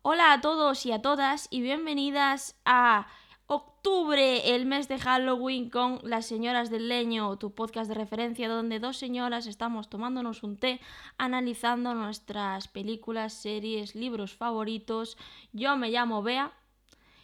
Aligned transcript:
Hola 0.00 0.32
a 0.32 0.40
todos 0.40 0.86
y 0.86 0.92
a 0.92 1.02
todas 1.02 1.48
y 1.50 1.60
bienvenidas 1.60 2.58
a 2.64 3.06
octubre, 3.46 4.54
el 4.54 4.64
mes 4.64 4.88
de 4.88 4.98
Halloween 4.98 5.68
con 5.68 6.00
las 6.02 6.24
señoras 6.24 6.70
del 6.70 6.88
leño, 6.88 7.36
tu 7.36 7.54
podcast 7.54 7.88
de 7.90 7.94
referencia 7.94 8.48
donde 8.48 8.80
dos 8.80 8.96
señoras 8.96 9.46
estamos 9.46 9.90
tomándonos 9.90 10.42
un 10.42 10.56
té, 10.56 10.80
analizando 11.18 11.92
nuestras 11.92 12.68
películas, 12.68 13.34
series, 13.34 13.94
libros 13.94 14.34
favoritos. 14.34 15.18
Yo 15.52 15.76
me 15.76 15.90
llamo 15.90 16.22
Bea 16.22 16.54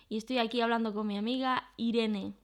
y 0.08 0.16
estoy 0.18 0.38
aquí 0.38 0.60
hablando 0.60 0.94
con 0.94 1.06
mi 1.06 1.18
amiga 1.18 1.72
Irene. 1.76 2.34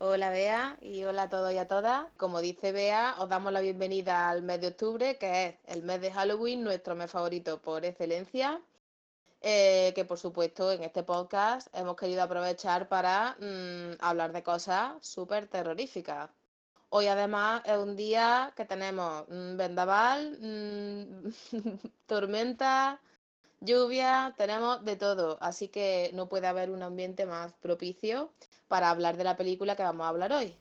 Hola 0.00 0.30
Bea 0.30 0.76
y 0.80 1.04
hola 1.04 1.22
a 1.24 1.28
todos 1.28 1.52
y 1.52 1.58
a 1.58 1.66
todas. 1.68 2.06
Como 2.16 2.40
dice 2.40 2.72
Bea, 2.72 3.16
os 3.18 3.28
damos 3.28 3.52
la 3.52 3.60
bienvenida 3.60 4.28
al 4.30 4.42
mes 4.42 4.60
de 4.60 4.68
octubre, 4.68 5.18
que 5.18 5.46
es 5.46 5.54
el 5.66 5.82
mes 5.82 6.00
de 6.00 6.12
Halloween, 6.12 6.62
nuestro 6.64 6.94
mes 6.94 7.10
favorito 7.10 7.60
por 7.60 7.84
excelencia. 7.84 8.60
eh, 9.42 9.92
que 9.94 10.04
por 10.04 10.18
supuesto 10.18 10.72
en 10.72 10.82
este 10.84 11.02
podcast 11.04 11.68
hemos 11.74 11.96
querido 11.96 12.22
aprovechar 12.22 12.88
para 12.88 13.36
mm, 13.40 13.96
hablar 14.00 14.32
de 14.32 14.42
cosas 14.42 14.94
súper 15.06 15.48
terroríficas. 15.48 16.30
Hoy 16.90 17.06
además 17.08 17.62
es 17.66 17.78
un 17.78 17.96
día 17.96 18.52
que 18.56 18.64
tenemos 18.64 19.24
mm, 19.28 19.56
vendaval, 19.56 20.38
mm, 20.40 21.30
tormenta, 22.06 23.00
lluvia, 23.60 24.34
tenemos 24.36 24.84
de 24.84 24.96
todo, 24.96 25.38
así 25.40 25.68
que 25.68 26.10
no 26.14 26.28
puede 26.28 26.46
haber 26.46 26.70
un 26.70 26.82
ambiente 26.82 27.26
más 27.26 27.52
propicio 27.54 28.32
para 28.68 28.90
hablar 28.90 29.16
de 29.16 29.24
la 29.24 29.36
película 29.36 29.76
que 29.76 29.82
vamos 29.82 30.04
a 30.04 30.10
hablar 30.10 30.32
hoy. 30.32 30.54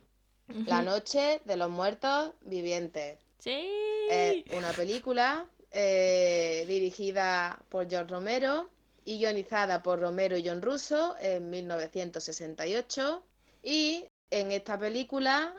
La 0.65 0.81
noche 0.81 1.41
de 1.43 1.57
los 1.57 1.69
muertos 1.69 2.31
vivientes. 2.41 3.19
Sí. 3.39 3.69
Es 4.09 4.45
una 4.53 4.71
película 4.71 5.45
eh, 5.71 6.63
dirigida 6.67 7.59
por 7.67 7.89
George 7.89 8.13
Romero 8.13 8.69
y 9.03 9.19
guionizada 9.19 9.83
por 9.83 9.99
Romero 9.99 10.37
y 10.37 10.47
John 10.47 10.61
Russo 10.61 11.15
en 11.19 11.49
1968. 11.49 13.23
Y 13.63 14.05
en 14.31 14.51
esta 14.51 14.79
película, 14.79 15.53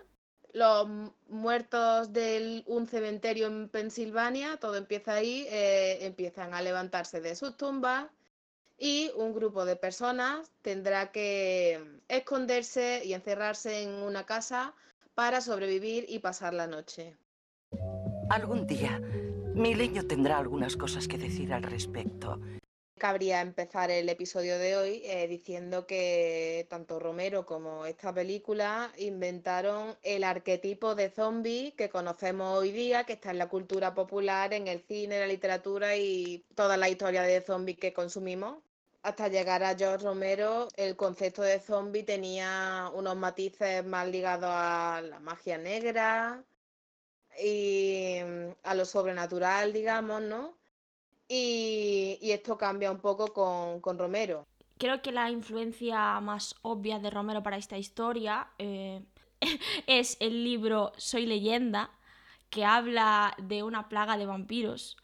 los 0.52 0.88
muertos 1.28 2.12
de 2.12 2.62
un 2.66 2.86
cementerio 2.86 3.46
en 3.46 3.68
Pensilvania, 3.68 4.56
todo 4.56 4.76
empieza 4.76 5.14
ahí, 5.14 5.46
eh, 5.50 6.06
empiezan 6.06 6.54
a 6.54 6.62
levantarse 6.62 7.20
de 7.20 7.34
sus 7.34 7.56
tumbas 7.56 8.06
y 8.78 9.10
un 9.16 9.34
grupo 9.34 9.64
de 9.64 9.76
personas 9.76 10.50
tendrá 10.62 11.10
que 11.10 12.00
esconderse 12.08 13.02
y 13.04 13.12
encerrarse 13.12 13.82
en 13.82 13.90
una 13.90 14.24
casa 14.24 14.74
para 15.14 15.40
sobrevivir 15.40 16.06
y 16.08 16.20
pasar 16.20 16.54
la 16.54 16.66
noche. 16.66 17.16
Algún 18.30 18.66
día, 18.66 19.00
mi 19.54 19.74
leño 19.74 20.06
tendrá 20.06 20.38
algunas 20.38 20.76
cosas 20.76 21.08
que 21.08 21.18
decir 21.18 21.52
al 21.52 21.64
respecto. 21.64 22.40
Cabría 22.98 23.40
empezar 23.40 23.90
el 23.90 24.08
episodio 24.08 24.58
de 24.58 24.76
hoy 24.76 25.02
eh, 25.04 25.26
diciendo 25.28 25.86
que 25.86 26.66
tanto 26.68 26.98
Romero 26.98 27.46
como 27.46 27.86
esta 27.86 28.12
película 28.12 28.92
inventaron 28.98 29.96
el 30.02 30.24
arquetipo 30.24 30.94
de 30.94 31.10
zombie 31.10 31.72
que 31.76 31.88
conocemos 31.88 32.58
hoy 32.58 32.72
día, 32.72 33.04
que 33.04 33.14
está 33.14 33.30
en 33.30 33.38
la 33.38 33.48
cultura 33.48 33.94
popular, 33.94 34.52
en 34.52 34.68
el 34.68 34.82
cine, 34.82 35.20
la 35.20 35.26
literatura 35.26 35.96
y 35.96 36.44
toda 36.54 36.76
la 36.76 36.88
historia 36.88 37.22
de 37.22 37.40
zombie 37.40 37.76
que 37.76 37.92
consumimos. 37.92 38.58
Hasta 39.02 39.28
llegar 39.28 39.62
a 39.62 39.76
George 39.76 40.04
Romero, 40.04 40.68
el 40.76 40.96
concepto 40.96 41.42
de 41.42 41.60
zombie 41.60 42.02
tenía 42.02 42.90
unos 42.94 43.16
matices 43.16 43.84
más 43.84 44.08
ligados 44.08 44.50
a 44.52 45.00
la 45.02 45.20
magia 45.20 45.56
negra 45.56 46.44
y 47.40 48.18
mm, 48.24 48.50
a 48.64 48.74
lo 48.74 48.84
sobrenatural, 48.84 49.72
digamos, 49.72 50.22
¿no? 50.22 50.57
Y, 51.28 52.18
esto 52.22 52.56
cambia 52.56 52.90
un 52.90 53.00
poco 53.00 53.32
con, 53.32 53.80
con 53.80 53.98
Romero. 53.98 54.46
Creo 54.78 55.02
que 55.02 55.12
la 55.12 55.30
influencia 55.30 56.20
más 56.20 56.54
obvia 56.62 56.98
de 56.98 57.10
Romero 57.10 57.42
para 57.42 57.56
esta 57.56 57.76
historia 57.76 58.48
eh, 58.58 59.02
es 59.86 60.16
el 60.20 60.44
libro 60.44 60.92
Soy 60.96 61.26
leyenda, 61.26 61.90
que 62.48 62.64
habla 62.64 63.34
de 63.38 63.62
una 63.62 63.88
plaga 63.88 64.16
de 64.16 64.26
vampiros. 64.26 64.96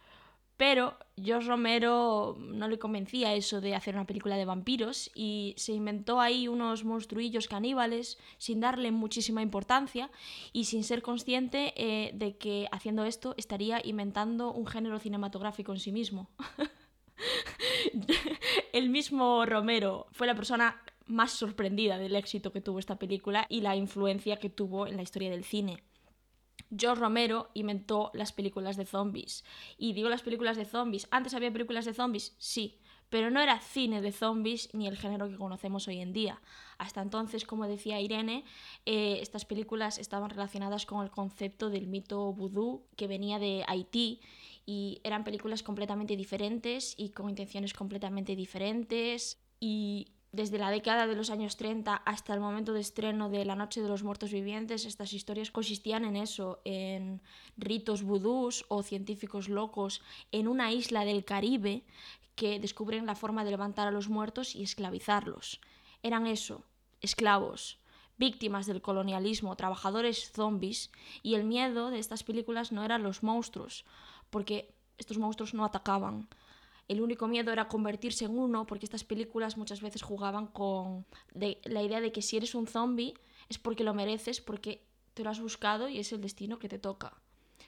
Pero 0.56 0.96
George 1.20 1.48
Romero 1.48 2.36
no 2.38 2.68
le 2.68 2.78
convencía 2.78 3.34
eso 3.34 3.60
de 3.60 3.74
hacer 3.74 3.94
una 3.94 4.06
película 4.06 4.36
de 4.36 4.44
vampiros 4.44 5.10
y 5.14 5.54
se 5.56 5.72
inventó 5.72 6.20
ahí 6.20 6.46
unos 6.46 6.84
monstruillos 6.84 7.48
caníbales 7.48 8.18
sin 8.38 8.60
darle 8.60 8.92
muchísima 8.92 9.42
importancia 9.42 10.10
y 10.52 10.66
sin 10.66 10.84
ser 10.84 11.02
consciente 11.02 11.72
eh, 11.76 12.12
de 12.14 12.36
que 12.36 12.68
haciendo 12.70 13.04
esto 13.04 13.34
estaría 13.36 13.80
inventando 13.84 14.52
un 14.52 14.66
género 14.66 15.00
cinematográfico 15.00 15.72
en 15.72 15.80
sí 15.80 15.90
mismo. 15.90 16.30
el 18.72 18.90
mismo 18.90 19.44
Romero 19.46 20.06
fue 20.12 20.28
la 20.28 20.36
persona 20.36 20.80
más 21.06 21.32
sorprendida 21.32 21.98
del 21.98 22.16
éxito 22.16 22.52
que 22.52 22.60
tuvo 22.60 22.78
esta 22.78 22.96
película 22.96 23.46
y 23.48 23.60
la 23.60 23.76
influencia 23.76 24.36
que 24.36 24.50
tuvo 24.50 24.86
en 24.86 24.96
la 24.96 25.02
historia 25.02 25.30
del 25.30 25.44
cine. 25.44 25.82
George 26.76 27.00
Romero 27.00 27.50
inventó 27.54 28.10
las 28.14 28.32
películas 28.32 28.76
de 28.76 28.86
zombies. 28.86 29.44
Y 29.78 29.92
digo 29.92 30.08
las 30.08 30.22
películas 30.22 30.56
de 30.56 30.64
zombies. 30.64 31.08
¿Antes 31.10 31.34
había 31.34 31.52
películas 31.52 31.84
de 31.84 31.94
zombies? 31.94 32.34
Sí. 32.38 32.78
Pero 33.10 33.30
no 33.30 33.40
era 33.40 33.60
cine 33.60 34.00
de 34.00 34.12
zombies 34.12 34.72
ni 34.72 34.88
el 34.88 34.96
género 34.96 35.28
que 35.28 35.36
conocemos 35.36 35.86
hoy 35.86 36.00
en 36.00 36.12
día. 36.12 36.40
Hasta 36.78 37.00
entonces, 37.02 37.44
como 37.44 37.68
decía 37.68 38.00
Irene, 38.00 38.44
eh, 38.86 39.18
estas 39.20 39.44
películas 39.44 39.98
estaban 39.98 40.30
relacionadas 40.30 40.86
con 40.86 41.04
el 41.04 41.10
concepto 41.10 41.70
del 41.70 41.86
mito 41.86 42.32
vudú 42.32 42.86
que 42.96 43.06
venía 43.06 43.38
de 43.38 43.64
Haití 43.68 44.20
y 44.66 45.00
eran 45.04 45.22
películas 45.22 45.62
completamente 45.62 46.16
diferentes 46.16 46.94
y 46.96 47.10
con 47.10 47.28
intenciones 47.28 47.72
completamente 47.74 48.34
diferentes 48.34 49.38
y 49.60 50.08
desde 50.34 50.58
la 50.58 50.70
década 50.70 51.06
de 51.06 51.14
los 51.14 51.30
años 51.30 51.56
30 51.56 51.94
hasta 51.94 52.34
el 52.34 52.40
momento 52.40 52.72
de 52.72 52.80
estreno 52.80 53.30
de 53.30 53.44
La 53.44 53.54
Noche 53.54 53.80
de 53.80 53.88
los 53.88 54.02
Muertos 54.02 54.32
Vivientes, 54.32 54.84
estas 54.84 55.12
historias 55.12 55.52
consistían 55.52 56.04
en 56.04 56.16
eso, 56.16 56.60
en 56.64 57.22
ritos 57.56 58.02
vudús 58.02 58.64
o 58.68 58.82
científicos 58.82 59.48
locos 59.48 60.02
en 60.32 60.48
una 60.48 60.72
isla 60.72 61.04
del 61.04 61.24
Caribe 61.24 61.84
que 62.34 62.58
descubren 62.58 63.06
la 63.06 63.14
forma 63.14 63.44
de 63.44 63.52
levantar 63.52 63.86
a 63.86 63.92
los 63.92 64.08
muertos 64.08 64.56
y 64.56 64.64
esclavizarlos. 64.64 65.60
Eran 66.02 66.26
eso, 66.26 66.64
esclavos, 67.00 67.78
víctimas 68.18 68.66
del 68.66 68.82
colonialismo, 68.82 69.54
trabajadores 69.54 70.32
zombies, 70.32 70.90
y 71.22 71.34
el 71.34 71.44
miedo 71.44 71.90
de 71.90 72.00
estas 72.00 72.24
películas 72.24 72.72
no 72.72 72.84
eran 72.84 73.04
los 73.04 73.22
monstruos, 73.22 73.84
porque 74.30 74.74
estos 74.98 75.18
monstruos 75.18 75.54
no 75.54 75.64
atacaban. 75.64 76.28
El 76.88 77.00
único 77.00 77.28
miedo 77.28 77.50
era 77.52 77.68
convertirse 77.68 78.26
en 78.26 78.38
uno, 78.38 78.66
porque 78.66 78.86
estas 78.86 79.04
películas 79.04 79.56
muchas 79.56 79.80
veces 79.80 80.02
jugaban 80.02 80.46
con 80.46 81.06
la 81.32 81.82
idea 81.82 82.00
de 82.00 82.12
que 82.12 82.22
si 82.22 82.36
eres 82.36 82.54
un 82.54 82.66
zombie 82.66 83.14
es 83.48 83.58
porque 83.58 83.84
lo 83.84 83.94
mereces, 83.94 84.40
porque 84.40 84.82
te 85.14 85.24
lo 85.24 85.30
has 85.30 85.40
buscado 85.40 85.88
y 85.88 85.98
es 85.98 86.12
el 86.12 86.20
destino 86.20 86.58
que 86.58 86.68
te 86.68 86.78
toca. 86.78 87.14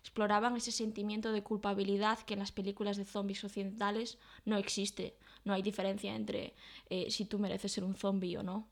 Exploraban 0.00 0.56
ese 0.56 0.70
sentimiento 0.70 1.32
de 1.32 1.42
culpabilidad 1.42 2.18
que 2.20 2.34
en 2.34 2.40
las 2.40 2.52
películas 2.52 2.96
de 2.96 3.04
zombies 3.04 3.42
occidentales 3.42 4.18
no 4.44 4.56
existe. 4.56 5.16
No 5.44 5.52
hay 5.52 5.62
diferencia 5.62 6.14
entre 6.14 6.54
eh, 6.90 7.10
si 7.10 7.24
tú 7.24 7.38
mereces 7.38 7.72
ser 7.72 7.84
un 7.84 7.94
zombie 7.94 8.36
o 8.36 8.42
no. 8.42 8.68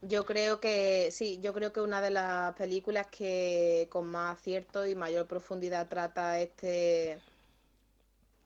Yo 0.00 0.26
creo 0.26 0.58
que 0.58 1.10
sí, 1.12 1.38
yo 1.40 1.52
creo 1.52 1.72
que 1.72 1.80
una 1.80 2.00
de 2.00 2.10
las 2.10 2.54
películas 2.56 3.06
que 3.06 3.86
con 3.90 4.08
más 4.08 4.38
acierto 4.38 4.84
y 4.84 4.96
mayor 4.96 5.28
profundidad 5.28 5.88
trata 5.88 6.40
este 6.40 7.20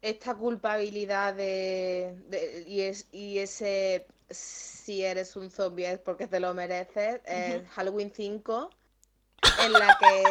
esta 0.09 0.35
culpabilidad 0.35 1.35
de, 1.35 2.15
de- 2.29 2.65
y, 2.67 2.83
es, 2.83 3.07
y 3.13 3.39
ese 3.39 4.07
si 4.31 5.05
eres 5.05 5.37
un 5.37 5.51
zombie 5.51 5.91
es 5.91 5.99
porque 5.99 6.27
te 6.27 6.41
lo 6.41 6.53
mereces, 6.55 7.21
es 7.27 7.67
Halloween 7.71 8.13
5, 8.15 8.71
en 9.65 9.73
la 9.73 9.99
que, 10.01 10.23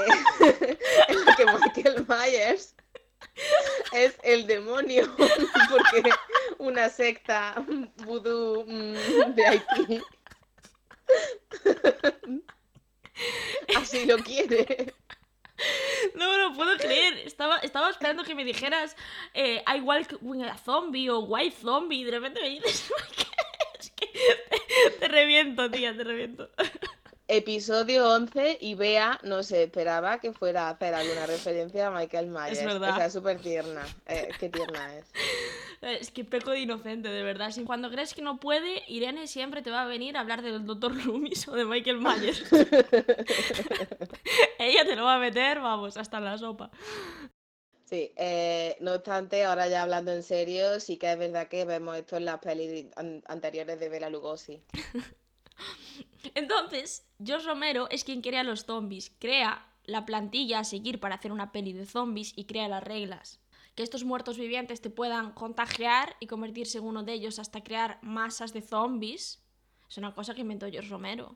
en 1.10 1.26
la 1.26 1.36
que 1.36 1.46
Michael 1.46 2.06
Myers 2.08 2.76
es 3.94 4.16
el 4.24 4.48
demonio, 4.48 5.14
porque 5.70 6.10
una 6.58 6.90
secta 6.90 7.56
vudú 8.06 8.66
mm, 8.68 9.34
de 9.36 9.46
Haití 9.46 10.02
así 13.78 14.06
lo 14.06 14.18
quiere. 14.18 14.94
No 16.16 16.32
me 16.32 16.38
lo 16.38 16.54
puedo 16.54 16.78
creer. 16.78 17.18
Estaba, 17.20 17.58
estaba 17.60 17.90
esperando 17.90 18.24
que 18.24 18.36
me 18.36 18.44
dijeras 18.44 18.96
eh, 19.34 19.64
I 19.68 19.82
walk 19.82 20.18
with 20.22 20.44
a 20.44 20.58
zombie 20.58 21.10
o 21.10 21.20
white 21.20 21.56
zombie 21.62 22.00
y 22.00 22.04
de 22.04 22.12
repente 22.12 22.42
me 22.42 22.50
dices 22.50 22.92
es 23.80 23.90
que 23.92 24.08
te, 24.08 24.92
te 25.00 25.08
reviento, 25.08 25.70
tía, 25.70 25.96
te 25.96 26.04
reviento. 26.04 26.50
Episodio 27.28 28.08
11 28.12 28.60
y 28.62 28.76
Bea 28.76 29.20
no 29.24 29.42
se 29.42 29.64
esperaba 29.64 30.20
que 30.20 30.32
fuera 30.32 30.68
a 30.68 30.70
hacer 30.72 30.94
alguna 30.94 31.26
referencia 31.26 31.88
a 31.88 31.92
Michael 31.92 32.28
Myers. 32.28 32.64
verdad. 32.64 32.94
O 32.94 32.98
sea, 32.98 33.10
súper 33.10 33.40
tierna. 33.40 33.84
Eh, 34.06 34.30
qué 34.40 34.50
tierna 34.50 34.96
es. 34.96 35.06
Es 35.86 36.10
que 36.10 36.26
peco 36.26 36.50
de 36.50 36.62
inocente, 36.62 37.10
de 37.10 37.22
verdad. 37.22 37.52
Si 37.52 37.64
cuando 37.64 37.92
crees 37.92 38.16
que 38.16 38.24
no 38.24 38.40
puede, 38.40 38.82
Irene 38.88 39.28
siempre 39.28 39.62
te 39.62 39.70
va 39.70 39.84
a 39.84 39.86
venir 39.86 40.18
a 40.18 40.22
hablar 40.22 40.42
del 40.42 40.66
Dr. 40.66 40.96
Loomis 41.06 41.48
o 41.48 41.52
de 41.54 41.64
Michael 41.66 42.00
Myers. 42.00 42.44
Ella 44.60 44.84
te 44.84 44.96
lo 44.96 45.04
va 45.04 45.16
a 45.16 45.20
meter, 45.20 45.60
vamos, 45.60 45.96
hasta 45.98 46.18
en 46.18 46.26
la 46.26 46.38
sopa. 46.40 46.72
Sí, 47.84 48.12
eh, 48.16 48.76
no 48.80 48.94
obstante, 48.94 49.46
ahora 49.46 49.68
ya 49.68 49.84
hablando 49.84 50.12
en 50.12 50.24
serio, 50.24 50.80
sí 50.80 50.98
que 50.98 51.12
es 51.12 51.20
verdad 51.20 51.48
que 51.50 51.66
vemos 51.66 51.96
esto 51.96 52.18
en 52.18 52.26
las 52.26 52.40
pelis 52.40 52.88
an- 52.96 53.22
anteriores 53.28 53.80
de 53.80 53.90
Bela 53.90 54.10
Lugosi. 54.10 54.64
Entonces, 56.34 57.06
George 57.24 57.46
Romero 57.46 57.88
es 57.92 58.04
quien 58.04 58.22
crea 58.22 58.44
los 58.44 58.66
zombies, 58.66 59.12
crea 59.20 59.72
la 59.84 60.08
plantilla 60.08 60.60
a 60.60 60.64
seguir 60.64 61.00
para 61.00 61.16
hacer 61.16 61.32
una 61.32 61.52
peli 61.52 61.74
de 61.74 61.86
zombies 61.86 62.34
y 62.36 62.46
crea 62.46 62.68
las 62.68 62.84
reglas. 62.84 63.40
Que 63.76 63.84
estos 63.84 64.06
muertos 64.06 64.38
vivientes 64.38 64.82
te 64.82 64.90
puedan 64.90 65.34
contagiar 65.34 66.16
y 66.20 66.28
convertirse 66.28 66.78
en 66.78 66.86
uno 66.86 67.04
de 67.04 67.14
ellos 67.14 67.40
hasta 67.40 67.64
crear 67.64 68.00
masas 68.02 68.54
de 68.54 68.62
zombies 68.62 69.46
es 69.90 69.98
una 69.98 70.14
cosa 70.14 70.34
que 70.34 70.42
inventó 70.42 70.70
George 70.70 70.90
Romero. 70.90 71.36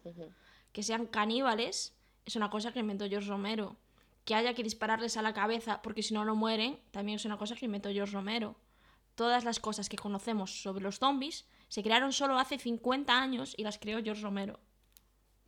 Que 0.71 0.83
sean 0.83 1.05
caníbales 1.05 1.95
es 2.25 2.35
una 2.35 2.49
cosa 2.49 2.71
que 2.71 2.79
inventó 2.79 3.07
George 3.07 3.29
Romero. 3.29 3.77
Que 4.25 4.35
haya 4.35 4.53
que 4.53 4.63
dispararles 4.63 5.17
a 5.17 5.21
la 5.21 5.33
cabeza 5.33 5.81
porque 5.81 6.03
si 6.03 6.13
no 6.13 6.25
no 6.25 6.35
mueren 6.35 6.79
también 6.91 7.17
es 7.17 7.25
una 7.25 7.37
cosa 7.37 7.55
que 7.55 7.65
inventó 7.65 7.89
George 7.89 8.13
Romero. 8.13 8.55
Todas 9.15 9.43
las 9.43 9.59
cosas 9.59 9.89
que 9.89 9.97
conocemos 9.97 10.61
sobre 10.61 10.83
los 10.83 10.99
zombies 10.99 11.45
se 11.67 11.83
crearon 11.83 12.13
solo 12.13 12.39
hace 12.39 12.57
50 12.57 13.21
años 13.21 13.53
y 13.57 13.63
las 13.63 13.77
creó 13.77 14.01
George 14.01 14.21
Romero. 14.21 14.59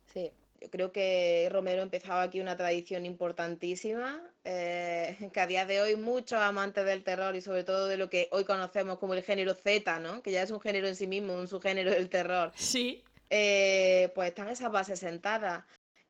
Sí, 0.04 0.30
yo 0.62 0.70
creo 0.70 0.92
que 0.92 1.48
Romero 1.50 1.82
empezaba 1.82 2.22
aquí 2.22 2.40
una 2.40 2.56
tradición 2.56 3.04
importantísima, 3.04 4.22
eh, 4.44 5.16
que 5.32 5.40
a 5.40 5.46
día 5.46 5.66
de 5.66 5.80
hoy 5.80 5.96
muchos 5.96 6.38
amantes 6.40 6.84
del 6.84 7.02
terror 7.02 7.34
y 7.34 7.40
sobre 7.40 7.64
todo 7.64 7.88
de 7.88 7.96
lo 7.96 8.08
que 8.08 8.28
hoy 8.30 8.44
conocemos 8.44 8.98
como 8.98 9.14
el 9.14 9.22
género 9.22 9.54
Z, 9.54 9.98
¿no? 9.98 10.22
Que 10.22 10.30
ya 10.30 10.42
es 10.42 10.50
un 10.50 10.60
género 10.60 10.86
en 10.86 10.96
sí 10.96 11.06
mismo, 11.06 11.34
un 11.34 11.48
subgénero 11.48 11.90
del 11.90 12.08
terror. 12.08 12.52
Sí. 12.54 13.02
eh, 13.30 14.10
pues 14.14 14.28
están 14.28 14.48
esas 14.48 14.70
bases 14.70 15.00
sentadas. 15.00 15.64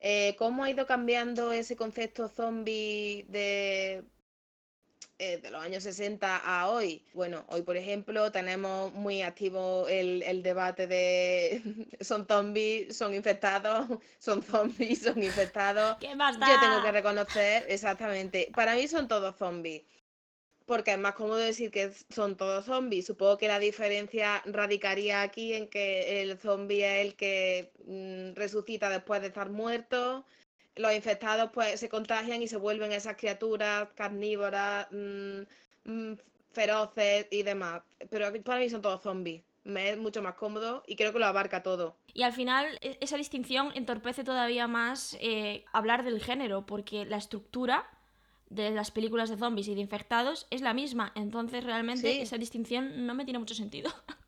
Eh, 0.05 0.35
¿cómo 0.37 0.65
ha 0.65 0.69
ido 0.69 0.85
cambiando 0.85 1.53
ese 1.53 1.77
concepto 1.77 2.27
zombie 2.27 3.25
de, 3.29 4.03
eh, 5.23 5.37
de 5.37 5.51
los 5.51 5.63
años 5.63 5.83
60 5.83 6.37
a 6.37 6.69
hoy? 6.69 7.01
Bueno, 7.13 7.45
hoy 7.47 7.61
por 7.61 7.77
ejemplo 7.77 8.29
tenemos 8.31 8.91
muy 8.93 9.21
activo 9.21 9.87
el, 9.87 10.21
el 10.23 10.43
debate 10.43 10.85
de 10.85 11.61
son 12.01 12.27
zombies, 12.27 12.97
son 12.97 13.13
infectados, 13.13 13.87
son 14.19 14.43
zombies, 14.43 15.03
son 15.03 15.23
infectados. 15.23 15.95
¿Qué 16.01 16.13
más 16.13 16.37
da? 16.37 16.47
Yo 16.47 16.59
tengo 16.59 16.83
que 16.83 16.91
reconocer, 16.91 17.65
exactamente, 17.69 18.51
para 18.53 18.75
mí 18.75 18.85
son 18.89 19.07
todos 19.07 19.37
zombies. 19.37 19.83
Porque 20.65 20.91
es 20.91 20.97
más 20.97 21.15
cómodo 21.15 21.37
decir 21.37 21.71
que 21.71 21.91
son 22.09 22.35
todos 22.37 22.65
zombies. 22.65 23.05
Supongo 23.05 23.37
que 23.37 23.47
la 23.47 23.59
diferencia 23.59 24.41
radicaría 24.45 25.21
aquí 25.21 25.53
en 25.53 25.67
que 25.67 26.21
el 26.21 26.37
zombie 26.37 26.83
es 26.83 27.05
el 27.05 27.15
que 27.15 27.71
mm, 27.85 28.35
resucita 28.35 28.89
después 28.89 29.21
de 29.21 29.27
estar 29.27 29.49
muerto. 29.49 30.25
Los 30.75 30.93
infectados 30.93 31.51
pues 31.53 31.79
se 31.79 31.89
contagian 31.89 32.41
y 32.41 32.47
se 32.47 32.57
vuelven 32.57 32.91
esas 32.91 33.15
criaturas 33.15 33.89
carnívoras, 33.95 34.87
mm, 34.91 35.41
mm, 35.85 36.13
feroces 36.51 37.27
y 37.31 37.43
demás. 37.43 37.81
Pero 38.09 38.31
para 38.43 38.59
mí 38.59 38.69
son 38.69 38.81
todos 38.81 39.01
zombies. 39.01 39.43
Me 39.65 39.89
es 39.91 39.97
mucho 39.97 40.21
más 40.21 40.33
cómodo 40.35 40.83
y 40.87 40.95
creo 40.95 41.13
que 41.13 41.19
lo 41.19 41.25
abarca 41.25 41.63
todo. 41.63 41.95
Y 42.13 42.23
al 42.23 42.33
final 42.33 42.77
e- 42.81 42.97
esa 43.01 43.17
distinción 43.17 43.71
entorpece 43.75 44.23
todavía 44.23 44.67
más 44.67 45.15
eh, 45.21 45.63
hablar 45.71 46.03
del 46.03 46.21
género, 46.21 46.65
porque 46.65 47.05
la 47.05 47.17
estructura 47.17 47.87
de 48.49 48.71
las 48.71 48.91
películas 48.91 49.29
de 49.29 49.37
zombies 49.37 49.67
y 49.69 49.75
de 49.75 49.81
infectados 49.81 50.47
es 50.49 50.61
la 50.61 50.73
misma. 50.73 51.11
Entonces 51.15 51.63
realmente 51.63 52.11
Sí. 52.13 52.19
esa 52.21 52.37
distinción 52.37 53.07
no 53.07 53.13
me 53.15 53.23
tiene 53.25 53.39
mucho 53.39 53.55
sentido. 53.55 53.89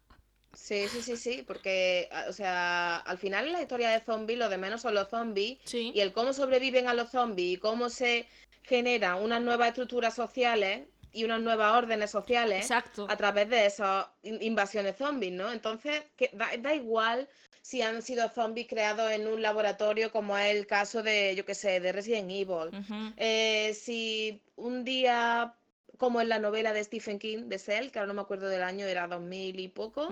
Sí, 0.56 0.88
sí, 0.90 1.02
sí, 1.02 1.18
sí, 1.18 1.44
porque, 1.46 2.08
a- 2.12 2.26
o 2.30 2.34
sea, 2.34 2.98
al 2.98 3.18
final 3.18 3.48
en 3.48 3.54
la 3.54 3.62
historia 3.62 3.90
de 3.90 4.00
zombies 4.00 4.40
lo 4.40 4.50
de 4.50 4.58
menos 4.58 4.82
son 4.82 4.94
los 4.96 5.10
zombies 5.10 5.60
Sí. 5.66 5.92
y 5.94 6.00
el 6.00 6.12
cómo 6.14 6.34
sobreviven 6.34 6.88
a 6.88 6.94
los 6.94 7.12
zombies 7.12 7.58
y 7.58 7.58
cómo 7.58 7.90
se 7.90 8.28
generan 8.64 9.22
unas 9.22 9.42
nuevas 9.42 9.70
estructuras 9.70 10.16
sociales 10.16 10.88
y 11.12 11.24
unas 11.24 11.40
nuevas 11.42 11.74
órdenes 11.74 12.12
sociales 12.12 12.62
Exacto. 12.62 13.08
a 13.10 13.16
través 13.16 13.50
de 13.50 13.66
esas 13.66 14.08
in- 14.24 14.42
invasiones 14.42 14.98
zombies, 14.98 15.32
¿no? 15.34 15.52
Entonces, 15.52 16.04
que 16.18 16.30
da, 16.34 16.50
da 16.60 16.74
igual 16.74 17.30
si 17.62 17.82
han 17.82 18.02
sido 18.02 18.30
zombies 18.30 18.68
creados 18.68 19.12
en 19.12 19.26
un 19.28 19.42
laboratorio 19.42 20.12
como 20.12 20.38
es 20.38 20.54
el 20.56 20.68
caso 20.68 21.02
de, 21.04 21.34
yo 21.36 21.46
qué 21.46 21.56
sé, 21.56 21.80
de 21.80 21.92
Resident 21.92 22.30
Evil. 22.30 22.70
Eh, 23.18 23.74
si 23.74 24.42
un 24.56 24.84
día, 24.84 25.56
como 25.98 26.22
en 26.22 26.30
la 26.30 26.40
novela 26.40 26.74
de 26.74 26.84
Stephen 26.84 27.20
King, 27.20 27.44
de 27.46 27.60
Cell, 27.60 27.90
que 27.90 28.00
ahora 28.00 28.08
no 28.08 28.14
me 28.14 28.22
acuerdo 28.22 28.48
del 28.48 28.64
año, 28.64 28.86
era 28.86 29.08
2000 29.08 29.60
y 29.60 29.68
poco, 29.68 30.10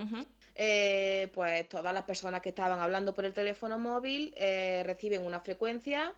eh, 0.54 1.30
pues 1.34 1.68
todas 1.68 1.92
las 1.92 2.04
personas 2.04 2.40
que 2.40 2.50
estaban 2.50 2.80
hablando 2.80 3.14
por 3.14 3.24
el 3.24 3.32
teléfono 3.32 3.78
móvil 3.78 4.32
eh, 4.36 4.82
reciben 4.84 5.26
una 5.26 5.40
frecuencia 5.40 6.14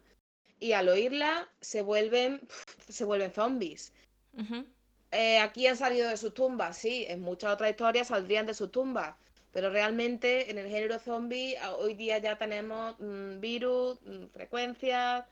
y 0.60 0.72
al 0.72 0.88
oírla 0.88 1.48
se 1.60 1.82
vuelven, 1.82 2.40
se 2.88 3.04
vuelven 3.04 3.32
zombies. 3.32 3.92
Eh, 5.12 5.38
aquí 5.38 5.66
han 5.66 5.76
salido 5.76 6.08
de 6.08 6.16
sus 6.16 6.34
tumbas, 6.34 6.76
sí, 6.76 7.06
en 7.08 7.22
muchas 7.22 7.54
otras 7.54 7.70
historias 7.70 8.08
saldrían 8.08 8.46
de 8.46 8.54
sus 8.54 8.70
tumbas, 8.70 9.14
pero 9.52 9.70
realmente 9.70 10.50
en 10.50 10.58
el 10.58 10.68
género 10.68 10.98
zombie 10.98 11.56
hoy 11.78 11.94
día 11.94 12.18
ya 12.18 12.36
tenemos 12.36 12.96
mm, 12.98 13.40
virus, 13.40 13.98
mm, 14.02 14.26
frecuencias, 14.26 15.24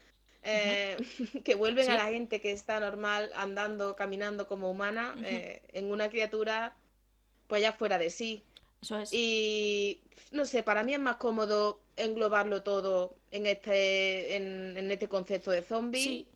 eh, 0.99 1.43
que 1.45 1.55
vuelven 1.55 1.91
a 1.91 1.97
la 1.97 2.07
gente 2.07 2.41
que 2.41 2.53
está 2.53 2.81
normal 2.81 3.31
andando, 3.35 3.97
caminando 3.97 4.47
como 4.47 4.71
humana, 4.71 5.15
eh, 5.25 5.63
en 5.73 5.91
una 5.91 6.09
criatura 6.09 6.77
pues 7.47 7.63
ya 7.63 7.73
fuera 7.73 7.99
de 7.99 8.11
sí. 8.11 8.43
Eso 8.83 8.99
es. 8.99 9.13
Y 9.13 10.01
no 10.31 10.45
sé, 10.45 10.63
para 10.63 10.83
mí 10.83 10.95
es 10.95 11.01
más 11.01 11.17
cómodo 11.17 11.81
englobarlo 11.97 12.63
todo 12.63 13.17
en 13.31 13.47
este, 13.47 14.37
en, 14.37 14.77
en 14.77 14.91
este 14.91 15.09
concepto 15.09 15.51
de 15.51 15.63
zombie, 15.63 16.03
Sí. 16.03 16.29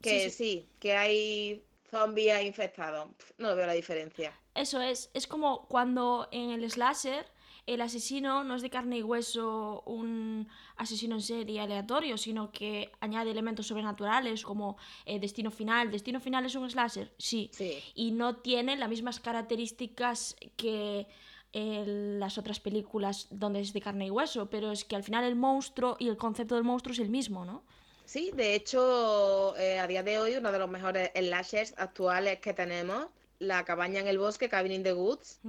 que 0.00 0.30
sí, 0.30 0.30
sí, 0.30 0.68
que 0.78 0.96
hay 0.96 1.62
zombies 1.90 2.42
infectados. 2.42 3.08
No 3.38 3.54
veo 3.54 3.66
la 3.66 3.74
diferencia. 3.74 4.32
Eso 4.54 4.80
es. 4.80 5.10
Es 5.14 5.26
como 5.26 5.66
cuando 5.68 6.28
en 6.32 6.50
el 6.50 6.68
slasher 6.70 7.26
el 7.66 7.80
asesino 7.80 8.42
no 8.44 8.56
es 8.56 8.62
de 8.62 8.70
carne 8.70 8.98
y 8.98 9.02
hueso 9.02 9.82
un 9.86 10.48
asesino 10.76 11.16
en 11.16 11.22
serie 11.22 11.60
aleatorio, 11.60 12.18
sino 12.18 12.50
que 12.50 12.90
añade 13.00 13.30
elementos 13.30 13.66
sobrenaturales 13.68 14.42
como 14.42 14.76
eh, 15.06 15.20
destino 15.20 15.50
final. 15.50 15.90
¿Destino 15.90 16.20
final 16.20 16.44
es 16.44 16.54
un 16.54 16.68
slasher? 16.68 17.12
Sí. 17.18 17.50
Sí, 17.52 17.78
Y 17.94 18.10
no 18.10 18.36
tiene 18.36 18.76
las 18.76 18.88
mismas 18.88 19.20
características 19.20 20.36
que 20.56 21.06
eh, 21.52 21.84
las 22.18 22.38
otras 22.38 22.60
películas 22.60 23.28
donde 23.30 23.60
es 23.60 23.72
de 23.72 23.80
carne 23.80 24.06
y 24.06 24.10
hueso, 24.10 24.48
pero 24.50 24.72
es 24.72 24.84
que 24.84 24.96
al 24.96 25.04
final 25.04 25.24
el 25.24 25.36
monstruo 25.36 25.96
y 25.98 26.08
el 26.08 26.16
concepto 26.16 26.54
del 26.54 26.64
monstruo 26.64 26.92
es 26.92 26.98
el 26.98 27.10
mismo, 27.10 27.44
¿no? 27.44 27.62
sí, 28.04 28.30
de 28.34 28.54
hecho, 28.54 29.56
eh, 29.56 29.78
a 29.78 29.86
día 29.86 30.02
de 30.02 30.18
hoy 30.18 30.36
uno 30.36 30.52
de 30.52 30.58
los 30.58 30.68
mejores 30.68 31.10
slashers 31.14 31.74
actuales 31.78 32.40
que 32.40 32.52
tenemos, 32.52 33.06
La 33.38 33.64
cabaña 33.64 34.00
en 34.00 34.06
el 34.08 34.18
bosque, 34.18 34.48
Cabin 34.48 34.72
in 34.72 34.82
the 34.82 34.92
Woods. 34.92 35.40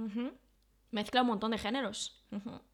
Mezcla 0.94 1.22
un 1.22 1.26
montón 1.26 1.50
de 1.50 1.58
géneros. 1.58 2.24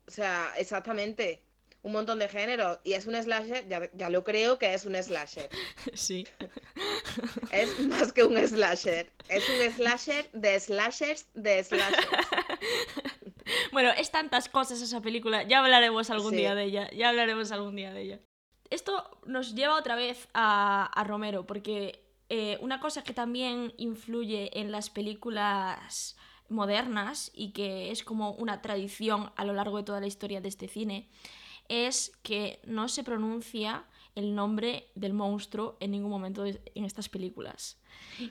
O 0.06 0.10
sea, 0.10 0.52
exactamente, 0.58 1.42
un 1.82 1.92
montón 1.92 2.18
de 2.18 2.28
géneros. 2.28 2.78
Y 2.84 2.92
es 2.92 3.06
un 3.06 3.14
slasher, 3.20 3.66
ya, 3.66 3.90
ya 3.94 4.10
lo 4.10 4.24
creo 4.24 4.58
que 4.58 4.74
es 4.74 4.84
un 4.84 4.94
slasher. 5.02 5.48
Sí. 5.94 6.26
Es 7.50 7.80
más 7.80 8.12
que 8.12 8.24
un 8.24 8.36
slasher. 8.46 9.10
Es 9.28 9.48
un 9.48 9.72
slasher 9.72 10.30
de 10.32 10.60
slashers 10.60 11.26
de 11.34 11.64
slashers. 11.64 12.06
Bueno, 13.72 13.90
es 13.96 14.10
tantas 14.10 14.48
cosas 14.48 14.80
esa 14.80 15.00
película. 15.00 15.42
Ya 15.42 15.58
hablaremos 15.60 16.10
algún 16.10 16.30
Sí. 16.32 16.36
día 16.36 16.54
de 16.54 16.64
ella. 16.64 16.90
Ya 16.90 17.08
hablaremos 17.08 17.50
algún 17.52 17.74
día 17.74 17.92
de 17.92 18.02
ella. 18.02 18.20
Esto 18.68 19.10
nos 19.26 19.54
lleva 19.56 19.76
otra 19.76 19.96
vez 19.96 20.28
a, 20.34 20.84
a 20.94 21.04
Romero, 21.04 21.46
porque 21.46 22.04
eh, 22.28 22.58
una 22.60 22.78
cosa 22.78 23.02
que 23.02 23.12
también 23.12 23.72
influye 23.76 24.56
en 24.60 24.70
las 24.70 24.88
películas 24.90 26.16
modernas 26.50 27.30
y 27.34 27.52
que 27.52 27.90
es 27.90 28.04
como 28.04 28.32
una 28.32 28.60
tradición 28.60 29.32
a 29.36 29.44
lo 29.44 29.52
largo 29.52 29.78
de 29.78 29.84
toda 29.84 30.00
la 30.00 30.06
historia 30.06 30.40
de 30.40 30.48
este 30.48 30.68
cine 30.68 31.08
es 31.68 32.12
que 32.22 32.60
no 32.64 32.88
se 32.88 33.04
pronuncia 33.04 33.84
el 34.14 34.34
nombre 34.34 34.90
del 34.94 35.12
monstruo 35.12 35.76
en 35.80 35.90
ningún 35.92 36.10
momento 36.10 36.42
de- 36.42 36.60
en 36.74 36.84
estas 36.84 37.08
películas. 37.08 37.78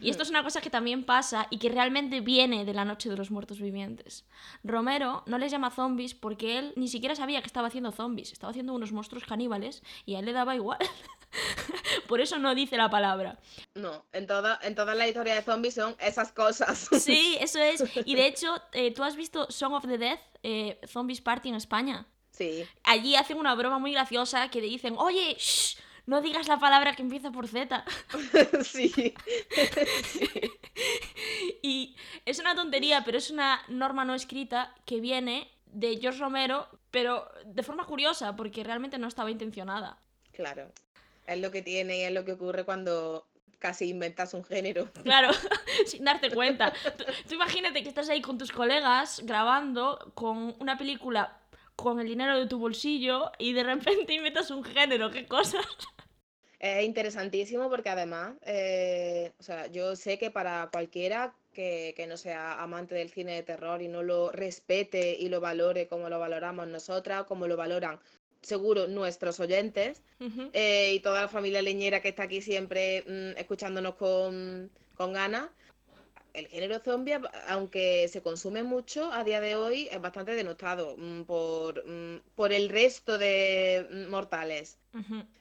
Y 0.02 0.10
esto 0.10 0.24
es 0.24 0.30
una 0.30 0.44
cosa 0.44 0.62
que 0.62 0.70
también 0.70 1.04
pasa 1.04 1.48
y 1.50 1.58
que 1.58 1.70
realmente 1.70 2.22
viene 2.22 2.66
de 2.66 2.74
la 2.74 2.86
Noche 2.86 3.10
de 3.10 3.18
los 3.18 3.32
Muertos 3.32 3.60
Vivientes. 3.60 4.26
Romero 4.64 5.24
no 5.26 5.38
les 5.38 5.52
llama 5.52 5.72
zombies 5.72 6.14
porque 6.14 6.58
él 6.60 6.74
ni 6.76 6.88
siquiera 6.88 7.16
sabía 7.16 7.42
que 7.42 7.48
estaba 7.48 7.68
haciendo 7.68 7.92
zombies, 7.92 8.32
estaba 8.32 8.52
haciendo 8.52 8.74
unos 8.74 8.92
monstruos 8.92 9.24
caníbales 9.26 9.84
y 10.06 10.16
a 10.16 10.20
él 10.20 10.26
le 10.26 10.34
daba 10.34 10.56
igual. 10.56 10.80
Por 12.08 12.22
eso 12.22 12.40
no 12.40 12.56
dice 12.56 12.78
la 12.78 12.90
palabra. 12.90 13.40
No, 13.76 14.06
en, 14.14 14.28
toda, 14.28 14.60
en 14.64 14.76
todas 14.76 14.98
las 14.98 15.08
historias 15.08 15.38
de 15.38 15.44
zombies 15.52 15.76
son 15.76 15.96
esas 16.00 16.32
cosas. 16.32 16.88
Sí, 17.00 17.38
eso 17.40 17.60
es. 17.60 17.84
Y 18.06 18.16
de 18.16 18.28
hecho, 18.28 18.48
eh, 18.74 18.94
¿tú 18.94 19.04
has 19.04 19.16
visto 19.16 19.50
Song 19.50 19.74
of 19.74 19.86
the 19.88 19.98
Death, 19.98 20.20
eh, 20.44 20.80
Zombies 20.88 21.22
Party 21.22 21.50
en 21.50 21.56
España? 21.56 22.06
Sí, 22.40 22.66
Allí 22.84 23.18
hacen 23.18 23.38
una 23.38 23.54
broma 23.54 23.80
muy 23.80 23.92
graciosa 23.92 24.50
que 24.50 24.62
le 24.62 24.68
dicen, 24.68 24.96
oye, 24.98 25.36
shh, 25.38 25.78
no 26.06 26.22
digas 26.22 26.48
la 26.48 26.58
palabra 26.58 26.96
que 26.96 27.02
empieza 27.02 27.32
por 27.32 27.50
Z. 27.50 27.84
sí. 28.64 29.14
Y 31.62 31.98
es 32.26 32.40
una 32.40 32.56
tontería, 32.56 33.04
pero 33.04 33.18
es 33.18 33.30
una 33.30 33.62
norma 33.68 34.06
no 34.06 34.16
escrita 34.16 34.74
que 34.86 35.02
viene 35.02 35.52
de 35.66 35.98
George 35.98 36.20
Romero, 36.20 36.70
pero 36.92 37.30
de 37.44 37.62
forma 37.62 37.86
curiosa, 37.86 38.38
porque 38.38 38.64
realmente 38.64 38.98
no 38.98 39.10
estaba 39.10 39.30
intencionada. 39.30 40.00
Claro. 40.32 40.72
Es 41.28 41.40
lo 41.42 41.52
que 41.52 41.62
tiene 41.62 41.98
y 41.98 42.02
es 42.04 42.14
lo 42.14 42.24
que 42.24 42.32
ocurre 42.32 42.64
cuando 42.64 43.28
casi 43.60 43.90
inventas 43.90 44.34
un 44.34 44.46
género. 44.46 44.90
Claro, 45.04 45.32
sin 45.86 46.06
darte 46.06 46.32
cuenta. 46.32 46.72
Tú, 46.98 47.04
tú 47.28 47.36
imagínate 47.36 47.84
que 47.84 47.90
estás 47.90 48.08
ahí 48.08 48.22
con 48.22 48.38
tus 48.38 48.54
colegas 48.54 49.22
grabando 49.26 50.14
con 50.16 50.56
una 50.60 50.78
película 50.78 51.39
con 51.82 52.00
el 52.00 52.08
dinero 52.08 52.38
de 52.38 52.48
tu 52.48 52.60
bolsillo 52.60 53.32
y 53.38 53.54
de 53.54 53.64
repente 53.64 54.14
inventas 54.14 54.52
un 54.52 54.64
género, 54.64 55.12
qué 55.12 55.26
cosas. 55.26 55.66
Es 56.60 56.84
interesantísimo 56.84 57.70
porque 57.70 57.90
además, 57.90 58.36
eh, 58.46 59.32
o 59.40 59.44
sea, 59.44 59.68
yo 59.68 59.96
sé 59.96 60.18
que 60.18 60.30
para 60.30 60.70
cualquiera 60.72 61.34
que, 61.54 61.94
que 61.96 62.06
no 62.06 62.18
sea 62.18 62.62
amante 62.62 62.96
del 62.96 63.10
cine 63.10 63.36
de 63.36 63.44
terror 63.44 63.82
y 63.82 63.88
no 63.88 64.04
lo 64.04 64.30
respete 64.32 65.16
y 65.18 65.30
lo 65.30 65.40
valore 65.40 65.88
como 65.88 66.10
lo 66.10 66.20
valoramos 66.20 66.68
nosotras, 66.68 67.24
como 67.24 67.48
lo 67.48 67.56
valoran 67.56 68.00
seguro 68.42 68.88
nuestros 68.88 69.40
oyentes 69.40 70.02
eh, 70.54 70.94
y 70.94 71.00
toda 71.02 71.22
la 71.22 71.28
familia 71.28 71.62
leñera 71.62 72.02
que 72.02 72.10
está 72.10 72.24
aquí 72.24 72.42
siempre 72.42 73.04
mm, 73.08 73.38
escuchándonos 73.38 73.96
con, 73.96 74.70
con 74.96 75.14
ganas. 75.14 75.50
El 76.40 76.48
género 76.48 76.80
zombie, 76.80 77.20
aunque 77.48 78.08
se 78.08 78.22
consume 78.22 78.64
mucho 78.64 79.12
a 79.12 79.24
día 79.24 79.42
de 79.42 79.56
hoy, 79.56 79.88
es 79.92 80.00
bastante 80.02 80.34
denostado 80.36 80.96
mm, 80.98 81.24
por, 81.24 81.86
mm, 81.86 82.22
por 82.36 82.54
el 82.54 82.70
resto 82.70 83.18
de 83.18 83.88
mm, 83.92 84.10
mortales. 84.10 84.78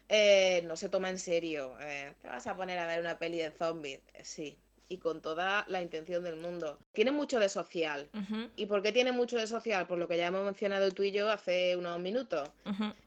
Eh, 0.09 0.63
no 0.67 0.77
se 0.77 0.89
toma 0.89 1.11
en 1.11 1.19
serio. 1.19 1.77
eh, 1.81 2.13
¿te 2.21 2.29
vas 2.29 2.47
a 2.47 2.57
poner 2.57 2.79
a 2.79 2.87
ver 2.87 3.01
una 3.01 3.19
peli 3.19 3.39
de 3.39 3.51
zombies? 3.51 4.01
Eh, 4.15 4.25
sí, 4.25 4.57
y 4.89 4.97
con 4.99 5.21
toda 5.21 5.65
la 5.69 5.83
intención 5.83 6.25
del 6.25 6.37
mundo. 6.37 6.79
Tiene 6.93 7.11
mucho 7.11 7.39
de 7.39 7.49
social. 7.49 8.09
¿Y 8.57 8.67
por 8.67 8.83
qué 8.83 8.91
tiene 8.93 9.13
mucho 9.13 9.37
de 9.37 9.47
social? 9.47 9.87
Por 9.87 9.99
lo 9.99 10.09
que 10.09 10.17
ya 10.17 10.27
hemos 10.29 10.45
mencionado 10.45 10.91
tú 10.91 11.03
y 11.03 11.13
yo 11.13 11.31
hace 11.31 11.77
unos 11.77 12.01
minutos. 12.01 12.49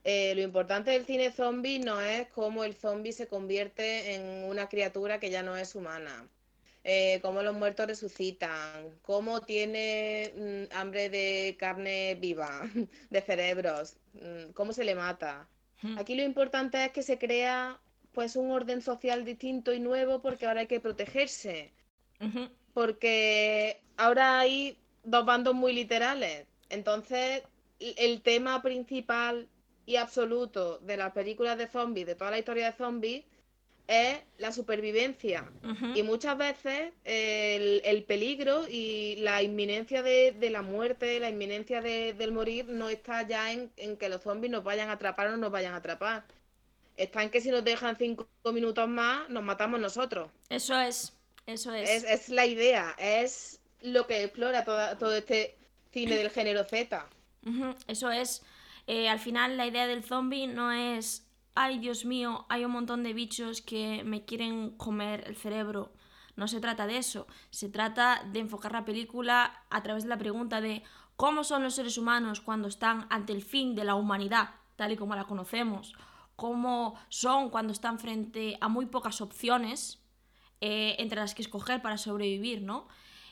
Eh, 0.03 0.33
lo 0.35 0.41
importante 0.41 0.91
del 0.91 1.05
cine 1.05 1.31
zombie 1.31 1.79
no 1.79 1.99
es 2.01 2.27
cómo 2.29 2.63
el 2.63 2.75
zombie 2.75 3.13
se 3.13 3.27
convierte 3.27 4.13
en 4.15 4.45
una 4.49 4.69
criatura 4.69 5.19
que 5.19 5.29
ya 5.31 5.41
no 5.43 5.57
es 5.57 5.75
humana. 5.75 6.27
Eh, 6.83 7.19
cómo 7.21 7.41
los 7.43 7.55
muertos 7.55 7.87
resucitan, 7.87 8.97
cómo 9.01 9.41
tiene 9.41 10.33
mm, 10.71 10.75
hambre 10.75 11.09
de 11.09 11.55
carne 11.59 12.15
viva, 12.15 12.61
de 13.09 13.21
cerebros, 13.21 13.97
mm, 14.13 14.51
cómo 14.53 14.73
se 14.73 14.83
le 14.83 14.95
mata. 14.95 15.47
ujú. 15.83 15.93
Aquí 15.95 16.15
lo 16.15 16.23
importante 16.23 16.83
es 16.85 16.91
que 16.91 17.03
se 17.03 17.17
crea 17.19 17.79
pues 18.13 18.35
un 18.35 18.51
orden 18.51 18.81
social 18.81 19.25
distinto 19.25 19.73
y 19.73 19.79
nuevo 19.79 20.21
porque 20.21 20.45
ahora 20.47 20.61
hay 20.61 20.67
que 20.67 20.79
protegerse, 20.79 21.73
porque 22.73 23.81
ahora 23.97 24.39
hay 24.39 24.77
dos 25.03 25.25
bandos 25.25 25.53
muy 25.53 25.73
literales. 25.73 26.47
Entonces, 26.69 27.43
el 27.79 28.21
tema 28.21 28.61
principal 28.61 29.49
y 29.85 29.95
absoluto 29.97 30.79
de 30.79 30.97
las 30.97 31.11
películas 31.13 31.57
de 31.57 31.67
zombies, 31.67 32.07
de 32.07 32.15
toda 32.15 32.31
la 32.31 32.39
historia 32.39 32.67
de 32.67 32.77
zombies, 32.77 33.25
es 33.91 34.19
la 34.37 34.51
supervivencia. 34.51 35.45
Y 35.95 36.03
muchas 36.03 36.37
veces 36.37 36.93
el, 37.03 37.81
el 37.85 38.03
peligro 38.03 38.65
y 38.67 39.17
la 39.17 39.43
inminencia 39.43 40.01
de, 40.01 40.31
de 40.31 40.49
la 40.49 40.61
muerte, 40.61 41.19
la 41.19 41.29
inminencia 41.29 41.81
de- 41.81 42.13
del 42.13 42.31
morir, 42.31 42.65
no 42.69 42.89
está 42.89 43.27
ya 43.27 43.51
en, 43.51 43.71
en 43.77 43.97
que 43.97 44.09
los 44.09 44.21
zombies 44.21 44.51
nos 44.51 44.63
vayan 44.63 44.89
a 44.89 44.93
atrapar 44.93 45.27
o 45.27 45.31
no 45.31 45.37
nos 45.37 45.51
vayan 45.51 45.73
a 45.73 45.77
atrapar. 45.77 46.23
Está 46.97 47.23
en 47.23 47.29
que 47.29 47.41
si 47.41 47.49
nos 47.51 47.63
dejan 47.63 47.97
cinco 47.97 48.27
minutos 48.53 48.87
más, 48.87 49.29
nos 49.29 49.43
matamos 49.43 49.79
nosotros. 49.79 50.29
Eso 50.49 50.79
es, 50.79 51.13
eso 51.45 51.73
es. 51.73 51.89
Es, 51.89 52.03
es 52.03 52.29
la 52.29 52.45
idea, 52.45 52.95
es 52.99 53.59
lo 53.81 54.07
que 54.07 54.23
explora 54.23 54.63
toda- 54.65 54.97
todo 54.97 55.15
este 55.15 55.55
cine 55.91 56.15
del 56.17 56.29
género 56.29 56.63
Z. 56.63 57.05
Eso 57.87 58.11
es. 58.11 58.43
Eh, 58.87 59.09
al 59.09 59.19
final 59.19 59.57
la 59.57 59.65
idea 59.67 59.87
del 59.87 60.03
zombie 60.03 60.47
no 60.47 60.71
es, 60.71 61.25
ay 61.55 61.79
Dios 61.79 62.05
mío, 62.05 62.45
hay 62.49 62.65
un 62.65 62.71
montón 62.71 63.03
de 63.03 63.13
bichos 63.13 63.61
que 63.61 64.03
me 64.03 64.25
quieren 64.25 64.71
comer 64.71 65.23
el 65.27 65.35
cerebro. 65.35 65.93
No 66.35 66.47
se 66.47 66.59
trata 66.59 66.87
de 66.87 66.97
eso. 66.97 67.27
Se 67.49 67.69
trata 67.69 68.23
de 68.31 68.39
enfocar 68.39 68.71
la 68.71 68.85
película 68.85 69.63
a 69.69 69.83
través 69.83 70.03
de 70.03 70.09
la 70.09 70.17
pregunta 70.17 70.61
de 70.61 70.83
cómo 71.15 71.43
son 71.43 71.63
los 71.63 71.75
seres 71.75 71.97
humanos 71.97 72.41
cuando 72.41 72.67
están 72.67 73.05
ante 73.09 73.33
el 73.33 73.41
fin 73.41 73.75
de 73.75 73.83
la 73.83 73.95
humanidad, 73.95 74.51
tal 74.75 74.91
y 74.91 74.97
como 74.97 75.15
la 75.15 75.25
conocemos. 75.25 75.93
Cómo 76.35 76.95
son 77.09 77.49
cuando 77.49 77.73
están 77.73 77.99
frente 77.99 78.57
a 78.61 78.69
muy 78.69 78.85
pocas 78.85 79.21
opciones 79.21 80.01
eh, 80.61 80.95
entre 80.99 81.19
las 81.19 81.35
que 81.35 81.41
escoger 81.41 81.81
para 81.81 81.97
sobrevivir, 81.97 82.61
¿no? 82.61 82.87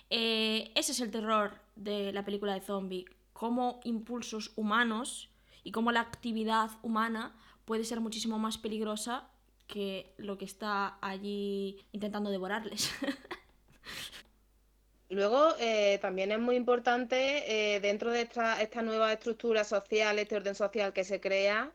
Eh, 0.09 0.71
ese 0.75 0.91
es 0.91 0.99
el 0.99 1.11
terror 1.11 1.61
de 1.75 2.11
la 2.11 2.25
película 2.25 2.53
de 2.53 2.61
zombie, 2.61 3.05
cómo 3.33 3.79
impulsos 3.83 4.51
humanos 4.55 5.29
y 5.63 5.71
cómo 5.71 5.91
la 5.91 6.01
actividad 6.01 6.71
humana 6.81 7.35
puede 7.69 7.83
ser 7.83 7.99
muchísimo 7.99 8.39
más 8.39 8.57
peligrosa 8.57 9.29
que 9.67 10.11
lo 10.17 10.39
que 10.39 10.45
está 10.45 10.97
allí 11.01 11.85
intentando 11.91 12.31
devorarles. 12.31 12.89
Luego, 15.09 15.53
eh, 15.59 15.99
también 16.01 16.31
es 16.31 16.39
muy 16.39 16.55
importante, 16.55 17.75
eh, 17.75 17.79
dentro 17.79 18.09
de 18.11 18.21
esta, 18.23 18.59
esta 18.59 18.81
nueva 18.81 19.13
estructura 19.13 19.63
social, 19.63 20.17
este 20.17 20.35
orden 20.35 20.55
social 20.55 20.93
que 20.93 21.03
se 21.03 21.21
crea, 21.21 21.71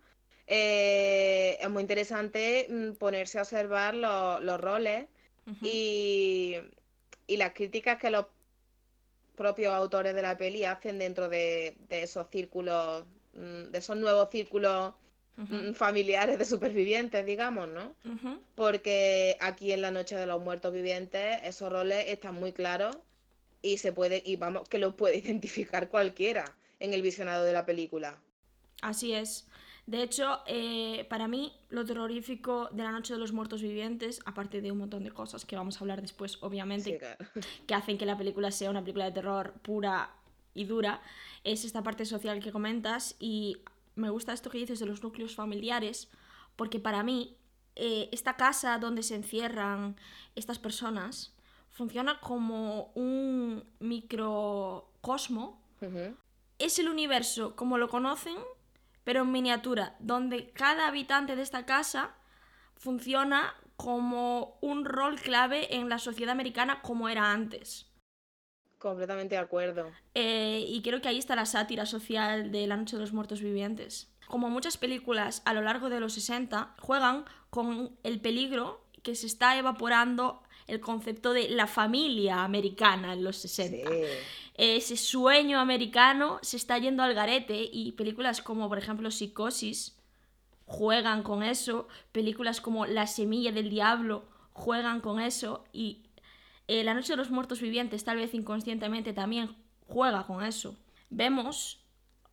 eh, 0.49 1.57
es 1.61 1.71
muy 1.71 1.83
interesante 1.83 2.67
mm, 2.69 2.95
ponerse 2.97 3.39
a 3.39 3.43
observar 3.43 3.95
lo- 3.95 4.41
los 4.41 4.61
roles 4.61 5.07
y, 5.63 6.57
y 7.29 7.37
las 7.37 7.53
críticas 7.53 8.01
que 8.01 8.11
los 8.11 8.27
propios 9.37 9.73
autores 9.73 10.13
de 10.13 10.23
la 10.23 10.37
peli 10.37 10.65
hacen 10.65 10.99
dentro 10.99 11.29
de, 11.29 11.77
de 11.89 12.03
esos 12.03 12.27
círculos, 12.31 13.05
mm, 13.35 13.71
de 13.71 13.79
esos 13.79 13.97
nuevos 13.97 14.29
círculos 14.31 14.93
mm, 15.37 15.73
familiares 15.75 16.39
de 16.39 16.45
supervivientes, 16.45 17.25
digamos, 17.27 17.69
¿no? 17.69 17.95
Porque 18.55 19.37
aquí 19.41 19.73
en 19.73 19.83
la 19.83 19.91
Noche 19.91 20.17
de 20.17 20.27
los 20.27 20.41
Muertos 20.43 20.73
Vivientes 20.73 21.39
esos 21.45 21.71
roles 21.73 22.05
están 22.09 22.35
muy 22.35 22.53
claros 22.53 22.97
y 23.63 23.79
se 23.79 23.93
puede, 23.93 24.23
y 24.25 24.37
vamos, 24.37 24.69
que 24.69 24.79
los 24.79 24.95
puede 24.95 25.17
identificar 25.25 25.89
cualquiera 25.89 26.45
en 26.81 26.93
el 26.95 27.03
visionado 27.03 27.45
de 27.45 27.53
la 27.53 27.65
película. 27.65 28.19
Así 28.83 29.13
es. 29.15 29.47
De 29.87 30.03
hecho, 30.03 30.41
eh, 30.47 31.07
para 31.11 31.29
mí, 31.29 31.53
lo 31.69 31.85
terrorífico 31.85 32.69
de 32.73 32.83
la 32.83 32.91
Noche 32.91 33.13
de 33.13 33.19
los 33.21 33.33
Muertos 33.33 33.61
Vivientes, 33.61 34.21
aparte 34.25 34.63
de 34.63 34.73
un 34.73 34.79
montón 34.79 35.05
de 35.05 35.11
cosas 35.11 35.45
que 35.45 35.57
vamos 35.57 35.77
a 35.77 35.81
hablar 35.81 36.01
después, 36.01 36.39
obviamente, 36.43 36.93
Sí, 36.93 36.99
claro. 36.99 37.19
que 37.67 37.75
hacen 37.75 37.99
que 37.99 38.07
la 38.07 38.17
película 38.17 38.51
sea 38.51 38.71
una 38.71 38.81
película 38.81 39.05
de 39.05 39.13
terror 39.13 39.53
pura 39.63 40.11
y 40.55 40.65
dura, 40.65 41.03
es 41.43 41.65
esta 41.67 41.83
parte 41.83 42.07
social 42.07 42.41
que 42.41 42.51
comentas 42.51 43.17
y 43.19 43.59
me 43.95 44.11
gusta 44.11 44.33
esto 44.33 44.51
que 44.51 44.59
dices 44.59 44.79
de 44.81 44.87
los 44.87 45.03
núcleos 45.03 45.35
familiares, 45.35 46.11
porque 46.57 46.81
para 46.81 47.03
mí 47.03 47.37
eh, 47.77 48.09
esta 48.13 48.37
casa 48.37 48.79
donde 48.79 49.03
se 49.03 49.17
encierran 49.17 49.97
estas 50.35 50.59
personas 50.59 51.35
funciona 51.71 52.21
como 52.21 52.93
un 52.95 53.65
microcosmo 53.81 55.61
es 56.59 56.79
el 56.79 56.89
universo 56.89 57.57
como 57.57 57.79
lo 57.79 57.89
conocen, 57.89 58.37
pero 59.03 59.23
en 59.23 59.33
miniatura, 59.33 59.97
donde 59.99 60.51
cada 60.51 60.89
habitante 60.89 61.37
de 61.37 61.43
esta 61.43 61.67
casa 61.67 62.15
funciona 62.77 63.55
como 63.77 64.57
un 64.61 64.85
rol 64.85 65.21
clave 65.21 65.77
en 65.77 65.89
la 65.89 65.99
sociedad 65.99 66.33
americana 66.33 66.81
como 66.81 67.09
era 67.09 67.33
antes. 67.33 67.87
Completamente 68.85 69.35
de 69.35 69.41
acuerdo. 69.41 69.91
Eh, 70.15 70.63
y 70.69 70.83
creo 70.83 71.01
que 71.01 71.09
ahí 71.09 71.17
está 71.17 71.35
la 71.35 71.47
sátira 71.47 71.87
social 71.87 72.53
de 72.53 72.67
La 72.67 72.77
Noche 72.77 72.97
de 72.97 73.01
los 73.01 73.15
Muertos 73.15 73.41
Vivientes. 73.41 74.13
Como 74.29 74.51
muchas 74.51 74.77
películas 74.77 75.41
a 75.47 75.55
lo 75.55 75.63
largo 75.63 75.89
de 75.89 76.01
los 76.01 76.13
60, 76.13 76.75
juegan 76.79 77.25
con 77.49 77.97
el 78.03 78.21
peligro 78.21 78.85
que 79.03 79.15
se 79.15 79.27
está 79.27 79.57
evaporando 79.57 80.43
el 80.67 80.81
concepto 80.81 81.33
de 81.33 81.49
la 81.49 81.67
familia 81.67 82.45
americana 82.45 83.15
en 83.15 83.25
los 83.25 83.39
60 83.39 83.89
Sí. 83.89 84.03
ese 84.55 84.97
sueño 84.99 85.59
americano 85.61 86.39
se 86.43 86.59
está 86.59 86.77
yendo 86.77 87.03
al 87.03 87.15
garete 87.15 87.67
y 87.73 87.93
películas 87.93 88.43
como 88.43 88.69
por 88.69 88.77
ejemplo 88.79 89.11
Psicosis 89.11 89.97
juegan 90.67 91.23
con 91.23 91.43
eso, 91.43 91.89
películas 92.13 92.61
como 92.61 92.85
La 92.85 93.07
semilla 93.07 93.51
del 93.51 93.71
diablo 93.71 94.25
juegan 94.53 95.01
con 95.01 95.21
eso 95.21 95.65
y 95.73 96.04
eh, 96.69 96.85
La 96.85 96.95
noche 96.95 97.13
de 97.13 97.17
los 97.17 97.31
muertos 97.31 97.61
vivientes 97.61 98.05
tal 98.05 98.17
vez 98.17 98.35
inconscientemente 98.35 99.13
también 99.13 99.55
juega 99.87 100.27
con 100.27 100.43
eso. 100.45 100.77
Vemos 101.11 101.85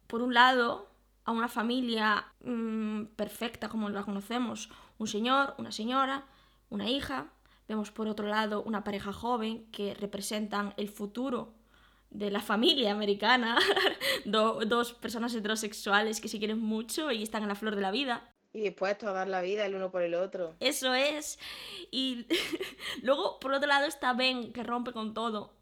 por 0.07 0.21
un 0.21 0.33
lado 0.33 0.89
a 1.25 1.31
una 1.31 1.47
familia 1.47 2.25
mm, 2.43 3.05
perfecta 3.15 3.69
como 3.69 3.89
la 3.89 4.03
conocemos, 4.03 4.69
un 4.97 5.07
señor, 5.07 5.55
una 5.57 5.71
señora, 5.71 6.25
una 6.69 6.89
hija. 6.89 7.27
Vemos 7.67 7.91
por 7.91 8.07
otro 8.07 8.27
lado 8.27 8.63
una 8.63 8.83
pareja 8.83 9.13
joven 9.13 9.65
que 9.71 9.93
representan 9.93 10.73
el 10.77 10.89
futuro 10.89 11.53
de 12.09 12.29
la 12.31 12.41
familia 12.41 12.91
americana, 12.91 13.57
Do- 14.25 14.59
dos 14.65 14.93
personas 14.93 15.33
heterosexuales 15.33 16.19
que 16.19 16.27
se 16.27 16.39
quieren 16.39 16.59
mucho 16.59 17.11
y 17.11 17.23
están 17.23 17.43
en 17.43 17.50
la 17.50 17.55
flor 17.55 17.75
de 17.75 17.81
la 17.81 17.91
vida. 17.91 18.29
Y 18.53 18.62
dispuestos 18.62 19.10
a 19.10 19.13
dar 19.13 19.27
la 19.27 19.41
vida 19.41 19.65
el 19.65 19.75
uno 19.75 19.91
por 19.91 20.01
el 20.01 20.13
otro. 20.13 20.55
Eso 20.60 20.93
es. 20.93 21.39
Y 21.89 22.27
luego, 23.01 23.39
por 23.39 23.53
otro 23.53 23.67
lado, 23.67 23.86
está 23.86 24.13
Ben, 24.13 24.51
que 24.51 24.63
rompe 24.63 24.91
con 24.91 25.13
todo. 25.13 25.53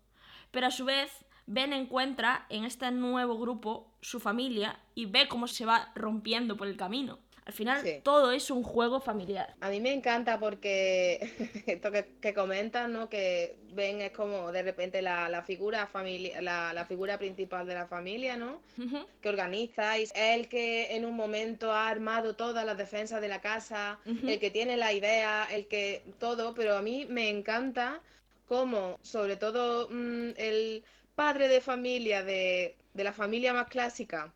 Pero 0.51 0.67
a 0.67 0.71
su 0.71 0.85
vez, 0.85 1.11
Ben 1.45 1.73
encuentra 1.73 2.45
en 2.49 2.63
este 2.63 2.89
nuevo 2.91 3.37
grupo 3.37 3.91
su 4.01 4.19
familia 4.19 4.79
y 4.95 5.05
ve 5.05 5.27
cómo 5.27 5.47
se 5.47 5.65
va 5.65 5.91
rompiendo 5.95 6.57
por 6.57 6.67
el 6.67 6.77
camino. 6.77 7.19
Al 7.45 7.53
final, 7.53 7.81
Sí. 7.81 7.99
todo 8.03 8.31
es 8.31 8.51
un 8.51 8.63
juego 8.63 8.99
familiar. 8.99 9.55
A 9.61 9.69
mí 9.69 9.79
me 9.79 9.91
encanta 9.93 10.39
porque 10.39 11.19
esto 11.67 11.91
que, 11.91 12.05
que 12.21 12.33
comentas, 12.33 12.89
¿no? 12.89 13.09
Que 13.09 13.55
Ben 13.73 14.01
es 14.01 14.11
como 14.11 14.51
de 14.51 14.63
repente 14.63 15.01
la, 15.01 15.29
la 15.29 15.43
figura 15.43 15.87
familia, 15.87 16.41
la, 16.41 16.73
la 16.73 16.85
figura 16.85 17.17
principal 17.17 17.65
de 17.65 17.73
la 17.73 17.87
familia, 17.87 18.37
¿no? 18.37 18.61
Ujú, 18.77 19.05
Que 19.21 19.29
organiza 19.29 19.97
y 19.97 20.03
es 20.03 20.11
el 20.15 20.47
que 20.47 20.95
en 20.95 21.05
un 21.05 21.15
momento 21.15 21.71
ha 21.71 21.87
armado 21.89 22.35
todas 22.35 22.65
las 22.65 22.77
defensas 22.77 23.21
de 23.21 23.27
la 23.27 23.41
casa, 23.41 23.99
el 24.05 24.39
que 24.39 24.51
tiene 24.51 24.77
la 24.77 24.93
idea, 24.93 25.47
el 25.51 25.67
que 25.67 26.03
todo, 26.19 26.53
pero 26.53 26.77
a 26.77 26.81
mí 26.81 27.05
me 27.09 27.29
encanta 27.29 28.01
cómo, 28.47 28.97
sobre 29.01 29.35
todo 29.37 29.87
mm, 29.89 30.31
el 30.37 30.83
padre 31.15 31.47
de 31.47 31.61
familia 31.61 32.23
de, 32.23 32.75
de 32.93 33.03
la 33.03 33.13
familia 33.13 33.53
más 33.53 33.67
clásica 33.67 34.33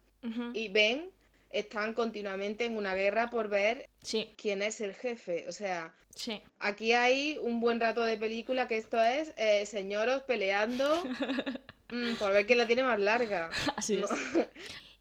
y 0.54 0.70
Ben 0.70 1.10
están 1.54 1.94
continuamente 1.94 2.66
en 2.66 2.76
una 2.78 2.94
guerra 2.96 3.30
por 3.30 3.48
ver 3.48 3.90
Sí, 4.02 4.34
quién 4.38 4.62
es 4.62 4.82
el 4.82 4.94
jefe. 4.94 5.46
O 5.48 5.52
sea, 5.52 5.94
sí. 6.16 6.42
aquí 6.60 6.92
hay 6.94 7.38
un 7.42 7.60
buen 7.62 7.80
rato 7.80 8.04
de 8.04 8.18
película 8.18 8.68
que 8.68 8.78
esto 8.78 9.02
es 9.02 9.34
eh, 9.38 9.66
señoros 9.66 10.24
peleando 10.24 11.04
mm, 11.92 12.16
por 12.20 12.34
ver 12.34 12.46
quién 12.46 12.58
la 12.58 12.68
tiene 12.68 12.84
más 12.84 13.00
larga. 13.00 13.50
Así 13.78 13.98
No. 13.98 14.06
es. 14.08 14.12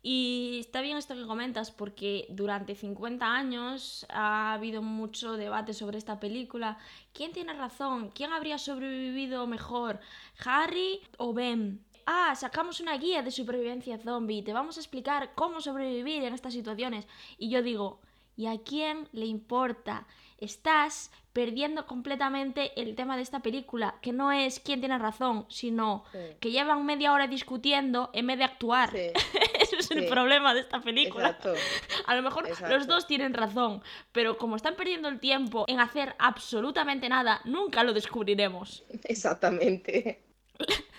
Y 0.04 0.58
está 0.58 0.80
bien 0.80 0.96
esto 0.96 1.14
que 1.14 1.22
comentas 1.26 1.70
porque 1.70 2.26
durante 2.28 2.74
50 2.74 3.24
años 3.24 4.04
ha 4.08 4.52
habido 4.54 4.82
mucho 4.82 5.36
debate 5.36 5.74
sobre 5.74 5.96
esta 5.96 6.18
película. 6.18 6.76
¿Quién 7.12 7.30
tiene 7.30 7.52
razón? 7.52 8.10
¿Quién 8.10 8.32
habría 8.32 8.58
sobrevivido 8.58 9.46
mejor? 9.46 10.00
¿Harry 10.44 11.00
o 11.18 11.32
Ben? 11.32 11.84
Ah, 12.06 12.34
sacamos 12.34 12.80
una 12.80 12.96
guía 12.98 13.22
de 13.22 13.30
supervivencia 13.30 13.98
zombie. 13.98 14.42
Te 14.42 14.52
vamos 14.52 14.76
a 14.76 14.80
explicar 14.80 15.30
cómo 15.34 15.60
sobrevivir 15.60 16.24
en 16.24 16.34
estas 16.34 16.52
situaciones. 16.52 17.06
Y 17.38 17.48
yo 17.50 17.62
digo, 17.62 18.00
¿y 18.36 18.46
a 18.46 18.58
quién 18.58 19.08
le 19.12 19.26
importa? 19.26 20.06
Estás 20.38 21.12
perdiendo 21.32 21.86
completamente 21.86 22.78
el 22.80 22.94
tema 22.96 23.16
de 23.16 23.22
esta 23.22 23.40
película, 23.40 23.94
que 24.02 24.12
no 24.12 24.32
es 24.32 24.58
quién 24.60 24.80
tiene 24.80 24.98
razón, 24.98 25.46
sino 25.48 26.04
Sí. 26.12 26.18
que 26.40 26.50
llevan 26.50 26.84
media 26.84 27.12
hora 27.12 27.26
discutiendo 27.28 28.10
en 28.12 28.26
vez 28.26 28.38
de 28.38 28.44
actuar. 28.44 28.90
Sí, 28.90 29.10
Ese 29.62 29.76
es 29.78 29.90
el 29.92 30.06
problema 30.08 30.52
de 30.52 30.60
esta 30.60 30.80
película. 30.80 31.28
exacto. 31.28 31.54
A 32.06 32.16
lo 32.16 32.22
mejor 32.22 32.48
los 32.68 32.86
dos 32.88 33.06
tienen 33.06 33.32
razón, 33.34 33.82
pero 34.10 34.36
como 34.36 34.56
están 34.56 34.74
perdiendo 34.74 35.08
el 35.08 35.20
tiempo 35.20 35.64
en 35.68 35.78
hacer 35.80 36.16
absolutamente 36.18 37.08
nada, 37.08 37.40
nunca 37.44 37.84
lo 37.84 37.92
descubriremos. 37.92 38.82
Exactamente. 39.04 40.22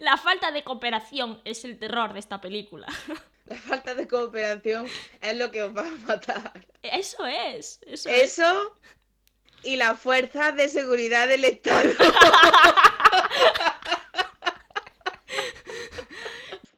La 0.00 0.16
falta 0.16 0.50
de 0.50 0.64
cooperación 0.64 1.40
es 1.44 1.64
el 1.64 1.78
terror 1.78 2.12
de 2.12 2.20
esta 2.20 2.40
película. 2.40 2.86
La 3.46 3.56
falta 3.56 3.94
de 3.94 4.08
cooperación 4.08 4.88
es 5.20 5.36
lo 5.36 5.50
que 5.52 5.62
os 5.62 5.76
va 5.76 5.86
a 5.86 5.90
matar. 6.06 6.66
Eso 6.82 7.24
es. 7.26 7.78
Eso 7.86 8.08
es. 8.08 8.38
Eso 8.38 8.76
y 9.62 9.76
las 9.76 9.98
fuerzas 10.00 10.56
de 10.56 10.68
seguridad 10.68 11.28
del 11.28 11.44
Estado. 11.44 11.90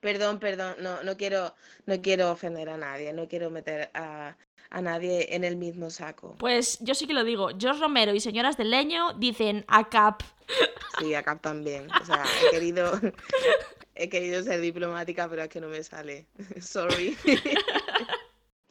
Perdón, 0.00 0.38
perdón, 0.38 0.76
no, 0.78 1.02
no 1.02 1.16
quiero, 1.16 1.54
no 1.86 2.00
quiero 2.00 2.30
ofender 2.30 2.68
a 2.68 2.76
nadie, 2.76 3.12
no 3.12 3.26
quiero 3.26 3.50
meter 3.50 3.90
a, 3.94 4.36
a 4.70 4.80
nadie 4.82 5.34
en 5.34 5.44
el 5.44 5.56
mismo 5.56 5.90
saco. 5.90 6.36
Pues 6.38 6.78
yo 6.80 6.94
sí 6.94 7.06
que 7.06 7.14
lo 7.14 7.24
digo. 7.24 7.50
George 7.58 7.80
Romero 7.80 8.14
y 8.14 8.20
Señoras 8.20 8.56
del 8.56 8.70
Leño 8.70 9.14
dicen 9.14 9.64
ACAP. 9.68 10.22
Sí, 10.98 11.14
acá 11.14 11.38
también. 11.38 11.88
O 11.90 12.04
sea, 12.04 12.24
he 12.46 12.50
querido, 12.50 12.92
he 13.94 14.08
querido 14.08 14.42
ser 14.42 14.60
diplomática, 14.60 15.28
pero 15.28 15.42
es 15.42 15.48
que 15.48 15.60
no 15.60 15.68
me 15.68 15.82
sale. 15.82 16.26
Sorry. 16.60 17.16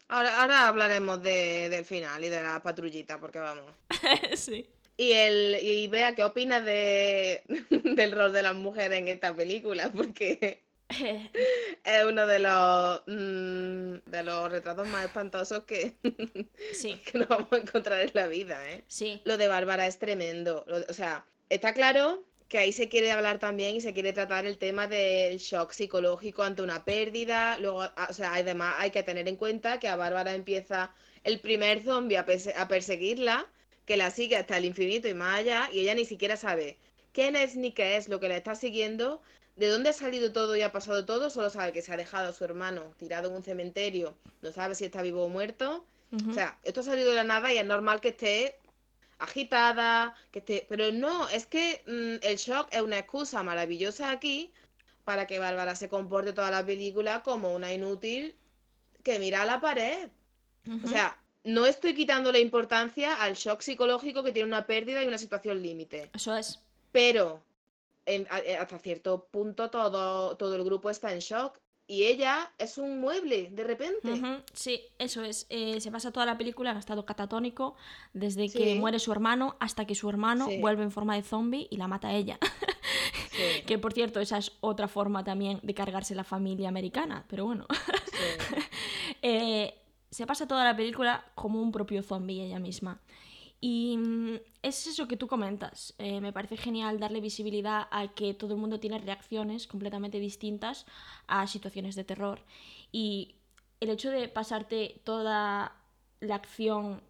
Ahora, 0.10 0.42
ahora 0.42 0.68
hablaremos 0.70 1.22
de, 1.22 1.68
del 1.68 1.84
final 1.84 2.24
y 2.24 2.30
de 2.30 2.42
la 2.42 2.64
patrullita, 2.64 3.20
porque 3.20 3.40
vamos. 3.40 3.66
sí. 4.36 4.66
Y 4.96 5.12
el 5.12 5.58
y 5.62 5.90
vea 5.90 6.16
qué 6.16 6.24
opinas 6.24 6.64
de 6.64 7.44
del 7.70 8.14
rol 8.14 8.32
de 8.32 8.42
las 8.42 8.56
mujeres 8.56 9.00
en 9.00 9.10
esta 9.10 9.36
película, 9.36 9.92
porque 9.94 10.64
es 10.90 12.06
uno 12.06 12.26
de 12.28 12.40
los 12.40 13.02
mm, 13.08 14.10
de 14.10 14.24
los 14.24 14.52
retratos 14.52 14.88
más 14.88 15.06
espantosos 15.06 15.64
que, 15.64 15.96
sí, 16.74 16.96
que 17.06 17.20
nos 17.20 17.28
vamos 17.28 17.48
a 17.52 17.58
encontrar 17.58 18.02
en 18.02 18.12
la 18.14 18.28
vida, 18.28 18.70
¿eh? 18.72 18.84
sí. 18.88 19.22
Lo 19.26 19.38
de 19.38 19.48
Bárbara 19.48 19.86
es 19.88 20.00
tremendo. 20.00 20.64
Lo- 20.68 20.78
o 20.90 20.94
sea, 20.94 21.26
está 21.50 21.74
claro 21.74 22.24
que 22.48 22.58
ahí 22.60 22.72
se 22.72 22.88
quiere 22.88 23.12
hablar 23.12 23.40
también 23.40 23.76
y 23.76 23.82
se 23.82 23.94
quiere 23.94 24.14
tratar 24.14 24.46
el 24.46 24.58
tema 24.58 24.88
del 24.88 25.38
shock 25.38 25.72
psicológico 25.74 26.44
ante 26.44 26.62
una 26.62 26.86
pérdida. 26.86 27.58
Luego, 27.60 27.84
o 28.10 28.14
sea, 28.14 28.36
además 28.36 28.76
hay 28.78 28.92
que 28.92 29.04
tener 29.04 29.28
en 29.28 29.36
cuenta 29.36 29.80
que 29.80 29.90
a 29.90 29.98
Bárbara 29.98 30.34
empieza 30.34 30.94
el 31.24 31.40
primer 31.42 31.84
zombie 31.84 32.18
a, 32.18 32.26
perse- 32.26 32.54
a 32.56 32.68
perseguirla, 32.70 33.52
que 33.86 33.98
la 33.98 34.12
sigue 34.12 34.38
hasta 34.38 34.58
el 34.58 34.66
infinito 34.66 35.08
y 35.10 35.14
más 35.14 35.40
allá, 35.40 35.70
y 35.74 35.82
ella 35.82 35.96
ni 35.96 36.06
siquiera 36.06 36.38
sabe 36.38 36.78
quién 37.12 37.36
es 37.36 37.56
ni 37.58 37.72
qué 37.74 37.98
es 37.98 38.08
lo 38.10 38.20
que 38.20 38.30
la 38.30 38.38
está 38.38 38.56
siguiendo, 38.56 39.22
de 39.58 39.70
dónde 39.70 39.90
ha 39.90 39.94
salido 39.94 40.32
todo 40.32 40.56
y 40.56 40.62
ha 40.62 40.72
pasado 40.72 41.04
todo, 41.06 41.30
solo 41.30 41.50
sabe 41.50 41.74
que 41.74 41.82
se 41.82 41.92
ha 41.92 41.98
dejado 41.98 42.30
a 42.30 42.34
su 42.34 42.46
hermano 42.46 42.94
tirado 42.98 43.30
en 43.30 43.36
un 43.36 43.44
cementerio, 43.44 44.16
no 44.42 44.52
sabe 44.52 44.76
si 44.76 44.86
está 44.86 45.02
vivo 45.02 45.26
o 45.26 45.30
muerto. 45.30 45.86
O 46.30 46.34
sea, 46.34 46.58
esto 46.64 46.80
ha 46.80 46.84
salido 46.84 47.10
de 47.10 47.18
la 47.18 47.26
nada 47.26 47.52
y 47.52 47.58
es 47.58 47.66
normal 47.66 48.00
que 48.00 48.10
esté 48.10 48.60
agitada, 49.20 50.16
que 50.32 50.40
esté... 50.40 50.66
Pero 50.70 50.90
no, 50.94 51.28
es 51.28 51.46
que 51.46 51.84
mm, 51.86 52.26
el 52.26 52.38
shock 52.38 52.70
es 52.72 52.82
una 52.82 53.00
excusa 53.00 53.44
maravillosa 53.44 54.12
aquí 54.12 54.54
para 55.04 55.28
que 55.28 55.40
Bárbara 55.40 55.76
se 55.76 55.90
comporte 55.90 56.32
toda 56.32 56.50
la 56.50 56.66
película 56.66 57.24
como 57.24 57.54
una 57.54 57.74
inútil 57.74 58.38
que 59.04 59.20
mira 59.20 59.42
a 59.42 59.46
la 59.46 59.60
pared. 59.60 60.10
O 60.84 60.88
sea, 60.88 61.18
no 61.44 61.66
estoy 61.66 61.94
quitando 61.94 62.32
la 62.32 62.40
importancia 62.40 63.16
al 63.16 63.36
shock 63.36 63.62
psicológico 63.62 64.24
que 64.24 64.32
tiene 64.32 64.48
una 64.48 64.66
pérdida 64.66 65.04
y 65.04 65.08
una 65.08 65.18
situación 65.18 65.62
límite. 65.62 66.10
Eso 66.14 66.36
es. 66.36 66.62
Pero 66.92 67.42
en- 68.08 68.28
eh, 68.46 68.58
hasta 68.58 68.80
cierto 68.80 69.28
punto 69.30 69.70
todo, 69.70 70.36
todo 70.38 70.56
el 70.56 70.64
grupo 70.64 70.90
está 70.90 71.14
en 71.14 71.20
shock. 71.20 71.58
Y 71.90 72.04
ella 72.04 72.52
es 72.58 72.78
un 72.78 73.00
mueble, 73.00 73.48
de 73.50 73.64
repente. 73.64 74.10
Sí, 74.54 74.82
eso 75.00 75.24
es. 75.24 75.46
Eh, 75.50 75.80
se 75.80 75.90
pasa 75.90 76.12
toda 76.12 76.26
la 76.26 76.38
película 76.38 76.72
en 76.72 76.78
estado 76.78 77.06
catatónico, 77.06 77.78
desde 78.12 78.50
que 78.52 78.76
muere 78.76 79.00
su 79.00 79.14
hermano 79.14 79.56
hasta 79.62 79.86
que 79.86 79.96
su 79.96 80.10
hermano 80.10 80.48
Sí. 80.50 80.60
vuelve 80.60 80.84
en 80.84 80.92
forma 80.92 81.16
de 81.16 81.22
zombie 81.22 81.66
y 81.72 81.78
la 81.78 81.88
mata 81.88 82.10
a 82.10 82.14
ella. 82.14 82.40
Sí, 83.32 83.38
que 83.66 83.78
por 83.78 83.94
cierto, 83.94 84.20
esa 84.20 84.38
es 84.38 84.52
otra 84.60 84.90
forma 84.90 85.24
también 85.24 85.62
de 85.64 85.74
cargarse 85.74 86.14
la 86.14 86.26
familia 86.26 86.68
americana, 86.68 87.24
pero 87.30 87.46
bueno. 87.46 87.66
Eh, 89.22 89.74
se 90.12 90.26
pasa 90.28 90.48
toda 90.48 90.64
la 90.64 90.76
película 90.76 91.26
como 91.36 91.62
un 91.62 91.72
propio 91.72 92.04
zombie 92.04 92.44
ella 92.46 92.60
misma. 92.60 93.00
Y 93.60 93.98
mm, 93.98 94.36
es 94.62 94.88
eso 94.88 95.08
que 95.08 95.18
tú 95.18 95.28
comentas. 95.28 95.94
Eh, 95.98 96.22
me 96.22 96.34
parece 96.34 96.58
genial 96.58 97.00
darle 97.00 97.22
visibilidad 97.22 97.88
a 97.92 98.10
que 98.10 98.34
todo 98.34 98.54
el 98.54 98.60
mundo 98.60 98.80
tiene 98.80 99.00
reacciones 99.00 99.68
completamente 99.68 100.20
distintas 100.20 100.86
a 101.28 101.48
situaciones 101.48 101.96
de 101.96 102.04
terror. 102.04 102.42
Y 102.92 103.36
el 103.80 103.90
hecho 103.90 104.12
de 104.12 104.28
pasarte 104.28 105.02
toda 105.04 105.76
la 106.20 106.36
acción 106.36 107.02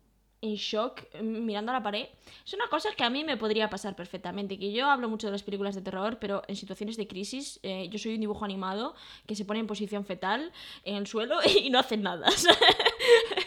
en 0.41 0.55
shock 0.55 1.01
mm, 1.19 1.45
mirando 1.45 1.71
a 1.71 1.75
la 1.75 1.83
pared 1.83 2.07
es 2.45 2.53
una 2.53 2.67
cosa 2.67 2.89
que 2.95 3.03
a 3.03 3.09
mí 3.09 3.23
me 3.23 3.37
podría 3.37 3.69
pasar 3.69 3.95
perfectamente. 3.95 4.57
Que 4.57 4.71
yo 4.71 4.89
hablo 4.89 5.09
mucho 5.09 5.27
de 5.27 5.31
las 5.31 5.43
películas 5.43 5.75
de 5.75 5.81
terror, 5.81 6.17
pero 6.19 6.43
en 6.47 6.55
situaciones 6.55 6.97
de 6.97 7.07
crisis 7.07 7.59
eh, 7.63 7.87
yo 7.89 7.99
soy 7.99 8.15
un 8.15 8.21
dibujo 8.21 8.45
animado 8.45 8.95
que 9.25 9.35
se 9.35 9.45
pone 9.45 9.59
en 9.59 9.67
posición 9.67 10.05
fetal 10.05 10.51
en 10.83 10.95
el 10.95 11.07
suelo 11.07 11.39
y 11.63 11.69
no 11.69 11.79
hacen 11.79 12.01
nada. 12.03 12.27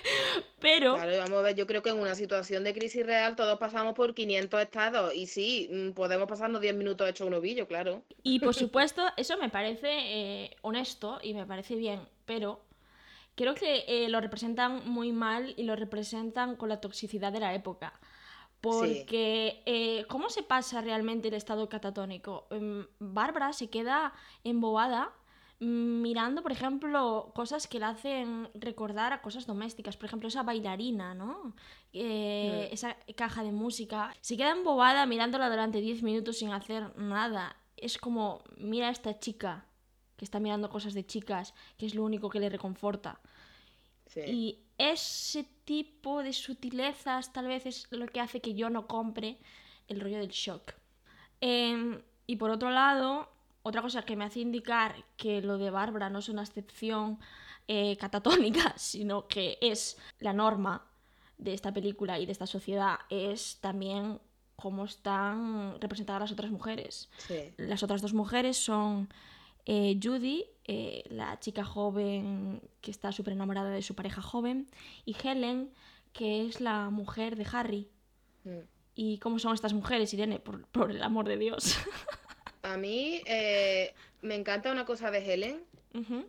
pero... 0.61 0.95
Claro, 0.95 1.19
vamos 1.19 1.38
a 1.38 1.43
ver, 1.43 1.57
yo 1.57 1.66
creo 1.66 1.83
que 1.83 1.90
en 1.90 1.99
una 1.99 2.14
situación 2.14 2.64
de 2.64 2.73
crisis 2.75 3.05
real 3.05 3.37
todos 3.37 3.59
pasamos 3.59 3.95
por 3.95 4.14
500 4.14 4.61
estados 4.61 5.14
y 5.14 5.27
sí, 5.27 5.69
mm, 5.71 5.90
podemos 5.90 6.29
pasarnos 6.29 6.61
10 6.61 6.75
minutos 6.75 7.09
hechos 7.09 7.27
un 7.27 7.35
ovillo, 7.35 7.66
claro. 7.66 8.03
Y 8.23 8.40
por 8.40 8.55
supuesto, 8.55 9.03
eso 9.16 9.37
me 9.37 9.49
parece 9.49 9.88
eh, 9.90 10.57
honesto 10.62 11.19
y 11.23 11.35
me 11.35 11.47
parece 11.47 11.77
bien, 11.77 12.01
pero 12.27 12.61
creo 13.35 13.55
que 13.55 13.85
eh, 13.88 14.09
lo 14.09 14.21
representan 14.21 14.88
muy 14.88 15.12
mal 15.12 15.55
y 15.57 15.62
lo 15.64 15.77
representan 15.77 16.57
con 16.57 16.69
la 16.69 16.81
toxicidad 16.81 17.33
de 17.33 17.40
la 17.40 17.55
época. 17.55 17.99
Porque, 18.61 19.62
eh, 19.64 20.05
¿cómo 20.09 20.29
se 20.29 20.43
pasa 20.43 20.83
realmente 20.83 21.29
el 21.29 21.35
estado 21.35 21.69
catatónico? 21.71 22.47
Em, 22.51 22.87
Bárbara 22.99 23.55
se 23.55 23.71
queda 23.71 24.12
embobada 24.45 25.14
mirando, 25.61 26.42
por 26.42 26.53
ejemplo, 26.53 27.33
cosas 27.35 27.68
que 27.68 27.79
la 27.79 27.90
hacen 27.90 28.49
recordar 28.55 29.12
a 29.12 29.20
cosas 29.20 29.46
domésticas. 29.46 29.96
Por 29.96 30.07
ejemplo, 30.07 30.29
esa 30.29 30.42
bailarina, 30.42 31.14
¿no? 31.14 31.55
Eh, 31.92 32.68
Mm. 32.70 32.75
Esa 32.75 32.96
caja 33.14 33.42
de 33.42 33.53
música. 33.53 34.14
Se 34.20 34.37
queda 34.37 34.53
embobada 34.53 35.05
mirándola 35.07 35.51
durante 35.51 35.81
10 35.81 36.03
minutos 36.03 36.38
sin 36.38 36.51
hacer 36.53 36.96
nada. 36.96 37.57
Es 37.77 37.99
como, 37.99 38.42
mira 38.57 38.88
a 38.88 38.90
esta 38.90 39.18
chica 39.18 39.66
que 40.16 40.25
está 40.25 40.40
mirando 40.40 40.68
cosas 40.70 40.94
de 40.94 41.05
chicas, 41.07 41.55
que 41.79 41.87
es 41.87 41.94
lo 41.94 42.05
único 42.05 42.29
que 42.31 42.40
le 42.40 42.49
reconforta. 42.51 43.20
Sí. 44.07 44.20
Y 44.27 44.59
ese 44.77 45.44
tipo 45.64 46.23
de 46.23 46.33
sutilezas 46.33 47.33
tal 47.33 47.46
vez 47.49 47.66
es 47.66 47.87
lo 47.90 48.07
que 48.07 48.20
hace 48.20 48.40
que 48.40 48.55
yo 48.55 48.70
no 48.70 48.87
compre 48.87 49.38
el 49.88 50.01
rollo 50.01 50.18
del 50.18 50.29
shock. 50.29 50.73
Em, 51.40 52.01
y 52.27 52.37
por 52.37 52.51
otro 52.51 52.70
lado, 52.70 53.29
otra 53.62 53.83
cosa 53.83 54.03
que 54.03 54.16
me 54.16 54.25
hace 54.25 54.40
indicar 54.40 55.05
que 55.16 55.42
lo 55.42 55.59
de 55.59 55.70
Bárbara 55.70 56.11
no 56.11 56.20
es 56.20 56.29
una 56.29 56.42
excepción 56.42 57.18
eh, 57.68 57.96
catatónica, 57.96 58.75
sino 58.77 59.27
que 59.27 59.59
es 59.61 59.96
la 60.18 60.33
norma 60.33 60.87
de 61.38 61.55
esta 61.55 61.73
película 61.73 62.18
y 62.18 62.27
de 62.27 62.33
esta 62.33 62.46
sociedad, 62.46 62.99
es 63.09 63.59
también 63.61 64.20
cómo 64.57 64.85
están 64.85 65.81
representadas 65.81 66.20
las 66.20 66.33
otras 66.33 66.51
mujeres. 66.51 67.09
Sí. 67.16 67.55
Las 67.57 67.83
otras 67.83 68.03
dos 68.03 68.12
mujeres 68.12 68.59
son 68.59 69.09
eh, 69.64 69.99
Judy, 70.03 70.44
eh, 70.64 71.05
la 71.11 71.38
chica 71.40 71.64
joven 71.64 72.61
que 72.81 72.90
está 72.90 73.12
súper 73.12 73.33
enamorada 73.33 73.70
de 73.70 73.83
su 73.83 73.94
pareja 73.94 74.20
joven, 74.20 74.68
y 75.05 75.16
Helen, 75.23 75.73
que 76.12 76.46
es 76.46 76.61
la 76.61 76.90
mujer 76.90 77.37
de 77.37 77.46
Harry. 77.53 77.88
Mm. 78.44 78.59
¿Y 78.94 79.18
cómo 79.18 79.38
son 79.38 79.55
estas 79.55 79.73
mujeres, 79.73 80.12
Irene? 80.12 80.40
Por, 80.40 80.66
por 80.66 80.90
el 80.90 81.03
amor 81.03 81.27
de 81.27 81.38
Dios. 81.38 81.77
A 82.72 82.76
mí 82.76 83.22
eh, 83.26 83.92
me 84.22 84.35
encanta 84.35 84.70
una 84.72 84.85
cosa 84.85 85.11
de 85.11 85.18
Helen, 85.18 85.64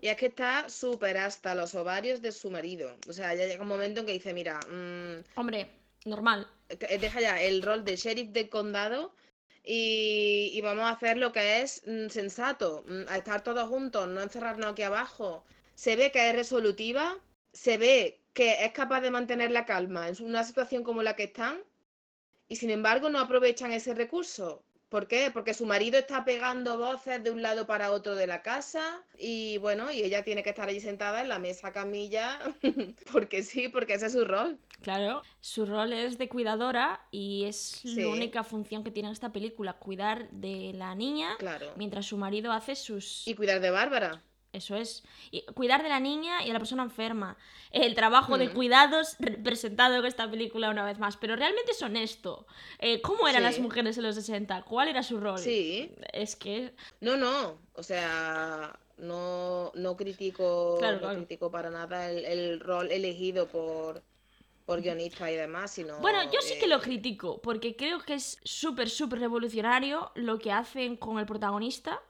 y 0.01 0.08
es 0.08 0.17
que 0.17 0.25
está 0.27 0.67
súper 0.69 1.17
hasta 1.17 1.54
los 1.54 1.75
ovarios 1.75 2.21
de 2.21 2.32
su 2.32 2.49
marido. 2.49 2.95
O 3.08 3.13
sea, 3.13 3.34
ya 3.36 3.45
llega 3.45 3.62
un 3.62 3.67
momento 3.67 3.99
en 3.99 4.06
que 4.08 4.13
dice, 4.13 4.34
mira, 4.34 4.60
mm, 4.69 5.23
Hombre, 5.39 5.69
normal. 6.06 6.47
que- 6.80 6.97
deja 6.97 7.21
ya 7.21 7.41
el 7.41 7.62
rol 7.62 7.84
de 7.86 7.95
sheriff 7.95 8.30
de 8.32 8.49
condado 8.49 9.13
y, 9.63 10.49
y 10.54 10.62
vamos 10.62 10.86
a 10.86 10.89
hacer 10.91 11.17
lo 11.17 11.32
que 11.32 11.62
es 11.62 11.84
mm, 11.86 12.08
sensato, 12.10 12.84
mm, 12.88 13.04
a 13.10 13.17
estar 13.17 13.43
todos 13.43 13.69
juntos, 13.69 14.08
no 14.08 14.21
encerrarnos 14.21 14.71
aquí 14.71 14.82
abajo. 14.82 15.43
Se 15.75 15.95
ve 15.95 16.12
que 16.12 16.30
es 16.30 16.36
resolutiva, 16.36 17.17
se 17.54 17.77
ve 17.77 18.19
que 18.34 18.65
es 18.65 18.71
capaz 18.71 19.01
de 19.01 19.12
mantener 19.12 19.51
la 19.51 19.65
calma 19.65 20.08
en 20.10 20.15
una 20.23 20.43
situación 20.43 20.84
como 20.84 21.04
la 21.04 21.15
que 21.15 21.23
están 21.25 21.62
y 22.47 22.56
sin 22.56 22.69
embargo 22.71 23.10
no 23.10 23.19
aprovechan 23.19 23.71
ese 23.71 23.93
recurso. 23.93 24.63
¿Por 24.91 25.08
qué? 25.08 25.32
Porque 25.32 25.54
su 25.54 25.65
marido 25.65 25.97
está 25.97 26.25
pegando 26.25 26.77
voces 26.77 27.23
de 27.23 27.32
un 27.32 27.41
lado 27.41 27.65
para 27.65 27.93
otro 27.93 28.13
de 28.13 28.27
la 28.27 28.41
casa 28.41 29.01
y 29.17 29.58
bueno, 29.60 29.89
y 29.89 30.01
ella 30.04 30.21
tiene 30.25 30.43
que 30.43 30.49
estar 30.49 30.67
allí 30.67 30.82
sentada 30.82 31.21
en 31.21 31.30
la 31.30 31.39
mesa 31.39 31.71
camilla 31.71 32.38
porque 33.13 33.41
sí, 33.41 33.69
porque 33.69 33.93
ese 33.93 34.08
es 34.08 34.12
su 34.12 34.25
rol. 34.25 34.60
Claro, 34.82 35.21
su 35.39 35.65
rol 35.65 35.93
es 35.93 36.17
de 36.17 36.27
cuidadora 36.27 36.99
y 37.10 37.45
es 37.45 37.56
Sí. 37.56 38.01
la 38.01 38.10
única 38.10 38.43
función 38.43 38.84
que 38.84 38.91
tiene 38.91 39.08
en 39.08 39.13
esta 39.13 39.32
película, 39.32 39.73
cuidar 39.80 40.30
de 40.32 40.73
la 40.75 40.93
niña 40.93 41.38
Claro. 41.39 41.71
mientras 41.77 42.06
su 42.08 42.17
marido 42.17 42.51
hace 42.51 42.75
sus... 42.75 43.25
Y 43.25 43.34
cuidar 43.36 43.62
de 43.62 43.69
Bárbara. 43.69 44.21
Eso 44.54 44.76
es. 44.76 45.04
Y 45.32 45.44
cuidar 45.54 45.82
de 45.82 45.88
la 45.90 46.00
niña 46.02 46.44
y 46.44 46.48
de 46.48 46.54
la 46.54 46.60
persona 46.60 46.84
enferma. 46.84 47.38
El 47.72 47.96
trabajo 47.96 48.38
de 48.38 48.50
Mm. 48.50 48.54
cuidados 48.54 49.16
representado 49.20 49.96
en 49.96 50.06
esta 50.06 50.30
película 50.30 50.70
una 50.70 50.84
vez 50.86 51.00
más. 51.00 51.16
Pero 51.18 51.36
realmente 51.38 51.72
es 51.72 51.82
honesto. 51.82 52.46
Eh, 52.80 53.02
¿Cómo 53.02 53.28
eran 53.30 53.44
las 53.44 53.56
Sí. 53.56 53.62
mujeres 53.62 53.98
en 53.98 54.04
los 54.04 54.16
60? 54.16 54.64
¿Cuál 54.64 54.90
era 54.90 55.04
su 55.04 55.20
rol? 55.22 55.40
Sí. 55.40 55.92
Es 56.12 56.36
que... 56.36 56.74
No, 57.00 57.16
no, 57.16 57.60
o 57.76 57.84
sea, 57.84 58.78
no, 58.98 59.72
no 59.74 59.96
critico, 59.96 60.76
Claro, 60.80 60.96
no 60.96 61.02
claro. 61.02 61.18
critico 61.18 61.50
para 61.50 61.70
nada 61.70 62.10
el, 62.10 62.26
el 62.26 62.60
rol 62.60 62.92
elegido 62.92 63.48
por, 63.48 64.04
por 64.66 64.82
guionistas 64.82 65.30
y 65.32 65.36
demás, 65.36 65.72
sino... 65.72 65.98
Bueno, 66.00 66.24
yo 66.32 66.42
sí 66.42 66.60
que 66.60 66.68
lo 66.68 66.76
eh, 66.78 66.82
critico, 66.82 67.40
porque 67.42 67.76
creo 67.78 68.00
que 68.00 68.16
es 68.16 68.38
súper, 68.44 68.90
súper 68.90 69.20
revolucionario 69.20 70.12
lo 70.16 70.40
que 70.40 70.52
hacen 70.52 70.98
con 70.98 71.20
el 71.20 71.26
protagonista. 71.26 72.02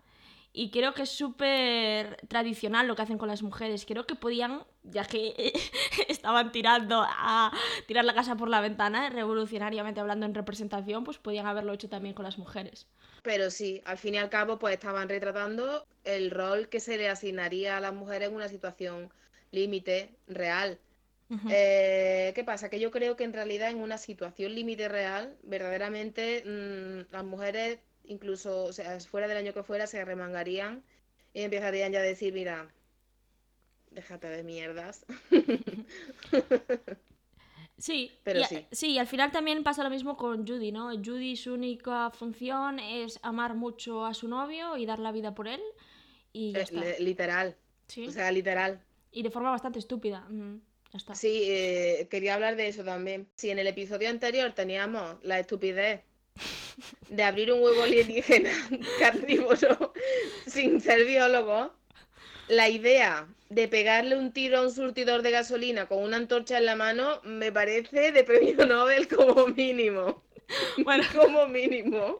Y 0.54 0.70
creo 0.70 0.94
que 0.94 1.04
es 1.04 1.10
súper 1.10 2.18
tradicional 2.28 2.88
lo 2.88 2.96
que 2.96 3.04
hacen 3.04 3.18
con 3.18 3.30
las 3.30 3.42
mujeres. 3.42 3.86
Creo 3.86 4.06
que 4.06 4.16
podían, 4.16 4.66
ya 4.84 5.06
que 5.06 5.54
estaban 6.10 6.52
tirando 6.52 7.06
a 7.08 7.54
tirar 7.88 8.04
la 8.04 8.14
casa 8.14 8.36
por 8.36 8.50
la 8.50 8.60
ventana, 8.60 9.10
revolucionariamente 9.10 10.02
hablando 10.02 10.26
en 10.26 10.34
representación, 10.34 11.06
pues 11.06 11.18
podían 11.20 11.48
haberlo 11.48 11.72
hecho 11.72 11.88
también 11.88 12.14
con 12.14 12.26
las 12.26 12.38
mujeres. 12.38 12.88
Pero 13.24 13.50
sí, 13.50 13.82
al 13.86 13.98
fin 13.98 14.16
y 14.16 14.18
al 14.18 14.30
cabo, 14.30 14.60
pues 14.60 14.74
estaban 14.74 15.08
retratando 15.08 15.86
el 16.04 16.32
rol 16.32 16.68
que 16.68 16.80
se 16.80 16.98
le 16.98 17.08
asignaría 17.08 17.78
a 17.78 17.80
las 17.80 17.94
mujeres 17.94 18.30
en 18.30 18.36
una 18.36 18.50
situación 18.50 19.10
límite 19.52 20.10
real. 20.28 20.80
Eh, 21.50 22.34
¿qué 22.36 22.44
pasa? 22.44 22.70
Que 22.70 22.80
yo 22.80 22.92
creo 22.92 23.16
que 23.16 23.24
en 23.24 23.32
realidad 23.32 23.70
en 23.70 23.78
una 23.78 23.98
situación 23.98 24.54
límite 24.54 24.90
real, 24.90 25.38
verdaderamente 25.44 26.44
mm, 26.46 27.14
las 27.14 27.24
mujeres, 27.24 27.80
incluso, 28.12 28.66
o 28.66 28.74
sea, 28.74 29.00
fuera 29.00 29.28
del 29.28 29.38
año 29.38 29.54
que 29.54 29.64
fuera, 29.64 29.88
se 29.88 30.04
remangarían 30.06 30.84
y 31.34 31.42
empezarían 31.42 31.92
ya 31.94 32.00
a 32.00 32.04
decir, 32.04 32.34
mira, 32.34 32.70
déjate 33.92 34.28
de 34.28 34.44
mierdas. 34.44 35.06
Sí, 37.78 38.12
Pero 38.24 38.42
y 38.42 38.44
sí. 38.44 38.68
sí, 38.72 38.88
y 38.92 39.00
al 39.00 39.08
final 39.08 39.32
también 39.32 39.64
pasa 39.64 39.84
lo 39.84 39.90
mismo 39.90 40.16
con 40.16 40.46
Judy, 40.48 40.72
¿no? 40.72 40.92
Judy 41.04 41.36
su 41.36 41.54
única 41.54 42.12
función 42.12 42.78
es 42.80 43.20
amar 43.24 43.56
mucho 43.56 44.06
a 44.06 44.14
su 44.14 44.28
novio 44.28 44.78
y 44.78 44.86
dar 44.86 45.00
la 45.00 45.12
vida 45.12 45.34
por 45.34 45.48
él. 45.48 45.62
Y 46.32 46.52
ya 46.54 46.60
Eh, 46.60 46.64
está. 46.64 47.00
literal, 47.00 47.56
Sí. 47.88 48.06
o 48.08 48.12
sea, 48.12 48.32
literal. 48.32 48.84
Y 49.12 49.24
de 49.24 49.32
forma 49.32 49.50
bastante 49.50 49.80
estúpida. 49.80 50.28
Ujú, 50.30 50.62
Ya 50.94 50.98
está. 50.98 51.16
Sí, 51.16 51.44
eh, 51.50 52.08
quería 52.12 52.36
hablar 52.36 52.56
de 52.56 52.68
eso 52.68 52.84
también. 52.84 53.28
Si 53.36 53.50
en 53.50 53.58
el 53.58 53.66
episodio 53.66 54.10
anterior 54.10 54.54
teníamos 54.54 55.18
la 55.24 55.40
estupidez 55.40 56.02
de 57.10 57.24
abrir 57.24 57.52
un 57.52 57.62
huevo 57.62 57.84
alienígena 57.84 58.52
carnívoro 59.00 59.94
sin 60.48 60.80
ser 60.82 61.06
biólogo, 61.06 61.74
la 62.48 62.70
idea 62.70 63.28
de 63.50 63.68
pegarle 63.68 64.16
un 64.16 64.32
tiro 64.32 64.60
a 64.60 64.62
un 64.62 64.72
surtidor 64.72 65.22
de 65.22 65.32
gasolina 65.32 65.88
con 65.88 66.02
una 66.02 66.18
antorcha 66.18 66.58
en 66.58 66.66
la 66.66 66.76
mano 66.76 67.20
me 67.24 67.52
parece 67.52 68.12
de 68.12 68.24
premio 68.24 68.66
Nobel 68.68 69.08
como 69.08 69.48
mínimo. 69.48 70.24
Bueno, 70.84 71.04
Como 71.16 71.48
mínimo. 71.48 72.18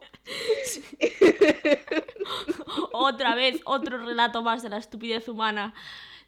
otra 2.92 3.34
vez, 3.34 3.60
otro 3.64 3.98
relato 3.98 4.42
más 4.42 4.62
de 4.62 4.70
la 4.70 4.78
estupidez 4.78 5.28
humana. 5.28 5.74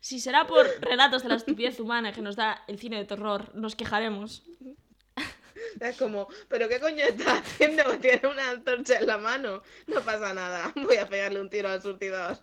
Si 0.00 0.20
será 0.20 0.46
por 0.46 0.66
relatos 0.80 1.22
de 1.22 1.30
la 1.30 1.36
estupidez 1.36 1.80
humana 1.80 2.12
que 2.12 2.20
nos 2.20 2.36
da 2.36 2.62
el 2.68 2.78
cine 2.78 2.98
de 2.98 3.06
terror, 3.06 3.54
nos 3.54 3.74
quejaremos. 3.74 4.42
Es 5.80 5.96
como, 5.96 6.28
¿pero 6.48 6.68
qué 6.68 6.80
coño 6.80 7.04
estás 7.04 7.40
haciendo? 7.40 7.82
Tiene 8.00 8.28
una 8.28 8.50
antorcha 8.50 8.98
en 8.98 9.06
la 9.06 9.18
mano. 9.18 9.62
No 9.86 10.00
pasa 10.00 10.34
nada. 10.34 10.72
Voy 10.76 10.96
a 10.96 11.08
pegarle 11.08 11.40
un 11.40 11.50
tiro 11.50 11.68
al 11.68 11.82
surtidor. 11.82 12.38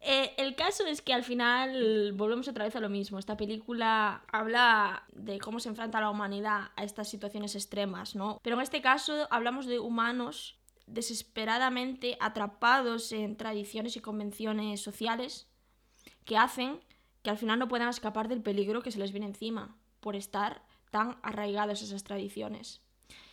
Eh, 0.00 0.32
el 0.36 0.54
caso 0.54 0.86
es 0.86 1.02
que 1.02 1.12
al 1.12 1.24
final 1.24 2.12
volvemos 2.12 2.48
otra 2.48 2.64
vez 2.64 2.76
a 2.76 2.80
lo 2.80 2.88
mismo. 2.88 3.18
Esta 3.18 3.36
película 3.36 4.22
habla 4.30 5.04
de 5.12 5.38
cómo 5.38 5.60
se 5.60 5.68
enfrenta 5.68 6.00
la 6.00 6.10
humanidad 6.10 6.70
a 6.76 6.84
estas 6.84 7.08
situaciones 7.08 7.54
extremas, 7.54 8.14
¿no? 8.14 8.38
Pero 8.42 8.56
en 8.56 8.62
este 8.62 8.80
caso 8.80 9.26
hablamos 9.30 9.66
de 9.66 9.80
humanos 9.80 10.56
desesperadamente 10.86 12.16
atrapados 12.20 13.12
en 13.12 13.36
tradiciones 13.36 13.96
y 13.96 14.00
convenciones 14.00 14.80
sociales 14.80 15.48
que 16.24 16.38
hacen 16.38 16.80
que 17.22 17.30
al 17.30 17.36
final 17.36 17.58
no 17.58 17.68
puedan 17.68 17.88
escapar 17.88 18.28
del 18.28 18.40
peligro 18.40 18.82
que 18.82 18.92
se 18.92 18.98
les 18.98 19.10
viene 19.10 19.26
encima 19.26 19.76
por 20.00 20.16
estar 20.16 20.62
tan 20.90 21.18
arraigados 21.22 21.80
a 21.80 21.84
esas 21.84 22.04
tradiciones. 22.04 22.80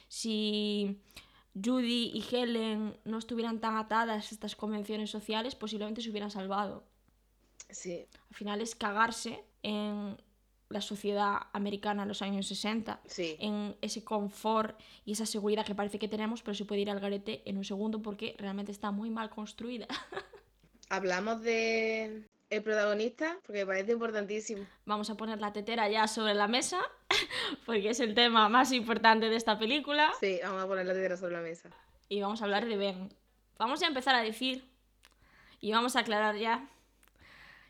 Si 0.08 1.02
Judy 1.54 2.12
y 2.14 2.24
Helen 2.32 2.98
no 3.06 3.18
estuvieran 3.18 3.60
tan 3.60 3.78
atadas 3.78 4.32
a 4.32 4.36
estas 4.36 4.56
convenciones 4.56 5.10
sociales, 5.10 5.56
posiblemente 5.56 6.02
se 6.02 6.10
hubieran 6.10 6.32
salvado. 6.32 6.84
Sí, 7.70 8.06
Al 8.30 8.36
final 8.36 8.62
es 8.62 8.76
cagarse 8.76 9.44
en 9.64 10.18
la 10.70 10.82
sociedad 10.82 11.38
americana 11.54 12.04
en 12.04 12.08
los 12.08 12.22
años 12.22 12.48
60, 12.48 13.02
sí. 13.06 13.38
en 13.40 13.76
ese 13.82 14.04
confort 14.04 14.80
y 15.06 15.14
esa 15.14 15.26
seguridad 15.26 15.66
que 15.66 15.76
parece 15.76 16.00
que 16.00 16.08
tenemos, 16.08 16.42
pero 16.42 16.56
se 16.56 16.66
puede 16.66 16.82
ir 16.82 16.90
al 16.90 17.00
garete 17.00 17.42
en 17.46 17.58
un 17.58 17.64
segundo 17.64 18.02
porque 18.02 18.36
realmente 18.38 18.72
está 18.72 18.92
muy 18.92 19.10
mal 19.10 19.30
construida. 19.30 19.88
Hablamos 20.90 21.42
de 21.42 22.28
el 22.50 22.64
protagonista 22.64 23.40
porque 23.46 23.60
me 23.62 23.66
parece 23.66 23.92
importantísimo. 23.92 24.66
Vamos 24.86 25.10
a 25.10 25.16
poner 25.16 25.40
la 25.40 25.54
tetera 25.54 25.90
ya 25.90 26.08
sobre 26.08 26.34
la 26.34 26.48
mesa 26.48 26.80
porque 27.66 27.90
es 27.90 28.00
el 28.00 28.14
tema 28.14 28.50
más 28.50 28.72
importante 28.72 29.30
de 29.30 29.36
esta 29.36 29.58
película 29.60 30.12
Sí, 30.20 30.40
vamos 30.44 30.64
a 30.64 30.68
poner 30.68 30.86
la 30.86 30.94
tierra 30.94 31.18
sobre 31.18 31.34
la 31.34 31.42
mesa. 31.42 31.70
y 32.10 32.22
vamos 32.22 32.42
a 32.42 32.46
hablar 32.46 32.66
de 32.66 32.78
Ben. 32.78 33.10
Vamos 33.58 33.82
a 33.82 33.88
empezar 33.88 34.16
a 34.16 34.22
decir 34.22 34.66
y 35.62 35.72
vamos 35.72 35.96
a 35.96 36.02
aclarar 36.02 36.36
ya 36.38 36.68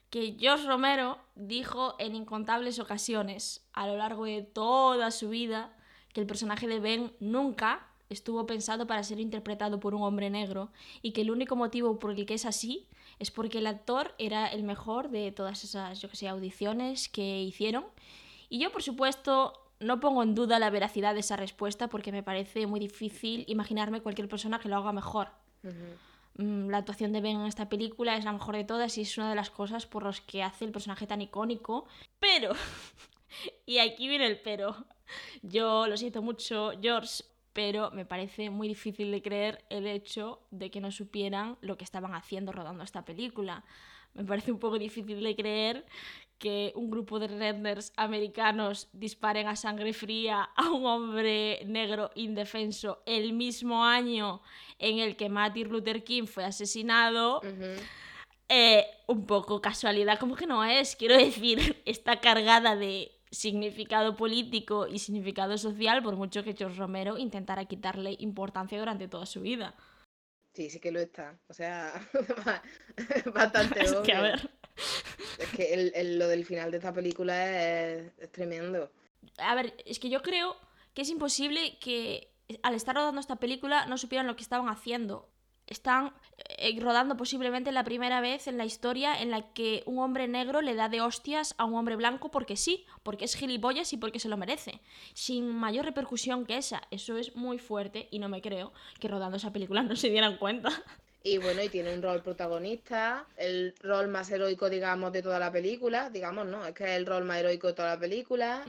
que 0.10 0.38
Josh 0.40 0.66
Romero 0.66 1.18
dijo 1.36 1.96
en 2.00 2.16
incontables 2.16 2.80
ocasiones 2.80 3.66
a 3.74 3.88
lo 3.88 3.98
largo 3.98 4.26
de 4.26 4.42
toda 4.44 5.12
su 5.12 5.30
vida 5.30 5.72
que 6.14 6.22
el 6.22 6.28
personaje 6.28 6.68
de 6.68 6.80
Ben 6.80 7.12
nunca 7.20 7.88
estuvo 8.10 8.46
pensado 8.46 8.88
para 8.88 9.04
ser 9.04 9.20
interpretado 9.20 9.80
por 9.80 9.94
un 9.96 10.04
hombre 10.04 10.30
negro 10.30 10.72
y 11.02 11.12
que 11.12 11.22
el 11.22 11.32
único 11.32 11.56
motivo 11.56 12.00
por 12.00 12.12
el 12.12 12.26
que 12.26 12.36
es 12.36 12.46
así 12.46 12.88
es 13.20 13.32
porque 13.32 13.58
el 13.58 13.68
actor 13.68 14.14
era 14.18 14.48
el 14.48 14.64
mejor 14.64 15.10
de 15.10 15.32
todas 15.32 15.64
esas, 15.64 16.00
yo 16.02 16.10
que 16.10 16.16
sé, 16.16 16.28
audiciones 16.28 17.10
que 17.10 17.42
hicieron. 17.42 17.86
Y 18.50 18.60
yo, 18.60 18.72
por 18.72 18.84
supuesto, 18.84 19.54
no 19.80 20.00
pongo 20.00 20.24
en 20.24 20.36
duda 20.36 20.60
la 20.60 20.70
veracidad 20.70 21.14
de 21.14 21.20
esa 21.22 21.36
respuesta 21.36 21.88
porque 21.88 22.12
me 22.12 22.24
parece 22.24 22.68
muy 22.68 22.80
difícil 22.80 23.46
imaginarme 23.48 24.02
cualquier 24.02 24.30
persona 24.30 24.60
que 24.60 24.70
lo 24.70 24.78
haga 24.78 24.92
mejor. 24.92 25.30
Mm, 26.36 26.70
La 26.70 26.78
actuación 26.78 27.12
de 27.12 27.22
Ben 27.22 27.40
en 27.40 27.46
esta 27.48 27.70
película 27.70 28.16
es 28.18 28.26
la 28.26 28.34
mejor 28.34 28.56
de 28.56 28.64
todas 28.64 28.98
y 28.98 29.02
es 29.02 29.18
una 29.18 29.30
de 29.30 29.36
las 29.36 29.50
cosas 29.50 29.86
por 29.86 30.04
las 30.04 30.22
que 30.22 30.44
hace 30.44 30.66
el 30.66 30.72
personaje 30.72 31.08
tan 31.08 31.22
icónico. 31.22 31.86
Pero 32.20 32.54
Y 33.66 33.80
aquí 33.80 34.08
viene 34.08 34.28
el 34.28 34.40
pero. 34.40 34.76
Yo 35.42 35.88
lo 35.88 35.98
siento 35.98 36.22
mucho, 36.22 36.72
George, 36.82 37.24
pero 37.54 37.92
me 37.92 38.06
parece 38.06 38.50
muy 38.50 38.68
difícil 38.68 39.12
de 39.12 39.22
creer 39.22 39.64
el 39.70 39.88
hecho 39.88 40.42
de 40.52 40.72
que 40.72 40.82
no 40.82 40.92
supieran 40.92 41.58
lo 41.62 41.78
que 41.78 41.84
estaban 41.84 42.14
haciendo 42.16 42.52
rodando 42.52 42.84
esta 42.84 43.06
película. 43.06 43.64
Me 44.14 44.24
parece 44.24 44.52
un 44.52 44.60
poco 44.60 44.80
difícil 44.80 45.22
de 45.24 45.36
creer 45.36 45.86
que 46.38 46.74
un 46.76 46.90
grupo 46.90 47.20
de 47.20 47.28
renders 47.28 47.94
americanos 47.96 48.90
disparen 48.94 49.48
a 49.48 49.56
sangre 49.56 49.94
fría 49.94 50.50
a 50.56 50.70
un 50.70 50.86
hombre 50.86 51.64
negro 51.66 52.12
indefenso 52.16 53.02
el 53.06 53.34
mismo 53.34 53.86
año 53.86 54.42
en 54.80 55.00
el 55.00 55.16
que 55.16 55.30
Martin 55.30 55.70
Luther 55.70 56.04
King 56.04 56.26
fue 56.26 56.44
asesinado. 56.44 57.42
Eh, 58.48 58.86
un 59.08 59.26
poco 59.26 59.60
casualidad, 59.60 60.20
como 60.20 60.36
que 60.36 60.46
no 60.46 60.64
es, 60.64 60.96
quiero 60.96 61.18
decir, 61.18 61.82
está 61.86 62.20
cargada 62.20 62.76
de 62.76 63.12
significado 63.32 64.16
político 64.16 64.88
y 64.88 65.00
significado 65.00 65.58
social, 65.58 66.04
por 66.04 66.16
mucho 66.16 66.44
que 66.44 66.54
George 66.54 66.78
Romero 66.78 67.18
intentara 67.18 67.66
quitarle 67.66 68.16
importancia 68.20 68.78
durante 68.78 69.08
toda 69.08 69.26
su 69.26 69.42
vida. 69.42 69.76
Sí, 70.54 70.70
sí 70.70 70.80
que 70.80 70.92
lo 70.92 71.00
está. 71.00 71.38
O 71.50 71.54
sea, 71.54 71.92
bastante 73.34 73.84
Es 73.84 73.96
que, 73.96 74.14
a 74.14 74.22
ver, 74.22 74.50
Es 75.38 75.50
que 75.50 76.04
lo 76.18 76.28
del 76.28 76.46
final 76.46 76.72
de 76.72 76.78
esta 76.78 76.94
película 76.94 77.90
es, 77.90 78.12
es 78.18 78.32
tremendo. 78.32 78.90
a 79.38 79.56
ver, 79.56 79.76
es 79.86 80.00
que 80.00 80.10
yo 80.10 80.22
creo 80.22 80.56
que 80.94 81.02
es 81.02 81.10
imposible 81.10 81.78
que 81.80 82.32
al 82.64 82.76
estar 82.76 82.96
rodando 82.96 83.22
esta 83.22 83.38
película 83.38 83.86
no 83.86 83.98
supieran 83.98 84.28
lo 84.28 84.36
que 84.36 84.44
estaban 84.44 84.70
haciendo. 84.70 85.30
Están 85.68 86.14
eh, 86.38 86.80
rodando 86.80 87.18
posiblemente 87.18 87.72
la 87.72 87.84
primera 87.84 88.22
vez 88.22 88.48
en 88.48 88.58
la 88.58 88.66
historia 88.66 89.20
en 89.20 89.32
la 89.32 89.52
que 89.54 89.82
un 89.88 89.98
hombre 89.98 90.28
negro 90.28 90.62
le 90.62 90.76
da 90.76 90.90
de 90.90 91.02
hostias 91.02 91.56
a 91.58 91.66
un 91.66 91.74
hombre 91.74 91.96
blanco 91.96 92.30
porque 92.30 92.56
sí, 92.56 92.86
porque 93.02 93.26
es 93.26 93.36
gilipollas 93.36 93.92
y 93.92 93.98
porque 93.98 94.20
se 94.20 94.30
lo 94.30 94.38
merece. 94.38 94.80
Sin 95.16 95.50
mayor 95.50 95.86
repercusión 95.86 96.46
que 96.46 96.58
esa. 96.58 96.84
Eso 96.92 97.18
es 97.18 97.36
muy 97.36 97.58
fuerte 97.58 98.08
y 98.12 98.20
no 98.20 98.30
me 98.30 98.42
creo 98.42 98.74
que 99.00 99.08
rodando 99.08 99.38
esa 99.38 99.52
película 99.52 99.82
no 99.84 99.96
se 99.96 100.10
dieran 100.10 100.38
cuenta. 100.38 100.70
Y 101.26 101.40
bueno, 101.40 101.64
y 101.64 101.70
tiene 101.70 101.92
un 101.92 102.04
rol 102.04 102.22
protagonista, 102.22 103.26
el 103.36 103.74
rol 103.82 104.10
más 104.10 104.30
heroico, 104.30 104.70
digamos, 104.70 105.12
de 105.12 105.24
toda 105.24 105.40
la 105.40 105.52
película. 105.52 106.12
Digamos, 106.12 106.46
¿no? 106.46 106.64
Es 106.64 106.76
que 106.76 106.84
es 106.84 106.92
el 106.92 107.08
rol 107.08 107.26
más 107.26 107.40
heroico 107.40 107.66
de 107.66 107.74
toda 107.74 107.96
la 107.96 108.00
película. 108.00 108.64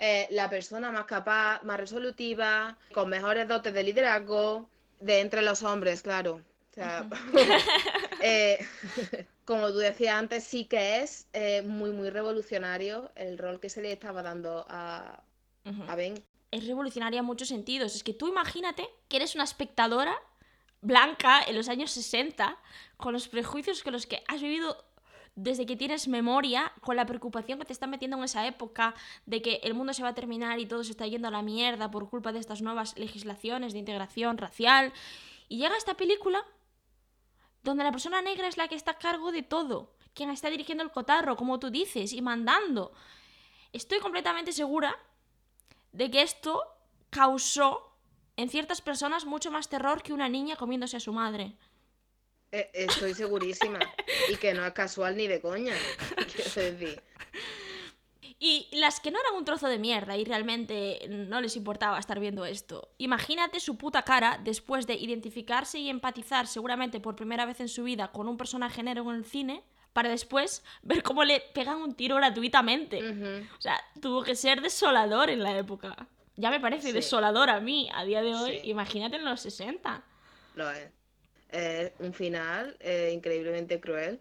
Eh, 0.00 0.26
la 0.30 0.50
persona 0.50 0.90
más 0.90 1.04
capaz, 1.04 1.62
más 1.62 1.78
resolutiva, 1.78 2.76
con 2.92 3.08
mejores 3.08 3.46
dotes 3.46 3.72
de 3.72 3.84
liderazgo, 3.84 4.68
de 4.98 5.20
entre 5.20 5.42
los 5.42 5.62
hombres, 5.62 6.02
claro. 6.02 6.40
O 6.72 6.74
sea, 6.74 7.08
eh, 8.20 8.58
como 9.44 9.68
tú 9.68 9.78
decías 9.78 10.16
antes, 10.16 10.42
sí 10.42 10.64
que 10.64 11.02
es 11.02 11.28
eh, 11.32 11.62
muy, 11.62 11.92
muy 11.92 12.10
revolucionario 12.10 13.12
el 13.14 13.38
rol 13.38 13.60
que 13.60 13.68
se 13.68 13.80
le 13.80 13.92
estaba 13.92 14.24
dando 14.24 14.66
a, 14.68 15.22
a 15.86 15.94
Ben. 15.94 16.20
es 16.50 16.66
revolucionaria 16.66 17.20
en 17.20 17.26
muchos 17.26 17.46
sentidos. 17.46 17.94
Es 17.94 18.02
que 18.02 18.12
tú 18.12 18.26
imagínate 18.26 18.88
que 19.06 19.18
eres 19.18 19.36
una 19.36 19.44
espectadora 19.44 20.18
blanca 20.82 21.42
en 21.42 21.56
los 21.56 21.68
años 21.68 21.90
60, 21.92 22.58
con 22.96 23.12
los 23.12 23.28
prejuicios 23.28 23.82
con 23.82 23.92
los 23.94 24.06
que 24.06 24.22
has 24.28 24.42
vivido 24.42 24.84
desde 25.34 25.64
que 25.64 25.76
tienes 25.76 26.08
memoria, 26.08 26.72
con 26.82 26.96
la 26.96 27.06
preocupación 27.06 27.58
que 27.58 27.64
te 27.64 27.72
están 27.72 27.88
metiendo 27.88 28.18
en 28.18 28.24
esa 28.24 28.46
época 28.46 28.94
de 29.24 29.40
que 29.40 29.60
el 29.62 29.72
mundo 29.72 29.94
se 29.94 30.02
va 30.02 30.10
a 30.10 30.14
terminar 30.14 30.58
y 30.60 30.66
todo 30.66 30.84
se 30.84 30.90
está 30.90 31.06
yendo 31.06 31.28
a 31.28 31.30
la 31.30 31.40
mierda 31.40 31.90
por 31.90 32.10
culpa 32.10 32.32
de 32.32 32.38
estas 32.38 32.60
nuevas 32.60 32.98
legislaciones 32.98 33.72
de 33.72 33.78
integración 33.78 34.36
racial. 34.36 34.92
Y 35.48 35.56
llega 35.56 35.76
esta 35.76 35.94
película 35.94 36.44
donde 37.62 37.84
la 37.84 37.92
persona 37.92 38.20
negra 38.20 38.48
es 38.48 38.56
la 38.58 38.68
que 38.68 38.74
está 38.74 38.92
a 38.92 38.98
cargo 38.98 39.32
de 39.32 39.42
todo, 39.42 39.94
quien 40.14 40.28
está 40.28 40.50
dirigiendo 40.50 40.84
el 40.84 40.90
cotarro, 40.90 41.36
como 41.36 41.58
tú 41.58 41.70
dices, 41.70 42.12
y 42.12 42.20
mandando. 42.20 42.92
Estoy 43.72 44.00
completamente 44.00 44.52
segura 44.52 44.98
de 45.92 46.10
que 46.10 46.22
esto 46.22 46.62
causó 47.08 47.91
en 48.36 48.48
ciertas 48.48 48.80
personas 48.80 49.24
mucho 49.24 49.50
más 49.50 49.68
terror 49.68 50.02
que 50.02 50.12
una 50.12 50.28
niña 50.28 50.56
comiéndose 50.56 50.96
a 50.96 51.00
su 51.00 51.12
madre. 51.12 51.56
Eh, 52.50 52.70
estoy 52.74 53.14
segurísima. 53.14 53.78
Y 54.28 54.36
que 54.36 54.54
no 54.54 54.64
es 54.64 54.72
casual 54.72 55.16
ni 55.16 55.26
de 55.26 55.40
coña. 55.40 55.74
Quiero 56.34 56.72
decir. 56.72 57.02
Y 58.38 58.66
las 58.72 58.98
que 58.98 59.12
no 59.12 59.20
eran 59.20 59.36
un 59.36 59.44
trozo 59.44 59.68
de 59.68 59.78
mierda 59.78 60.16
y 60.16 60.24
realmente 60.24 61.06
no 61.08 61.40
les 61.40 61.54
importaba 61.54 61.98
estar 61.98 62.18
viendo 62.18 62.44
esto. 62.44 62.90
Imagínate 62.98 63.60
su 63.60 63.78
puta 63.78 64.02
cara 64.02 64.40
después 64.42 64.86
de 64.88 64.94
identificarse 64.94 65.78
y 65.78 65.88
empatizar 65.88 66.48
seguramente 66.48 66.98
por 66.98 67.14
primera 67.14 67.46
vez 67.46 67.60
en 67.60 67.68
su 67.68 67.84
vida 67.84 68.10
con 68.10 68.28
un 68.28 68.36
personaje 68.36 68.82
negro 68.82 69.08
en 69.10 69.18
el 69.18 69.24
cine, 69.24 69.62
para 69.92 70.08
después 70.08 70.64
ver 70.82 71.04
cómo 71.04 71.22
le 71.22 71.40
pegan 71.54 71.76
un 71.76 71.94
tiro 71.94 72.16
gratuitamente. 72.16 73.46
O 73.56 73.60
sea, 73.60 73.80
tuvo 74.00 74.24
que 74.24 74.34
ser 74.34 74.60
desolador 74.60 75.30
en 75.30 75.44
la 75.44 75.56
época. 75.56 76.08
Ya 76.36 76.50
me 76.50 76.60
parece 76.60 76.88
Sí. 76.88 76.92
desolador 76.92 77.50
a 77.50 77.60
mí 77.60 77.90
a 77.94 78.04
día 78.04 78.22
de 78.22 78.34
hoy. 78.34 78.60
Sí. 78.60 78.70
Imagínate 78.70 79.16
en 79.16 79.24
los 79.24 79.40
60. 79.40 80.02
Lo 80.54 80.70
es. 80.70 80.88
Es 81.50 81.92
un 81.98 82.14
final 82.14 82.76
eh, 82.80 83.10
increíblemente 83.14 83.80
cruel. 83.80 84.20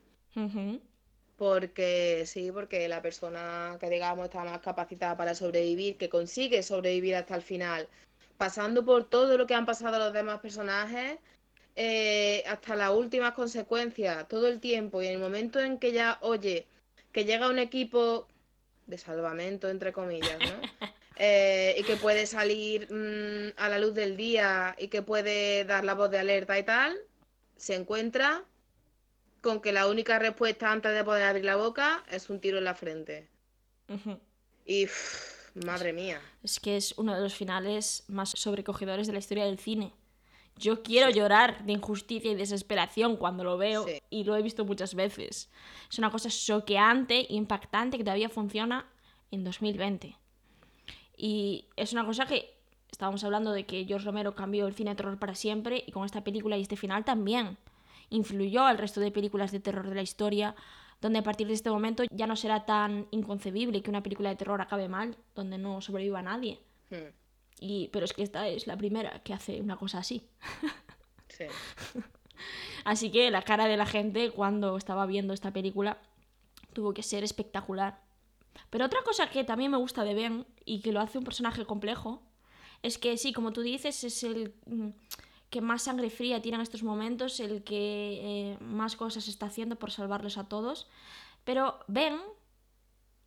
Porque 1.37 2.23
sí, 2.27 2.51
porque 2.51 2.87
la 2.87 3.01
persona 3.01 3.77
que 3.79 3.89
digamos 3.89 4.25
está 4.25 4.43
más 4.43 4.59
capacitada 4.59 5.17
para 5.17 5.33
sobrevivir, 5.33 5.97
que 5.97 6.09
consigue 6.09 6.61
sobrevivir 6.61 7.15
hasta 7.15 7.35
el 7.35 7.41
final, 7.41 7.87
pasando 8.37 8.85
por 8.85 9.09
todo 9.09 9.37
lo 9.37 9.47
que 9.47 9.55
han 9.55 9.65
pasado 9.65 9.97
los 9.97 10.13
demás 10.13 10.39
personajes, 10.39 11.17
eh, 11.75 12.43
hasta 12.47 12.75
las 12.75 12.91
últimas 12.91 13.33
consecuencias, 13.33 14.27
todo 14.27 14.47
el 14.47 14.59
tiempo, 14.59 15.01
y 15.01 15.07
en 15.07 15.13
el 15.13 15.19
momento 15.19 15.59
en 15.59 15.79
que 15.79 15.93
ya 15.93 16.17
oye 16.21 16.67
que 17.11 17.25
llega 17.25 17.49
un 17.49 17.59
equipo 17.59 18.27
de 18.87 18.97
salvamento, 18.97 19.69
entre 19.69 19.91
comillas, 19.93 20.37
¿no? 20.39 20.45
Eh, 21.17 21.75
y 21.77 21.83
que 21.83 21.97
puede 21.97 22.25
salir 22.25 22.87
mm, 22.91 23.53
a 23.57 23.69
la 23.69 23.79
luz 23.79 23.93
del 23.93 24.15
día 24.17 24.75
y 24.79 24.87
que 24.87 25.01
puede 25.01 25.65
dar 25.65 25.83
la 25.83 25.93
voz 25.93 26.09
de 26.09 26.17
alerta 26.19 26.57
y 26.57 26.63
tal, 26.63 26.97
se 27.57 27.75
encuentra 27.75 28.43
con 29.41 29.61
que 29.61 29.71
la 29.71 29.87
única 29.87 30.19
respuesta 30.19 30.71
antes 30.71 30.93
de 30.93 31.03
poder 31.03 31.23
abrir 31.23 31.45
la 31.45 31.55
boca 31.57 32.03
es 32.09 32.29
un 32.29 32.39
tiro 32.39 32.57
en 32.57 32.63
la 32.63 32.75
frente. 32.75 33.27
Y 34.65 34.87
madre 35.65 35.91
mía. 35.93 36.21
Es 36.43 36.59
que 36.59 36.77
es 36.77 36.93
uno 36.97 37.13
de 37.13 37.21
los 37.21 37.33
finales 37.35 38.03
más 38.07 38.29
sobrecogedores 38.29 39.07
de 39.07 39.13
la 39.13 39.19
historia 39.19 39.45
del 39.45 39.59
cine. 39.59 39.93
Yo 40.57 40.83
quiero 40.83 41.09
llorar 41.09 41.65
de 41.65 41.73
injusticia 41.73 42.31
y 42.31 42.35
desesperación 42.35 43.17
cuando 43.17 43.43
lo 43.43 43.57
veo 43.57 43.85
Sí. 43.85 44.01
y 44.09 44.23
lo 44.23 44.35
he 44.35 44.41
visto 44.41 44.63
muchas 44.63 44.95
veces. 44.95 45.49
Es 45.89 45.97
una 45.97 46.11
cosa 46.11 46.29
choqueante, 46.29 47.25
impactante 47.29 47.97
que 47.97 48.03
todavía 48.03 48.29
funciona 48.29 48.85
en 49.31 49.43
2020. 49.43 50.15
Y 51.23 51.65
es 51.75 51.93
una 51.93 52.03
cosa 52.03 52.25
que 52.25 52.51
estábamos 52.91 53.23
hablando 53.23 53.51
de 53.51 53.67
que 53.67 53.85
George 53.85 54.07
Romero 54.07 54.33
cambió 54.33 54.65
el 54.65 54.73
cine 54.73 54.89
de 54.89 54.95
terror 54.95 55.19
para 55.19 55.35
siempre 55.35 55.83
y 55.85 55.91
con 55.91 56.03
esta 56.03 56.23
película 56.23 56.57
y 56.57 56.63
este 56.63 56.75
final 56.75 57.05
también 57.05 57.59
influyó 58.09 58.63
al 58.63 58.79
resto 58.79 58.99
de 58.99 59.11
películas 59.11 59.51
de 59.51 59.59
terror 59.59 59.87
de 59.87 59.93
la 59.93 60.01
historia, 60.01 60.55
donde 60.99 61.19
a 61.19 61.23
partir 61.23 61.45
de 61.45 61.53
este 61.53 61.69
momento 61.69 62.03
ya 62.09 62.25
no 62.25 62.35
será 62.35 62.65
tan 62.65 63.05
inconcebible 63.11 63.83
que 63.83 63.91
una 63.91 64.01
película 64.01 64.29
de 64.29 64.35
terror 64.35 64.59
acabe 64.61 64.89
mal, 64.89 65.15
donde 65.35 65.59
no 65.59 65.79
sobreviva 65.79 66.23
nadie. 66.23 66.59
Hmm, 66.89 67.13
Y, 67.59 67.89
pero 67.89 68.05
es 68.05 68.13
que 68.13 68.23
esta 68.23 68.47
es 68.47 68.65
la 68.65 68.75
primera 68.75 69.19
que 69.19 69.35
hace 69.35 69.61
una 69.61 69.77
cosa 69.77 69.99
así. 69.99 70.27
sí. 71.27 71.45
Así 72.83 73.11
que 73.11 73.29
la 73.29 73.43
cara 73.43 73.67
de 73.67 73.77
la 73.77 73.85
gente 73.85 74.31
cuando 74.31 74.75
estaba 74.75 75.05
viendo 75.05 75.35
esta 75.35 75.51
película 75.53 75.99
tuvo 76.73 76.95
que 76.95 77.03
ser 77.03 77.23
espectacular. 77.23 77.99
Pero 78.69 78.85
otra 78.85 79.01
cosa 79.03 79.29
que 79.29 79.43
también 79.43 79.71
me 79.71 79.77
gusta 79.77 80.03
de 80.03 80.13
Ben 80.13 80.45
y 80.65 80.81
que 80.81 80.91
lo 80.91 80.99
hace 80.99 81.17
un 81.17 81.23
personaje 81.23 81.65
complejo 81.65 82.21
es 82.83 82.97
que 82.97 83.17
sí, 83.17 83.33
como 83.33 83.51
tú 83.51 83.61
dices, 83.61 84.03
es 84.03 84.23
el 84.23 84.53
mm, 84.65 84.89
que 85.49 85.61
más 85.61 85.83
sangre 85.83 86.09
fría 86.09 86.41
tiene 86.41 86.55
en 86.55 86.61
estos 86.61 86.83
momentos, 86.83 87.39
el 87.39 87.63
que 87.63 88.19
eh, 88.21 88.57
más 88.61 88.95
cosas 88.95 89.27
está 89.27 89.47
haciendo 89.47 89.75
por 89.75 89.91
salvarlos 89.91 90.37
a 90.37 90.47
todos. 90.47 90.87
Pero 91.43 91.79
Ben, 91.87 92.19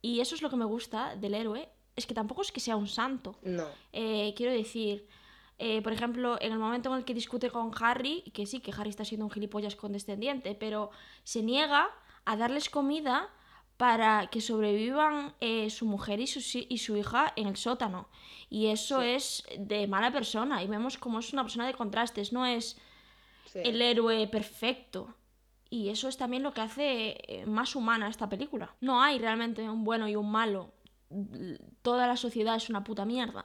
y 0.03 0.21
eso 0.21 0.35
es 0.35 0.43
lo 0.43 0.51
que 0.51 0.57
me 0.57 0.65
gusta 0.65 1.17
del 1.17 1.35
héroe, 1.35 1.69
es 1.97 2.07
que 2.07 2.15
tampoco 2.15 2.43
es 2.43 2.51
que 2.51 2.61
sea 2.61 2.77
un 2.77 2.89
santo. 2.89 3.37
No. 3.43 3.67
Eh, 3.93 4.35
quiero 4.37 4.53
decir, 4.53 5.07
eh, 5.59 5.83
por 5.83 5.93
ejemplo, 5.93 6.37
en 6.41 6.53
el 6.53 6.59
momento 6.59 6.91
en 6.91 6.99
el 6.99 7.05
que 7.05 7.15
discute 7.15 7.51
con 7.51 7.71
Harry, 7.81 8.23
que 8.33 8.47
sí, 8.47 8.61
que 8.61 8.73
Harry 8.73 8.91
está 8.91 9.05
siendo 9.05 9.25
un 9.25 9.31
gilipollas 9.31 9.77
condescendiente, 9.77 10.55
pero 10.55 10.91
se 11.23 11.43
niega 11.43 11.89
a 12.25 12.37
darles 12.37 12.71
comida 12.71 13.31
para 13.77 14.29
que 14.31 14.41
sobrevivan 14.41 15.35
eh, 15.41 15.69
su 15.71 15.85
mujer 15.87 16.21
y 16.21 16.27
su, 16.27 16.41
si- 16.41 16.67
y 16.69 16.79
su 16.79 16.97
hija 16.97 17.33
en 17.37 17.49
el 17.49 17.57
sótano. 17.57 18.09
Y 18.49 18.67
eso 18.69 19.01
Sí. 19.01 19.07
es 19.09 19.45
de 19.59 19.87
mala 19.89 20.13
persona. 20.13 20.63
Y 20.63 20.69
vemos 20.69 20.97
como 20.97 21.19
es 21.19 21.33
una 21.33 21.43
persona 21.43 21.67
de 21.67 21.75
contrastes, 21.75 22.33
no 22.33 22.47
es 22.47 22.77
Sí. 23.47 23.61
el 23.65 23.81
héroe 23.83 24.27
perfecto. 24.29 25.15
Y 25.71 25.89
eso 25.89 26.09
es 26.09 26.17
también 26.17 26.43
lo 26.45 26.53
que 26.55 26.61
hace 26.61 27.17
eh, 27.27 27.47
más 27.47 27.75
humana 27.75 28.09
esta 28.09 28.29
película. 28.29 28.75
No 28.81 29.03
hay 29.03 29.19
realmente 29.19 29.69
un 29.69 29.83
bueno 29.85 30.09
y 30.09 30.15
un 30.15 30.31
malo. 30.31 30.73
Toda 31.83 32.07
la 32.07 32.17
sociedad 32.17 32.55
es 32.57 32.69
una 32.69 32.85
puta 32.85 33.05
mierda. 33.05 33.45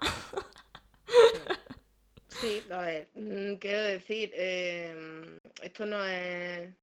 Sí, 2.27 2.61
a 2.71 2.77
ver, 2.81 3.09
mm, 3.15 3.55
quiero 3.55 3.81
decir, 3.81 4.31
em, 4.35 5.39
esto 5.61 5.85
no 5.85 6.03
es 6.05 6.73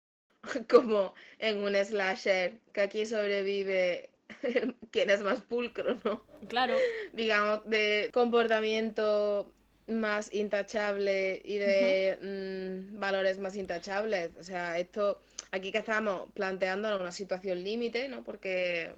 como 0.68 1.14
en 1.38 1.58
un 1.58 1.74
slasher, 1.74 2.58
que 2.72 2.80
aquí 2.80 3.06
sobrevive 3.06 4.10
quién 4.90 5.10
es 5.10 5.20
más 5.20 5.40
pulcro, 5.42 5.98
¿no? 6.04 6.24
Claro, 6.48 6.76
digamos, 7.12 7.64
de 7.68 8.10
comportamiento 8.12 9.52
más 9.88 10.32
intachable 10.34 11.40
y 11.44 11.58
de 11.58 12.18
mm, 12.20 12.98
valores 12.98 13.38
más 13.38 13.56
intachables. 13.56 14.30
O 14.38 14.42
sea, 14.42 14.78
esto, 14.78 15.20
aquí 15.52 15.70
que 15.70 15.78
estamos 15.78 16.30
planteando 16.34 16.98
una 16.98 17.12
situación 17.12 17.62
límite, 17.62 18.08
¿no? 18.08 18.24
Porque 18.24 18.92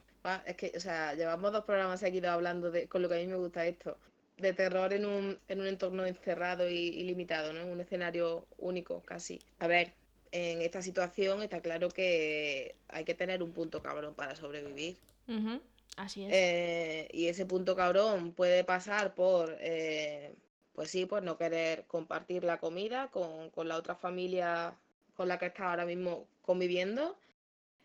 es 0.47 0.57
que, 0.57 0.73
o 0.77 0.81
sea, 0.81 1.15
llevamos 1.15 1.53
dos 1.53 1.65
programas 1.65 2.01
seguidos 2.01 2.31
hablando 2.31 2.71
de, 2.71 2.87
con 2.89 3.03
lo 3.03 3.09
que 3.09 3.17
a 3.17 3.19
mí 3.19 3.27
me 3.27 3.37
gusta 3.37 3.67
esto, 3.67 3.99
de 4.37 4.53
terror 4.53 4.93
en 4.93 5.07
un, 5.07 5.39
en 5.49 5.61
un 5.61 5.67
entorno 5.67 6.07
encerrado 6.07 6.69
y, 6.69 6.75
y 6.75 7.03
limitado, 7.05 7.53
¿no? 7.53 7.61
En 7.61 7.71
un 7.71 7.81
escenario 7.81 8.47
único, 8.59 9.03
casi. 9.03 9.41
A 9.59 9.67
ver, 9.67 9.93
en 10.33 10.63
esta 10.63 10.83
situación 10.83 11.43
está 11.43 11.61
claro 11.61 11.89
que 11.91 12.77
hay 12.89 13.05
que 13.05 13.15
tener 13.15 13.43
un 13.43 13.53
punto 13.53 13.83
cabrón 13.83 14.15
para 14.15 14.37
sobrevivir. 14.37 14.97
ujú, 15.29 15.61
así 15.97 16.25
es. 16.25 16.31
Eh, 16.33 17.09
y 17.13 17.27
ese 17.29 17.47
punto 17.47 17.75
cabrón 17.77 18.33
puede 18.33 18.65
pasar 18.65 19.15
por, 19.15 19.57
eh, 19.61 20.35
pues 20.75 20.91
sí, 20.91 21.07
por 21.07 21.23
no 21.23 21.37
querer 21.39 21.87
compartir 21.87 22.45
la 22.45 22.59
comida 22.59 23.09
con, 23.11 23.51
con 23.51 23.69
la 23.69 23.77
otra 23.77 23.95
familia 23.97 24.75
con 25.15 25.29
la 25.29 25.39
que 25.39 25.47
estás 25.47 25.67
ahora 25.67 25.87
mismo 25.87 26.27
conviviendo. 26.43 27.17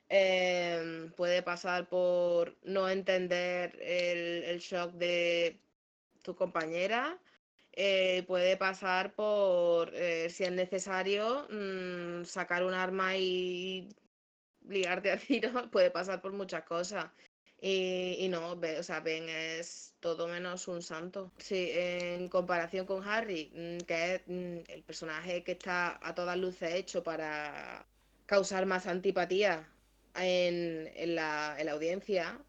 Em, 0.09 1.11
puede 1.13 1.41
pasar 1.41 1.87
por 1.89 2.55
no 2.63 2.89
entender 2.89 3.77
el, 3.81 4.43
el 4.43 4.59
shock 4.59 4.91
de 4.93 5.57
tu 6.21 6.35
compañera. 6.35 7.17
Eh, 7.75 8.23
puede 8.27 8.57
pasar 8.57 9.13
por, 9.15 9.93
eh, 9.95 10.29
si 10.29 10.43
es 10.43 10.51
necesario, 10.51 11.47
mm, 11.49 12.23
sacar 12.25 12.63
un 12.63 12.73
arma 12.73 13.17
y 13.17 13.89
ligarte 14.67 15.11
a 15.11 15.17
tiros. 15.17 15.69
Puede 15.71 15.91
pasar 15.91 16.21
por 16.21 16.33
muchas 16.33 16.63
cosas. 16.63 17.05
Y, 17.61 18.17
y 18.19 18.27
no, 18.29 18.51
o 18.51 18.83
sea, 18.83 18.99
Ben 18.99 19.29
es 19.29 19.95
todo 19.99 20.27
menos 20.27 20.67
un 20.67 20.81
santo. 20.81 21.31
Sí, 21.37 21.69
en 21.73 22.27
comparación 22.29 22.85
con 22.85 23.07
Harry, 23.07 23.51
mm, 23.55 23.85
que 23.85 24.15
es 24.15 24.21
mm, 24.27 24.71
el 24.71 24.83
personaje 24.83 25.43
que 25.43 25.53
está 25.53 25.99
a 26.01 26.13
todas 26.13 26.37
luces 26.37 26.73
hecho 26.73 27.03
para 27.03 27.85
causar 28.25 28.65
más 28.65 28.85
antipatía 28.87 29.67
en, 30.15 30.91
en 30.95 31.15
la 31.15 31.55
audiencia. 31.71 32.39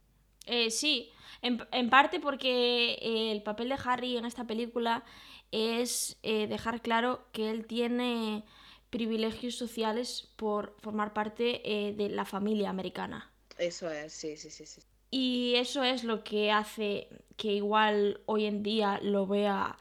Eh, 0.46 0.70
sí, 0.70 1.10
en, 1.42 1.62
en 1.72 1.90
parte 1.90 2.20
porque 2.20 2.94
eh, 3.00 3.32
el 3.32 3.42
papel 3.42 3.68
de 3.68 3.78
Harry 3.84 4.16
en 4.16 4.24
esta 4.24 4.46
película 4.46 5.04
es 5.52 6.16
eh, 6.22 6.46
dejar 6.46 6.82
claro 6.82 7.26
que 7.32 7.50
él 7.50 7.66
tiene 7.66 8.44
privilegios 8.90 9.54
sociales 9.56 10.32
por 10.36 10.74
formar 10.78 11.12
parte 11.12 11.62
eh, 11.64 11.92
de 11.92 12.08
la 12.08 12.24
familia 12.24 12.70
americana. 12.70 13.30
Eso 13.58 13.90
es, 13.90 14.12
sí, 14.12 14.36
sí, 14.36 14.50
sí, 14.50 14.66
sí. 14.66 14.80
Y 15.10 15.54
eso 15.56 15.84
es 15.84 16.02
lo 16.02 16.24
que 16.24 16.50
hace 16.50 17.08
que 17.36 17.52
igual 17.52 18.20
hoy 18.26 18.46
en 18.46 18.62
día 18.62 18.98
lo 19.02 19.26
vea 19.26 19.76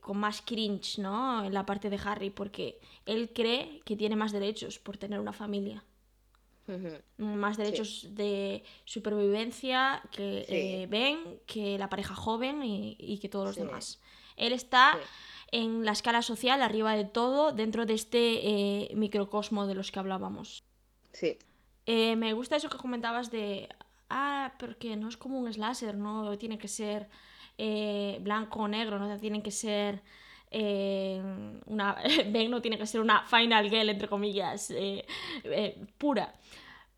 con 0.00 0.18
más 0.18 0.42
cringe, 0.42 0.98
¿no? 0.98 1.44
En 1.44 1.52
la 1.54 1.64
parte 1.66 1.88
de 1.90 2.00
Harry, 2.04 2.30
porque 2.30 2.80
él 3.06 3.30
cree 3.34 3.80
que 3.84 3.96
tiene 3.96 4.16
más 4.16 4.32
derechos 4.32 4.78
por 4.78 4.96
tener 4.96 5.20
una 5.20 5.32
familia. 5.32 5.84
Más 7.16 7.56
derechos 7.56 8.06
de 8.14 8.62
supervivencia 8.84 10.02
que 10.12 10.44
Sí. 10.48 10.54
eh, 10.54 10.86
Ben, 10.88 11.40
que 11.46 11.78
la 11.78 11.88
pareja 11.88 12.14
joven 12.14 12.62
y, 12.62 12.96
y 12.98 13.18
que 13.18 13.28
todos 13.28 13.46
los 13.46 13.54
Sí. 13.56 13.62
demás. 13.62 14.00
Él 14.36 14.52
está 14.52 14.98
en 15.50 15.84
la 15.84 15.92
escala 15.92 16.22
social, 16.22 16.62
arriba 16.62 16.94
de 16.94 17.04
todo, 17.04 17.52
dentro 17.52 17.86
de 17.86 17.94
este 17.94 18.48
eh, 18.48 18.90
microcosmo 18.94 19.66
de 19.66 19.74
los 19.74 19.90
que 19.90 19.98
hablábamos. 19.98 20.62
Sí, 21.12 21.38
Eh, 21.86 22.16
me 22.16 22.34
gusta 22.34 22.56
eso 22.56 22.68
que 22.68 22.76
comentabas 22.76 23.30
de, 23.30 23.66
ah, 24.10 24.52
porque 24.58 24.94
no 24.96 25.08
es 25.08 25.16
como 25.16 25.38
un 25.40 25.50
slasher, 25.50 25.96
no 25.96 26.36
tiene 26.36 26.58
que 26.58 26.68
ser 26.68 27.08
eh, 27.56 28.18
blanco 28.20 28.60
o 28.60 28.68
negro, 28.68 28.98
no 28.98 29.16
tienen 29.18 29.40
que 29.42 29.50
ser 29.50 30.02
eh, 30.50 31.22
una, 31.66 31.96
Ben 32.30 32.50
no 32.50 32.62
tiene 32.62 32.78
que 32.78 32.86
ser 32.86 33.00
una 33.00 33.24
final 33.24 33.68
girl, 33.68 33.88
entre 33.88 34.08
comillas, 34.08 34.70
eh, 34.70 35.04
eh, 35.44 35.86
pura. 35.98 36.34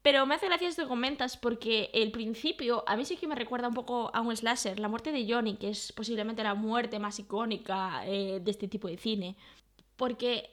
Pero 0.03 0.25
me 0.25 0.35
hace 0.35 0.47
gracia 0.47 0.69
esto 0.69 0.83
que 0.83 0.89
comentas 0.89 1.37
porque 1.37 1.91
el 1.93 2.11
principio 2.11 2.85
a 2.87 2.97
mí 2.97 3.05
sí 3.05 3.17
que 3.17 3.27
me 3.27 3.35
recuerda 3.35 3.69
un 3.69 3.75
poco 3.75 4.11
a 4.15 4.23
un 4.23 4.35
slasher, 4.35 4.81
la 4.81 4.89
muerte 4.89 5.13
de 5.13 5.31
Johnny, 5.31 5.57
que 5.57 5.69
es 5.69 5.93
posiblemente 5.93 6.43
la 6.43 6.55
muerte 6.55 6.99
más 6.99 7.19
icónica 7.19 8.03
eh, 8.07 8.41
de 8.43 8.51
este 8.51 8.67
tipo 8.67 8.89
de 8.89 8.97
cine. 8.97 9.37
Porque 9.97 10.49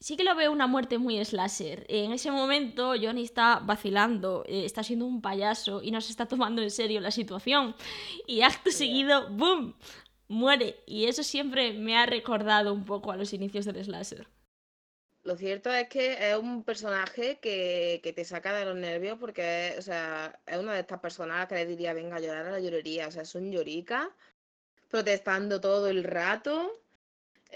sí 0.00 0.16
que 0.16 0.24
lo 0.24 0.34
veo 0.34 0.50
una 0.50 0.66
muerte 0.66 0.98
muy 0.98 1.24
slasher. 1.24 1.86
En 1.88 2.12
ese 2.12 2.32
momento 2.32 2.94
Johnny 3.00 3.22
está 3.22 3.60
vacilando, 3.60 4.44
está 4.48 4.82
siendo 4.82 5.06
un 5.06 5.22
payaso 5.22 5.80
y 5.80 5.92
no 5.92 6.00
se 6.00 6.10
está 6.10 6.26
tomando 6.26 6.60
en 6.60 6.72
serio 6.72 7.00
la 7.00 7.12
situación. 7.12 7.76
Y 8.26 8.40
acto 8.40 8.72
seguido, 8.72 9.30
¡boom! 9.30 9.76
Muere. 10.28 10.76
Y 10.86 11.06
eso 11.06 11.22
siempre 11.22 11.72
me 11.72 11.96
ha 11.96 12.06
recordado 12.06 12.72
un 12.72 12.84
poco 12.84 13.12
a 13.12 13.16
los 13.16 13.32
inicios 13.32 13.64
del 13.64 13.84
slasher. 13.84 14.26
Lo 15.22 15.36
cierto 15.36 15.72
es 15.72 15.88
que 15.88 16.30
es 16.30 16.36
un 16.36 16.64
personaje 16.64 17.38
que, 17.40 18.00
que 18.02 18.12
te 18.12 18.24
saca 18.24 18.52
de 18.52 18.66
los 18.66 18.76
nervios 18.76 19.18
porque, 19.18 19.74
o 19.78 19.82
sea, 19.82 20.38
es 20.46 20.58
una 20.58 20.74
de 20.74 20.80
estas 20.80 21.00
personas 21.00 21.46
que 21.46 21.54
le 21.54 21.66
diría, 21.66 21.94
venga 21.94 22.16
a 22.16 22.20
llorar 22.20 22.46
a 22.46 22.50
la 22.50 22.60
llorería. 22.60 23.08
O 23.08 23.10
sea, 23.10 23.22
es 23.22 23.34
un 23.34 23.50
llorica, 23.50 24.14
protestando 24.88 25.60
todo 25.60 25.88
el 25.88 26.04
rato, 26.04 26.83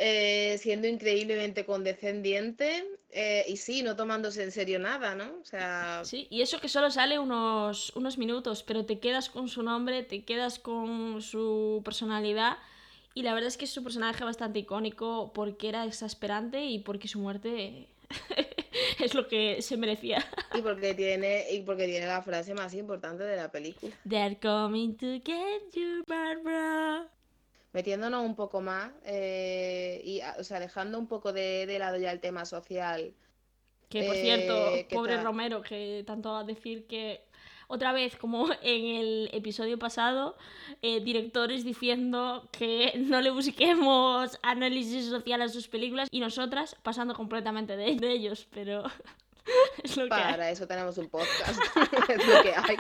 eh, 0.00 0.56
siendo 0.58 0.86
increíblemente 0.86 1.64
condescendiente 1.66 2.84
eh, 3.10 3.44
y 3.48 3.56
sí, 3.56 3.82
no 3.82 3.96
tomándose 3.96 4.44
en 4.44 4.52
serio 4.52 4.78
nada, 4.78 5.14
¿no? 5.16 5.24
O 5.40 5.44
sea, 5.44 6.02
Sí, 6.04 6.28
y 6.30 6.42
eso 6.42 6.60
que 6.60 6.68
solo 6.68 6.90
sale 6.90 7.18
unos, 7.18 7.90
unos 7.96 8.16
minutos, 8.16 8.62
pero 8.62 8.84
te 8.86 9.00
quedas 9.00 9.28
con 9.28 9.48
su 9.48 9.62
nombre, 9.62 10.04
te 10.04 10.24
quedas 10.24 10.58
con 10.60 11.20
su 11.20 11.82
personalidad. 11.84 12.58
Y 13.14 13.22
la 13.22 13.34
verdad 13.34 13.48
es 13.48 13.56
que 13.56 13.64
es 13.64 13.76
un 13.76 13.82
personaje 13.82 14.22
bastante 14.22 14.60
icónico 14.60 15.32
porque 15.34 15.68
era 15.68 15.84
exasperante 15.84 16.64
y 16.66 16.78
porque 16.78 17.08
su 17.08 17.18
muerte 17.18 17.88
es 19.00 19.14
lo 19.14 19.26
que 19.26 19.60
se 19.62 19.76
merecía. 19.76 20.24
y 20.54 20.62
porque 20.62 20.94
tiene, 21.02 21.46
y 21.50 21.60
porque 21.62 21.86
tiene 21.86 22.06
la 22.06 22.22
frase 22.22 22.54
más 22.54 22.72
importante 22.74 23.24
de 23.24 23.34
la 23.34 23.50
película. 23.50 23.96
They're 24.08 24.38
coming 24.38 24.94
to 24.98 25.20
get 25.24 25.72
you, 25.74 26.04
Barbara. 26.06 27.08
Metiéndonos 27.72 28.24
un 28.24 28.34
poco 28.34 28.60
más 28.60 28.90
eh, 29.04 30.00
y, 30.04 30.20
a- 30.20 30.36
o 30.38 30.44
sea, 30.44 30.58
dejando 30.60 30.98
un 30.98 31.06
poco 31.06 31.32
de, 31.32 31.66
de 31.66 31.78
lado 31.78 31.96
ya 31.98 32.10
el 32.12 32.20
tema 32.20 32.44
social. 32.44 33.12
Que 33.88 34.04
por 34.04 34.14
Eh, 34.16 34.20
cierto, 34.22 34.70
¿qué 34.88 34.94
pobre 34.94 35.16
tal? 35.16 35.24
Romero, 35.24 35.62
que 35.62 36.02
tanto 36.06 36.32
va 36.32 36.40
a 36.40 36.44
decir 36.44 36.86
que 36.86 37.22
otra 37.68 37.92
vez, 37.92 38.16
como 38.16 38.46
en 38.62 38.84
el 38.96 39.30
episodio 39.32 39.78
pasado, 39.78 40.36
eh, 40.80 41.00
directores 41.00 41.64
diciendo 41.64 42.48
que 42.52 42.92
no 42.96 43.20
le 43.20 43.30
busquemos 43.30 44.38
análisis 44.42 45.06
social 45.06 45.42
a 45.42 45.48
sus 45.48 45.68
películas 45.68 46.08
y 46.10 46.20
nosotras 46.20 46.74
pasando 46.82 47.14
completamente 47.14 47.76
de, 47.76 47.96
de 47.96 48.10
ellos, 48.12 48.48
pero 48.52 48.84
es 49.82 49.96
lo 49.96 50.08
que 50.08 50.14
hay. 50.14 50.32
Para 50.32 50.50
eso 50.50 50.66
tenemos 50.66 50.96
un 50.98 51.08
podcast. 51.08 51.60
es 52.08 52.26
lo 52.26 52.42
que 52.42 52.54
hay. 52.54 52.76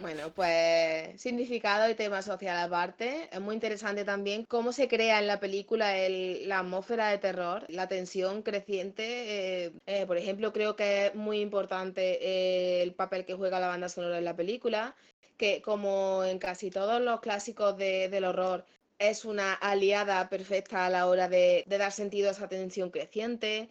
Bueno, 0.00 0.32
pues 0.32 1.20
significado 1.20 1.90
y 1.90 1.94
tema 1.94 2.22
social 2.22 2.56
aparte. 2.58 3.28
Es 3.30 3.40
muy 3.40 3.54
interesante 3.54 4.02
también 4.04 4.46
cómo 4.48 4.72
se 4.72 4.88
crea 4.88 5.18
en 5.20 5.26
la 5.26 5.40
película 5.40 5.98
el- 5.98 6.48
la 6.48 6.60
atmósfera 6.60 7.08
de 7.10 7.18
terror, 7.18 7.66
la 7.68 7.86
tensión 7.86 8.42
creciente. 8.42 9.66
eh, 9.66 9.72
eh, 9.86 10.06
por 10.06 10.16
ejemplo, 10.16 10.52
creo 10.54 10.74
que 10.74 11.06
es 11.08 11.14
muy 11.14 11.40
importante 11.40 12.18
eh, 12.26 12.82
el 12.82 12.94
papel 12.94 13.26
que 13.26 13.34
juega 13.34 13.60
la 13.60 13.68
banda 13.68 13.88
sonora 13.90 14.16
en 14.18 14.24
la 14.24 14.36
película, 14.36 14.96
que 15.36 15.60
como 15.62 16.24
en 16.24 16.38
casi 16.38 16.70
todos 16.70 17.00
los 17.02 17.20
clásicos 17.20 17.76
de- 17.76 18.08
del 18.08 18.24
horror, 18.24 18.64
es 18.98 19.24
una 19.26 19.52
aliada 19.54 20.28
perfecta 20.30 20.86
a 20.86 20.90
la 20.90 21.06
hora 21.08 21.28
de, 21.28 21.64
de 21.66 21.78
dar 21.78 21.92
sentido 21.92 22.28
a 22.28 22.32
esa 22.32 22.48
tensión 22.48 22.90
creciente 22.90 23.68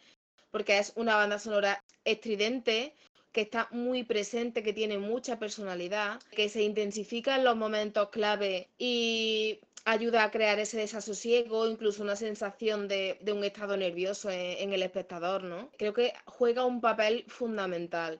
porque 0.51 0.77
es 0.79 0.93
una 0.95 1.15
banda 1.15 1.39
sonora 1.39 1.83
estridente, 2.03 2.95
que 3.31 3.41
está 3.41 3.67
muy 3.71 4.03
presente, 4.03 4.63
que 4.63 4.73
tiene 4.73 4.97
mucha 4.97 5.39
personalidad, 5.39 6.21
que 6.31 6.49
se 6.49 6.63
intensifica 6.63 7.35
en 7.35 7.43
los 7.43 7.55
momentos 7.55 8.09
clave 8.09 8.69
y 8.77 9.59
ayuda 9.85 10.23
a 10.23 10.31
crear 10.31 10.59
ese 10.59 10.77
desasosiego, 10.77 11.67
incluso 11.67 12.03
una 12.03 12.15
sensación 12.15 12.87
de, 12.87 13.17
de 13.21 13.33
un 13.33 13.43
estado 13.43 13.77
nervioso 13.77 14.29
en, 14.29 14.73
el 14.73 14.83
espectador, 14.83 15.43
¿no? 15.43 15.69
Creo 15.77 15.93
que 15.93 16.13
juega 16.25 16.65
un 16.65 16.81
papel 16.81 17.25
fundamental. 17.27 18.19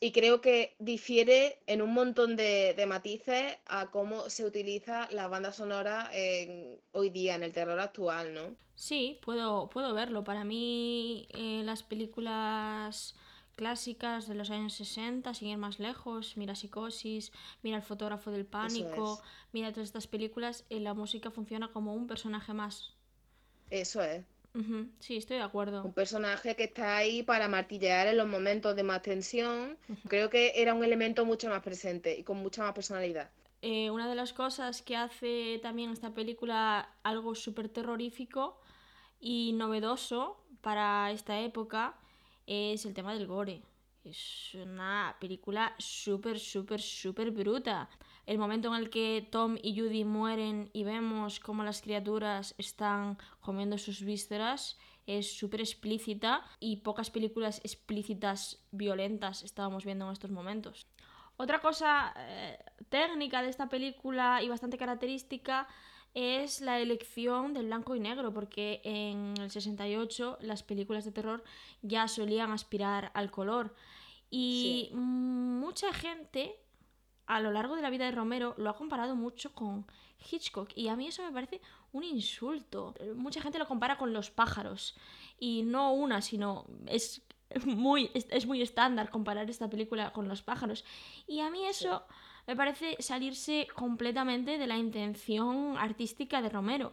Y 0.00 0.10
creo 0.10 0.40
que 0.40 0.74
difiere 0.80 1.58
en 1.66 1.80
un 1.80 1.92
montón 1.92 2.34
de, 2.34 2.74
de 2.74 2.86
matices 2.86 3.56
a 3.66 3.90
cómo 3.92 4.28
se 4.30 4.44
utiliza 4.44 5.08
la 5.12 5.28
banda 5.28 5.52
sonora 5.52 6.10
hoy 6.90 7.10
día 7.10 7.36
en 7.36 7.44
el 7.44 7.52
terror 7.52 7.78
actual, 7.78 8.34
¿no? 8.34 8.56
Sí, 8.74 9.20
puedo, 9.22 9.68
puedo 9.68 9.94
verlo. 9.94 10.24
Para 10.24 10.42
mí, 10.42 11.28
eh, 11.30 11.62
las 11.64 11.84
películas 11.84 13.14
clásicas 13.62 14.26
de 14.26 14.34
los 14.34 14.50
años 14.50 14.72
60, 14.74 15.34
sin 15.34 15.46
ir 15.46 15.56
más 15.56 15.78
lejos, 15.78 16.36
mira 16.36 16.56
Psicosis, 16.56 17.30
mira 17.62 17.76
El 17.76 17.84
fotógrafo 17.84 18.32
del 18.32 18.44
pánico, 18.44 19.20
es. 19.22 19.28
mira 19.52 19.70
todas 19.70 19.86
estas 19.86 20.08
películas, 20.08 20.64
eh, 20.68 20.80
la 20.80 20.94
música 20.94 21.30
funciona 21.30 21.68
como 21.68 21.94
un 21.94 22.08
personaje 22.08 22.52
más. 22.54 22.92
Eso 23.70 24.02
es. 24.02 24.24
Sí, 24.98 25.16
estoy 25.16 25.36
de 25.36 25.44
acuerdo. 25.44 25.84
Un 25.84 25.92
personaje 25.92 26.56
que 26.56 26.64
está 26.64 26.96
ahí 26.96 27.22
para 27.22 27.46
martillear 27.46 28.08
en 28.08 28.16
los 28.16 28.26
momentos 28.26 28.74
de 28.74 28.82
más 28.82 29.00
tensión. 29.00 29.78
Creo 30.08 30.28
que 30.28 30.52
era 30.56 30.74
un 30.74 30.82
elemento 30.82 31.24
mucho 31.24 31.48
más 31.48 31.62
presente 31.62 32.18
y 32.18 32.24
con 32.24 32.38
mucha 32.38 32.64
más 32.64 32.72
personalidad. 32.72 33.30
Eh, 33.62 33.90
una 33.90 34.08
de 34.08 34.16
las 34.16 34.32
cosas 34.32 34.82
que 34.82 34.96
hace 34.96 35.60
también 35.62 35.90
esta 35.90 36.10
película 36.10 36.88
algo 37.04 37.36
súper 37.36 37.68
terrorífico 37.68 38.60
y 39.20 39.52
novedoso 39.52 40.44
para 40.62 41.12
esta 41.12 41.38
época 41.40 41.94
es 42.52 42.84
el 42.84 42.92
tema 42.92 43.14
del 43.14 43.26
gore. 43.26 43.62
Es 44.04 44.54
una 44.54 45.16
película 45.20 45.74
súper, 45.78 46.38
súper, 46.38 46.80
súper 46.80 47.30
bruta. 47.30 47.88
El 48.26 48.38
momento 48.38 48.68
en 48.68 48.74
el 48.74 48.90
que 48.90 49.26
Tom 49.30 49.56
y 49.62 49.78
Judy 49.78 50.04
mueren 50.04 50.68
y 50.72 50.84
vemos 50.84 51.40
cómo 51.40 51.64
las 51.64 51.82
criaturas 51.82 52.54
están 52.58 53.16
comiendo 53.40 53.78
sus 53.78 54.02
vísceras 54.02 54.76
es 55.06 55.36
súper 55.36 55.60
explícita 55.60 56.44
y 56.60 56.76
pocas 56.78 57.10
películas 57.10 57.60
explícitas 57.64 58.64
violentas 58.70 59.42
estábamos 59.42 59.84
viendo 59.84 60.06
en 60.06 60.12
estos 60.12 60.30
momentos. 60.30 60.86
Otra 61.36 61.60
cosa 61.60 62.12
eh, 62.16 62.58
técnica 62.88 63.42
de 63.42 63.48
esta 63.48 63.68
película 63.68 64.42
y 64.42 64.48
bastante 64.48 64.78
característica 64.78 65.66
es 66.14 66.60
la 66.60 66.80
elección 66.80 67.54
del 67.54 67.66
blanco 67.66 67.94
y 67.94 68.00
negro, 68.00 68.32
porque 68.32 68.80
en 68.84 69.34
el 69.40 69.50
68 69.50 70.38
las 70.40 70.62
películas 70.62 71.04
de 71.04 71.12
terror 71.12 71.42
ya 71.82 72.08
solían 72.08 72.50
aspirar 72.52 73.10
al 73.14 73.30
color. 73.30 73.74
Y 74.30 74.88
Sí. 74.90 74.94
mucha 74.96 75.92
gente 75.92 76.56
a 77.26 77.40
lo 77.40 77.50
largo 77.50 77.76
de 77.76 77.82
la 77.82 77.90
vida 77.90 78.04
de 78.06 78.12
Romero 78.12 78.54
lo 78.58 78.70
ha 78.70 78.76
comparado 78.76 79.14
mucho 79.14 79.52
con 79.54 79.86
Hitchcock 80.30 80.70
y 80.76 80.88
a 80.88 80.96
mí 80.96 81.06
eso 81.08 81.22
me 81.22 81.32
parece 81.32 81.60
un 81.92 82.04
insulto. 82.04 82.94
Mucha 83.14 83.40
gente 83.40 83.58
lo 83.58 83.66
compara 83.66 83.96
con 83.98 84.12
los 84.12 84.30
pájaros 84.30 84.96
y 85.38 85.62
no 85.62 85.92
una, 85.92 86.20
sino 86.22 86.66
es 86.86 87.22
muy, 87.66 88.10
es, 88.14 88.26
es 88.30 88.46
muy 88.46 88.62
estándar 88.62 89.10
comparar 89.10 89.48
esta 89.50 89.68
película 89.68 90.12
con 90.12 90.28
los 90.28 90.42
pájaros. 90.42 90.84
Y 91.26 91.40
a 91.40 91.50
mí 91.50 91.64
eso 91.66 92.04
me 92.46 92.56
parece 92.56 92.96
salirse 93.00 93.68
completamente 93.74 94.58
de 94.58 94.66
la 94.66 94.76
intención 94.76 95.76
artística 95.78 96.42
de 96.42 96.48
Romero. 96.48 96.92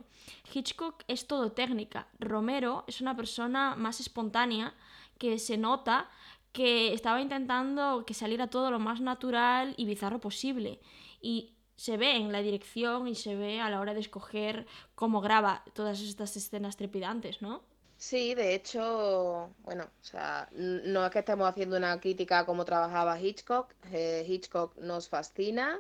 Hitchcock 0.54 1.04
es 1.08 1.28
todo 1.28 1.52
técnica. 1.52 2.08
Romero 2.20 2.84
es 2.88 3.02
una 3.02 3.16
persona 3.16 3.76
más 3.76 4.00
espontánea 4.00 4.76
que 5.18 5.40
se 5.40 5.58
nota 5.58 6.10
que 6.52 6.94
estaba 6.94 7.22
intentando 7.22 8.04
que 8.06 8.14
saliera 8.14 8.48
todo 8.48 8.72
lo 8.72 8.80
más 8.80 9.02
natural 9.02 9.74
y 9.78 9.86
bizarro 9.86 10.20
posible. 10.20 10.80
Y 11.22 11.56
se 11.76 11.98
ve 11.98 12.16
en 12.18 12.32
la 12.32 12.42
dirección 12.42 13.08
y 13.08 13.16
se 13.16 13.36
ve 13.36 13.62
a 13.62 13.70
la 13.70 13.80
hora 13.80 13.94
de 13.94 14.02
escoger 14.02 14.68
cómo 14.96 15.22
graba 15.22 15.64
todas 15.74 16.02
estas 16.02 16.36
escenas 16.36 16.76
trepidantes, 16.76 17.42
¿no? 17.42 17.64
Sí, 18.00 18.34
de 18.34 18.56
hecho, 18.56 19.54
bueno, 19.60 19.84
o 19.84 20.04
sea, 20.04 20.50
no 20.54 21.06
es 21.06 21.12
que 21.12 21.20
estemos 21.20 21.48
haciendo 21.50 21.78
una 21.78 22.00
crítica 22.00 22.40
a 22.40 22.46
cómo 22.46 22.66
trabajaba 22.66 23.20
Hitchcock. 23.20 23.74
eh, 23.92 24.26
Hitchcock 24.28 24.76
nos 24.78 25.08
fascina. 25.10 25.80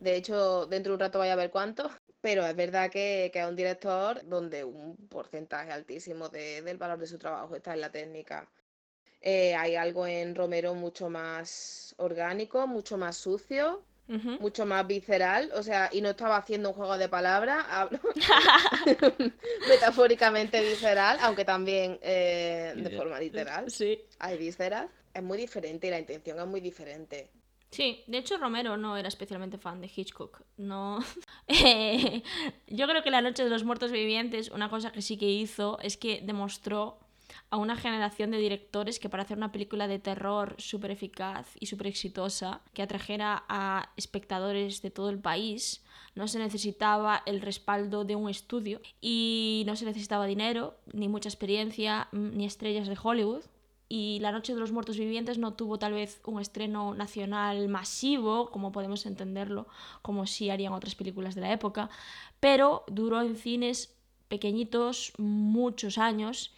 De 0.00 0.16
hecho, 0.16 0.66
dentro 0.66 0.92
de 0.92 0.94
un 0.96 1.00
rato 1.00 1.18
vaya 1.20 1.34
a 1.34 1.36
ver 1.36 1.50
cuánto. 1.50 1.90
Pero 2.22 2.46
es 2.46 2.56
verdad 2.56 2.90
que, 2.90 3.30
que 3.32 3.40
es 3.40 3.46
un 3.48 3.56
director 3.56 4.22
donde 4.28 4.64
un 4.64 4.96
porcentaje 5.08 5.72
altísimo 5.72 6.28
de- 6.30 6.62
del 6.62 6.78
valor 6.78 6.98
de 6.98 7.06
su 7.08 7.18
trabajo 7.18 7.56
está 7.56 7.74
en 7.74 7.80
la 7.82 7.90
técnica. 7.92 8.48
Eh, 9.22 9.54
hay 9.56 9.76
algo 9.76 10.06
en 10.06 10.34
Romero 10.34 10.74
mucho 10.74 11.10
más 11.10 11.94
orgánico, 11.98 12.66
mucho 12.66 12.98
más 12.98 13.16
sucio, 13.16 13.84
Mucho 14.40 14.66
más 14.66 14.86
visceral. 14.86 15.50
O 15.54 15.62
sea, 15.62 15.88
y 15.92 16.00
no 16.00 16.10
estaba 16.10 16.36
haciendo 16.36 16.70
un 16.70 16.74
juego 16.74 16.98
de 16.98 17.08
palabras, 17.08 17.64
hablo 17.70 18.00
metafóricamente 19.68 20.60
visceral, 20.60 21.18
aunque 21.22 21.44
también 21.44 21.98
eh, 22.02 22.72
de 22.76 22.90
forma 22.90 23.18
literal. 23.20 23.70
Sí. 23.70 24.00
Hay 24.18 24.36
vísceras. 24.38 24.86
Es 25.12 25.22
muy 25.22 25.38
diferente 25.38 25.86
y 25.88 25.90
la 25.90 25.98
intención 25.98 26.38
es 26.38 26.46
muy 26.46 26.60
diferente. 26.60 27.30
Sí, 27.70 28.02
de 28.08 28.18
hecho 28.18 28.36
Romero 28.36 28.76
no 28.76 28.96
era 28.96 29.08
especialmente 29.08 29.58
fan 29.58 29.80
de 29.80 29.90
Hitchcock. 29.94 30.42
No. 30.56 30.98
Eh, 31.48 32.22
Yo 32.68 32.86
creo 32.86 33.02
que 33.02 33.10
La 33.10 33.20
Noche 33.20 33.44
de 33.44 33.50
los 33.50 33.64
Muertos 33.64 33.90
Vivientes, 33.92 34.50
una 34.50 34.68
cosa 34.70 34.92
que 34.92 35.02
sí 35.02 35.16
que 35.16 35.26
hizo 35.26 35.78
es 35.80 35.96
que 35.96 36.20
demostró 36.22 36.98
a 37.50 37.56
una 37.56 37.76
generación 37.76 38.30
de 38.30 38.38
directores 38.38 39.00
que 39.00 39.08
para 39.08 39.24
hacer 39.24 39.36
una 39.36 39.50
película 39.50 39.88
de 39.88 39.98
terror 39.98 40.54
súper 40.58 40.92
eficaz 40.92 41.48
y 41.58 41.66
súper 41.66 41.88
exitosa, 41.88 42.60
que 42.74 42.82
atrajera 42.82 43.44
a 43.48 43.90
espectadores 43.96 44.82
de 44.82 44.90
todo 44.90 45.10
el 45.10 45.18
país, 45.18 45.84
no 46.14 46.28
se 46.28 46.38
necesitaba 46.38 47.22
el 47.26 47.40
respaldo 47.40 48.04
de 48.04 48.14
un 48.14 48.28
estudio 48.28 48.80
y 49.00 49.64
no 49.66 49.74
se 49.74 49.84
necesitaba 49.84 50.26
dinero, 50.26 50.76
ni 50.92 51.08
mucha 51.08 51.28
experiencia, 51.28 52.08
mm, 52.12 52.36
ni 52.36 52.46
estrellas 52.46 52.86
de 52.86 52.98
Hollywood. 53.00 53.42
Y 53.88 54.20
La 54.20 54.30
Noche 54.30 54.54
de 54.54 54.60
los 54.60 54.70
Muertos 54.70 54.98
Vivientes 54.98 55.38
no 55.38 55.54
tuvo 55.54 55.76
tal 55.76 55.94
vez 55.94 56.20
un 56.24 56.40
estreno 56.40 56.94
nacional 56.94 57.66
masivo, 57.68 58.52
como 58.52 58.70
podemos 58.70 59.04
entenderlo, 59.04 59.66
como 60.02 60.28
sí 60.28 60.48
harían 60.50 60.72
otras 60.72 60.94
películas 60.94 61.34
de 61.34 61.40
la 61.40 61.52
época, 61.52 61.90
pero 62.38 62.84
duró 62.86 63.20
en 63.20 63.34
cines 63.34 63.96
pequeñitos 64.28 65.12
muchos 65.18 65.98
años 65.98 66.54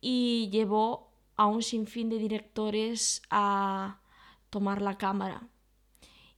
y 0.00 0.48
llevó 0.50 1.10
a 1.36 1.46
un 1.46 1.62
sinfín 1.62 2.08
de 2.08 2.18
directores 2.18 3.22
a 3.30 4.00
tomar 4.50 4.82
la 4.82 4.98
cámara. 4.98 5.48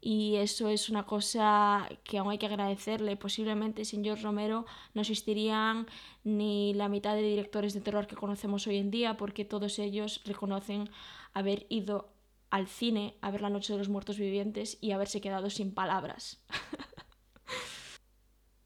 Y 0.03 0.37
eso 0.37 0.69
es 0.69 0.89
una 0.89 1.05
cosa 1.05 1.87
que 2.05 2.19
aún 2.19 2.31
hay 2.31 2.39
que 2.39 2.47
agradecerle. 2.47 3.17
Posiblemente 3.17 3.85
sin 3.85 4.03
George 4.03 4.23
Romero 4.23 4.65
no 4.95 5.03
existirían 5.03 5.87
ni 6.25 6.73
la 6.75 6.89
mitad 6.89 7.15
de 7.15 7.23
directores 7.23 7.75
de 7.75 7.83
terror 7.83 8.07
que 8.07 8.17
conocemos 8.17 8.67
hoy 8.67 8.79
en 8.79 8.91
día, 8.91 9.19
porque 9.19 9.45
todos 9.45 9.79
ellos 9.79 10.23
reconocen 10.25 10.89
haber 11.35 11.67
ido 11.69 12.09
al 12.51 12.67
cine 12.67 13.17
a 13.21 13.31
ver 13.31 13.43
La 13.43 13.51
Noche 13.51 13.75
de 13.75 13.79
los 13.79 13.89
Muertos 13.89 14.19
Vivientes 14.19 14.79
y 14.81 14.93
haberse 14.93 15.21
quedado 15.21 15.51
sin 15.51 15.75
palabras. 15.75 16.43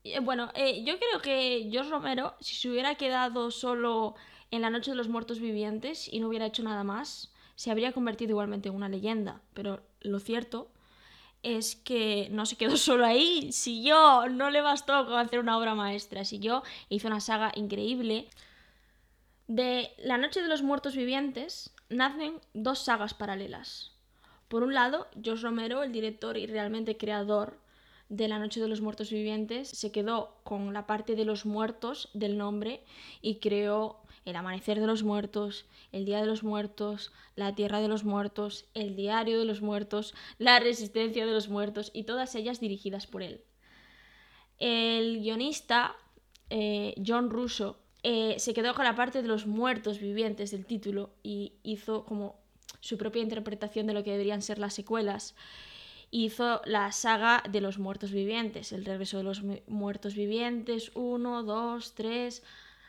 Eh, 0.07 0.21
bueno, 0.21 0.51
eh, 0.55 0.85
yo 0.85 0.99
creo 0.99 1.23
que 1.23 1.67
George 1.73 1.91
Romero, 1.91 2.35
si 2.39 2.55
se 2.57 2.69
hubiera 2.69 2.95
quedado 2.97 3.51
solo 3.51 4.15
en 4.55 4.63
La 4.63 4.71
Noche 4.71 4.93
de 4.93 4.97
los 4.97 5.09
Muertos 5.09 5.41
Vivientes 5.41 6.09
y 6.13 6.21
no 6.21 6.29
hubiera 6.29 6.47
hecho 6.47 6.63
nada 6.63 6.85
más, 6.85 7.33
se 7.57 7.73
habría 7.73 7.93
convertido 7.93 8.31
igualmente 8.31 8.69
en 8.69 8.77
una 8.77 8.89
leyenda. 8.89 9.41
Pero 9.53 9.83
lo 10.01 10.21
cierto 10.21 10.71
es 11.43 11.75
que 11.75 12.29
no 12.31 12.47
se 12.47 12.57
quedó 12.57 12.77
solo 12.77 13.05
ahí, 13.05 13.51
siguió, 13.51 14.29
no 14.29 14.51
le 14.51 14.61
bastó 14.61 15.07
con 15.07 15.19
hacer 15.19 15.41
una 15.41 15.59
obra 15.59 15.75
maestra, 15.75 16.25
siguió 16.25 16.63
e 16.89 16.95
hizo 16.95 17.09
una 17.09 17.21
saga 17.21 17.53
increíble. 17.57 18.29
De 19.49 19.91
La 19.99 20.19
Noche 20.19 20.41
de 20.41 20.49
los 20.49 20.63
Muertos 20.63 20.95
Vivientes 20.95 21.75
nacen 21.89 22.41
dos 22.55 22.79
sagas 22.79 23.13
paralelas. 23.13 23.91
Por 24.47 24.63
un 24.63 24.73
lado, 24.73 25.09
George 25.21 25.43
Romero, 25.43 25.83
el 25.83 25.91
director 25.91 26.39
y 26.39 26.47
realmente 26.47 26.97
creador 26.97 27.59
de 28.09 28.29
La 28.29 28.39
Noche 28.39 28.61
de 28.61 28.69
los 28.69 28.81
Muertos 28.81 29.11
Vivientes, 29.11 29.69
se 29.69 29.91
quedó 29.91 30.37
con 30.45 30.73
la 30.73 30.87
parte 30.87 31.17
de 31.17 31.25
los 31.25 31.45
muertos 31.45 32.09
del 32.15 32.39
nombre 32.39 32.85
y 33.21 33.37
creó 33.37 34.04
El 34.25 34.37
Amanecer 34.37 34.81
de 34.81 34.87
los 34.87 35.03
Muertos, 35.03 35.67
El 35.93 36.05
Día 36.05 36.21
de 36.21 36.27
los 36.27 36.43
Muertos, 36.43 37.13
La 37.37 37.55
Tierra 37.55 37.81
de 37.81 37.89
los 37.89 38.05
Muertos, 38.05 38.67
El 38.75 38.97
Diario 38.97 39.39
de 39.39 39.45
los 39.45 39.61
Muertos, 39.63 40.15
La 40.39 40.59
Resistencia 40.61 41.27
de 41.27 41.33
los 41.33 41.49
Muertos 41.49 41.91
y 41.95 42.05
todas 42.05 42.35
ellas 42.35 42.61
dirigidas 42.61 43.07
por 43.07 43.23
él. 43.23 43.43
El 44.59 45.21
guionista 45.21 45.97
eh, 46.51 46.95
John 47.05 47.31
Russo 47.31 47.79
eh, 48.03 48.37
se 48.39 48.55
quedó 48.55 48.75
con 48.75 48.85
la 48.85 48.95
parte 48.95 49.23
de 49.23 49.29
los 49.29 49.47
muertos 49.47 49.99
vivientes 49.99 50.51
del 50.51 50.67
título 50.67 51.11
y 51.23 51.55
hizo 51.63 52.05
como 52.05 52.39
su 52.81 52.99
propia 52.99 53.23
interpretación 53.23 53.87
de 53.87 53.95
lo 53.95 54.05
que 54.05 54.11
deberían 54.13 54.43
ser 54.43 54.59
las 54.59 54.75
secuelas. 54.75 55.35
Hizo 56.11 56.61
la 56.65 56.93
saga 56.93 57.43
de 57.51 57.61
los 57.61 57.79
muertos 57.79 58.13
vivientes, 58.13 58.73
el 58.73 58.85
regreso 58.85 59.17
de 59.19 59.25
los 59.25 59.43
mu- 59.43 59.59
muertos 59.67 60.15
vivientes, 60.15 60.93
1, 60.95 61.43
2, 61.43 61.95
3, 61.95 62.43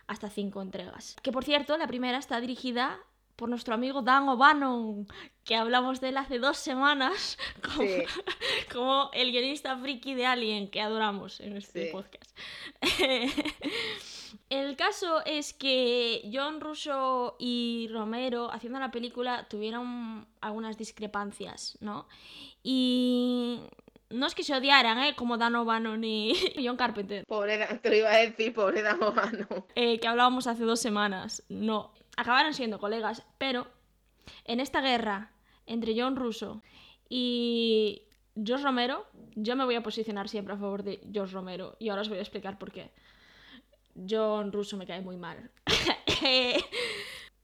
hasta 0.08 0.30
5 0.30 0.62
entregas. 0.62 1.16
Que 1.22 1.32
por 1.32 1.44
cierto, 1.44 1.78
la 1.78 1.88
primera 1.88 2.18
está 2.18 2.40
dirigida 2.42 3.00
por 3.36 3.50
nuestro 3.50 3.74
amigo 3.74 4.02
Dan 4.02 4.30
O'Bannon, 4.30 5.08
que 5.44 5.56
hablamos 5.58 6.00
de 6.00 6.10
él 6.10 6.18
hace 6.18 6.40
dos 6.40 6.58
semanas, 6.58 7.38
como, 7.62 7.82
Sí. 7.82 8.04
como 8.74 9.10
el 9.14 9.32
guionista 9.32 9.78
friki 9.78 10.14
de 10.14 10.26
Alien 10.26 10.70
que 10.70 10.80
adoramos 10.82 11.40
en 11.42 11.58
este 11.58 11.88
Sí. 11.88 11.92
podcast. 11.92 12.38
El 14.50 14.76
caso 14.76 15.24
es 15.26 15.54
que 15.54 16.30
John 16.32 16.62
Russo 16.62 17.36
y 17.40 17.88
Romero, 17.92 18.52
haciendo 18.52 18.80
la 18.80 18.92
película, 18.92 19.48
tuvieron 19.50 20.28
algunas 20.40 20.78
discrepancias, 20.78 21.78
¿no? 21.82 22.08
Y 22.62 23.60
no 24.10 24.26
es 24.28 24.36
que 24.36 24.44
se 24.44 24.56
odiaran, 24.56 24.98
¿eh? 25.00 25.16
Como 25.16 25.38
Dan 25.38 25.56
O'Bannon 25.56 26.04
y 26.04 26.34
John 26.64 26.78
Carpenter, 26.78 27.26
Pobre, 27.26 27.58
Dan- 27.58 27.80
te 27.82 27.90
lo 27.90 27.96
iba 27.96 28.12
a 28.12 28.18
decir, 28.18 28.54
pobre 28.54 28.82
Damobano. 28.82 29.48
eh, 29.76 30.00
que 30.00 30.08
hablábamos 30.08 30.48
hace 30.48 30.64
dos 30.64 30.80
semanas. 30.80 31.44
No, 31.50 31.94
acabaron 32.18 32.54
siendo 32.54 32.80
colegas, 32.80 33.24
pero 33.38 33.68
en 34.46 34.60
esta 34.60 34.82
guerra 34.82 35.32
entre 35.66 36.00
John 36.00 36.16
Russo 36.16 36.62
y 37.10 38.04
George 38.44 38.64
Romero, 38.64 39.06
yo 39.36 39.56
me 39.56 39.66
voy 39.66 39.76
a 39.76 39.84
posicionar 39.84 40.30
siempre 40.30 40.54
a 40.54 40.58
favor 40.58 40.84
de 40.84 41.00
George 41.12 41.34
Romero 41.34 41.76
y 41.80 41.90
ahora 41.90 42.02
os 42.04 42.10
voy 42.10 42.18
a 42.18 42.22
explicar 42.22 42.58
por 42.58 42.72
qué. 42.72 42.92
John 44.10 44.52
Russo 44.52 44.78
me 44.78 44.86
cae 44.86 45.02
muy 45.02 45.18
mal. 45.18 45.52
Eh, 46.28 46.58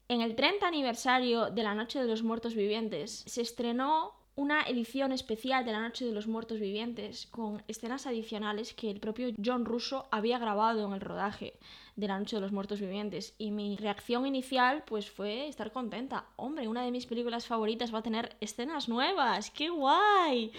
en 0.08 0.22
el 0.22 0.34
30 0.36 0.66
aniversario 0.66 1.52
de 1.52 1.62
la 1.62 1.76
Noche 1.76 2.00
de 2.00 2.08
los 2.08 2.24
Muertos 2.24 2.56
Vivientes 2.56 3.24
se 3.28 3.42
estrenó 3.42 4.14
una 4.36 4.64
edición 4.64 5.12
especial 5.12 5.66
de 5.66 5.74
la 5.74 5.82
Noche 5.82 6.06
de 6.06 6.14
los 6.14 6.28
Muertos 6.28 6.60
Vivientes 6.60 7.28
con 7.28 7.64
escenas 7.68 8.08
adicionales 8.08 8.74
que 8.74 8.90
el 8.90 9.00
propio 9.00 9.30
John 9.44 9.66
Russo 9.66 10.08
había 10.12 10.40
grabado 10.40 10.88
en 10.88 10.94
el 10.94 11.02
rodaje 11.02 11.60
de 11.96 12.08
la 12.08 12.18
Noche 12.18 12.38
de 12.38 12.42
los 12.42 12.52
Muertos 12.52 12.80
Vivientes 12.80 13.36
y 13.38 13.52
mi 13.52 13.76
reacción 13.76 14.26
inicial 14.26 14.84
pues 14.86 15.12
fue 15.12 15.48
estar 15.48 15.72
contenta. 15.72 16.26
Hombre, 16.38 16.68
una 16.68 16.84
de 16.84 16.92
mis 16.92 17.06
películas 17.06 17.46
favoritas 17.46 17.94
va 17.94 18.00
a 18.00 18.04
tener 18.04 18.38
escenas 18.40 18.88
nuevas, 18.88 19.52
qué 19.52 19.70
guay. 19.70 20.54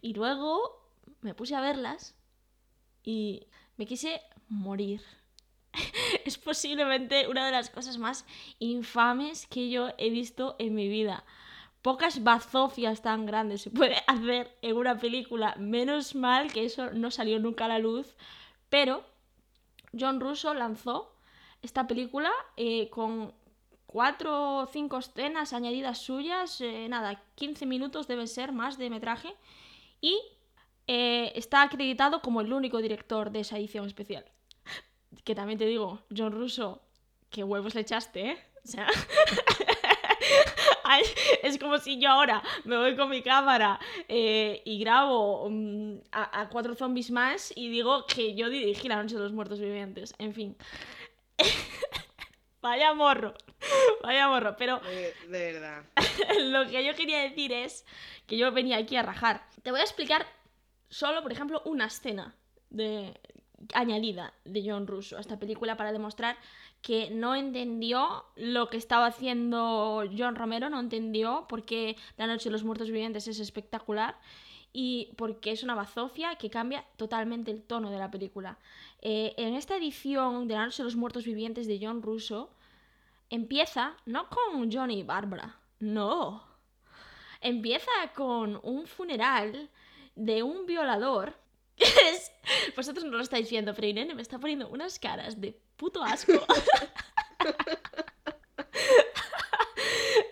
Y 0.00 0.14
luego 0.14 0.82
me 1.20 1.34
puse 1.34 1.54
a 1.54 1.60
verlas 1.60 2.16
y 3.04 3.46
me 3.76 3.86
quise 3.86 4.20
morir. 4.48 5.00
es 6.24 6.38
posiblemente 6.38 7.28
una 7.28 7.46
de 7.46 7.52
las 7.52 7.70
cosas 7.70 7.98
más 7.98 8.26
infames 8.58 9.46
que 9.46 9.70
yo 9.70 9.90
he 9.96 10.10
visto 10.10 10.56
en 10.58 10.74
mi 10.74 10.88
vida. 10.88 11.24
Pocas 11.82 12.22
bazofias 12.22 13.02
tan 13.02 13.26
grandes 13.26 13.62
se 13.62 13.70
puede 13.70 13.96
hacer 14.06 14.56
en 14.62 14.76
una 14.76 14.98
película. 14.98 15.54
Menos 15.58 16.14
mal 16.14 16.52
que 16.52 16.64
eso 16.64 16.92
no 16.92 17.10
salió 17.10 17.38
nunca 17.38 17.64
a 17.64 17.68
la 17.68 17.78
luz. 17.78 18.16
Pero 18.68 19.04
John 19.98 20.20
Russo 20.20 20.54
lanzó 20.54 21.14
esta 21.60 21.86
película 21.86 22.30
eh, 22.56 22.88
con 22.90 23.34
cuatro 23.86 24.58
o 24.58 24.66
cinco 24.66 24.98
escenas 24.98 25.52
añadidas 25.52 25.98
suyas. 25.98 26.60
eh, 26.60 26.86
nada, 26.88 27.22
15 27.34 27.66
minutos 27.66 28.06
deben 28.08 28.28
ser 28.28 28.52
más 28.52 28.78
de 28.78 28.88
metraje. 28.88 29.34
Y 30.00 30.18
eh, 30.86 31.32
está 31.36 31.62
acreditado 31.62 32.22
como 32.22 32.40
el 32.40 32.52
único 32.52 32.78
director 32.78 33.30
de 33.30 33.40
esa 33.40 33.58
edición 33.58 33.86
especial. 33.86 34.24
Que 35.24 35.34
también 35.34 35.58
te 35.58 35.66
digo, 35.66 36.00
John 36.16 36.32
Russo, 36.32 36.82
qué 37.30 37.44
huevos 37.44 37.74
le 37.74 37.82
echaste, 37.82 38.30
¿eh? 38.30 38.38
O 38.64 38.68
sea, 38.68 38.86
es 41.42 41.58
como 41.58 41.78
si 41.78 41.98
yo 42.00 42.10
ahora 42.10 42.42
me 42.64 42.76
voy 42.76 42.96
con 42.96 43.10
mi 43.10 43.22
cámara 43.22 43.78
eh, 44.08 44.62
y 44.64 44.78
grabo 44.78 45.48
mm, 45.50 45.98
a, 46.12 46.40
a 46.42 46.48
cuatro 46.48 46.74
zombies 46.74 47.10
más 47.10 47.52
y 47.56 47.68
digo 47.68 48.06
que 48.06 48.34
yo 48.34 48.48
dirigí 48.48 48.88
la 48.88 49.02
noche 49.02 49.16
de 49.16 49.22
los 49.22 49.32
muertos 49.32 49.60
vivientes. 49.60 50.14
En 50.18 50.34
fin. 50.34 50.56
Vaya 52.62 52.94
morro, 52.94 53.34
vaya 54.04 54.28
morro. 54.28 54.54
Pero 54.56 54.78
De, 54.78 55.12
de 55.28 55.52
verdad. 55.52 55.84
lo 56.42 56.70
que 56.70 56.84
yo 56.84 56.94
quería 56.94 57.18
decir 57.18 57.52
es 57.52 57.84
que 58.28 58.36
yo 58.36 58.52
venía 58.52 58.76
aquí 58.76 58.96
a 58.96 59.02
rajar. 59.02 59.44
Te 59.64 59.72
voy 59.72 59.80
a 59.80 59.82
explicar 59.82 60.24
solo, 60.88 61.22
por 61.22 61.32
ejemplo, 61.32 61.60
una 61.64 61.86
escena 61.86 62.36
de 62.70 63.20
añadida 63.74 64.32
de 64.44 64.62
John 64.64 64.86
Russo 64.86 65.16
a 65.16 65.20
esta 65.20 65.40
película 65.40 65.76
para 65.76 65.90
demostrar 65.90 66.36
que 66.82 67.10
no 67.10 67.34
entendió 67.36 68.24
lo 68.34 68.68
que 68.68 68.76
estaba 68.76 69.06
haciendo 69.06 70.04
John 70.16 70.34
Romero, 70.34 70.68
no 70.68 70.80
entendió 70.80 71.46
por 71.48 71.64
qué 71.64 71.96
La 72.16 72.26
Noche 72.26 72.48
de 72.48 72.50
los 72.50 72.64
Muertos 72.64 72.88
Vivientes 72.88 73.28
es 73.28 73.38
espectacular 73.38 74.16
y 74.72 75.12
porque 75.16 75.52
es 75.52 75.62
una 75.62 75.74
bazofia 75.74 76.34
que 76.36 76.50
cambia 76.50 76.84
totalmente 76.96 77.50
el 77.50 77.62
tono 77.62 77.90
de 77.90 77.98
la 77.98 78.10
película. 78.10 78.58
Eh, 79.00 79.32
en 79.36 79.54
esta 79.54 79.76
edición 79.76 80.48
de 80.48 80.54
La 80.54 80.64
Noche 80.64 80.82
de 80.82 80.84
los 80.84 80.96
Muertos 80.96 81.24
Vivientes 81.24 81.66
de 81.68 81.78
John 81.80 82.02
Russo 82.02 82.50
empieza 83.30 83.96
no 84.04 84.28
con 84.28 84.70
Johnny 84.72 85.00
y 85.00 85.02
Barbara, 85.04 85.56
no. 85.78 86.42
Empieza 87.40 87.90
con 88.14 88.58
un 88.62 88.86
funeral 88.86 89.68
de 90.16 90.42
un 90.42 90.66
violador. 90.66 91.34
Es- 91.76 92.30
Vosotros 92.76 93.04
no 93.04 93.12
lo 93.16 93.22
estáis 93.22 93.48
viendo, 93.50 93.74
pero 93.74 93.86
Irene 93.86 94.14
me 94.14 94.22
está 94.22 94.38
poniendo 94.38 94.68
unas 94.68 94.98
caras 94.98 95.40
de 95.40 95.58
puto 95.76 96.02
asco. 96.02 96.32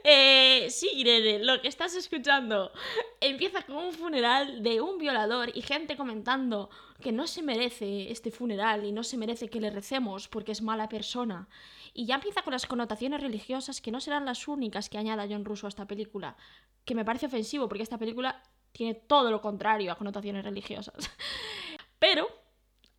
Eh, 0.05 0.69
sí, 0.71 0.89
Irene, 0.95 1.39
lo 1.45 1.61
que 1.61 1.69
estás 1.69 1.95
escuchando 1.95 2.73
empieza 3.21 3.63
con 3.63 3.77
un 3.77 3.93
funeral 3.93 4.63
de 4.63 4.81
un 4.81 4.99
violador 4.99 5.51
y 5.55 5.63
gente 5.63 5.97
comentando 5.97 6.71
que 7.01 7.13
no 7.13 7.27
se 7.27 7.43
merece 7.43 8.11
este 8.11 8.31
funeral 8.31 8.85
y 8.85 8.93
no 8.93 9.05
se 9.05 9.17
merece 9.17 9.49
que 9.49 9.61
le 9.61 9.71
recemos 9.71 10.29
porque 10.29 10.53
es 10.53 10.63
mala 10.63 10.89
persona. 10.89 11.49
Y 11.95 12.07
ya 12.07 12.17
empieza 12.17 12.43
con 12.43 12.53
las 12.53 12.67
connotaciones 12.67 13.21
religiosas 13.21 13.81
que 13.81 13.91
no 13.91 14.01
serán 14.01 14.25
las 14.25 14.49
únicas 14.49 14.89
que 14.89 14.99
añada 14.99 15.27
John 15.29 15.45
Russo 15.45 15.67
a 15.67 15.71
esta 15.71 15.87
película, 15.87 16.37
que 16.85 16.95
me 16.95 17.05
parece 17.05 17.27
ofensivo 17.27 17.69
porque 17.69 17.83
esta 17.83 17.99
película 17.99 18.43
tiene 18.73 18.95
todo 18.95 19.31
lo 19.31 19.41
contrario 19.41 19.93
a 19.93 19.97
connotaciones 19.97 20.45
religiosas. 20.45 20.95
Pero, 21.99 22.29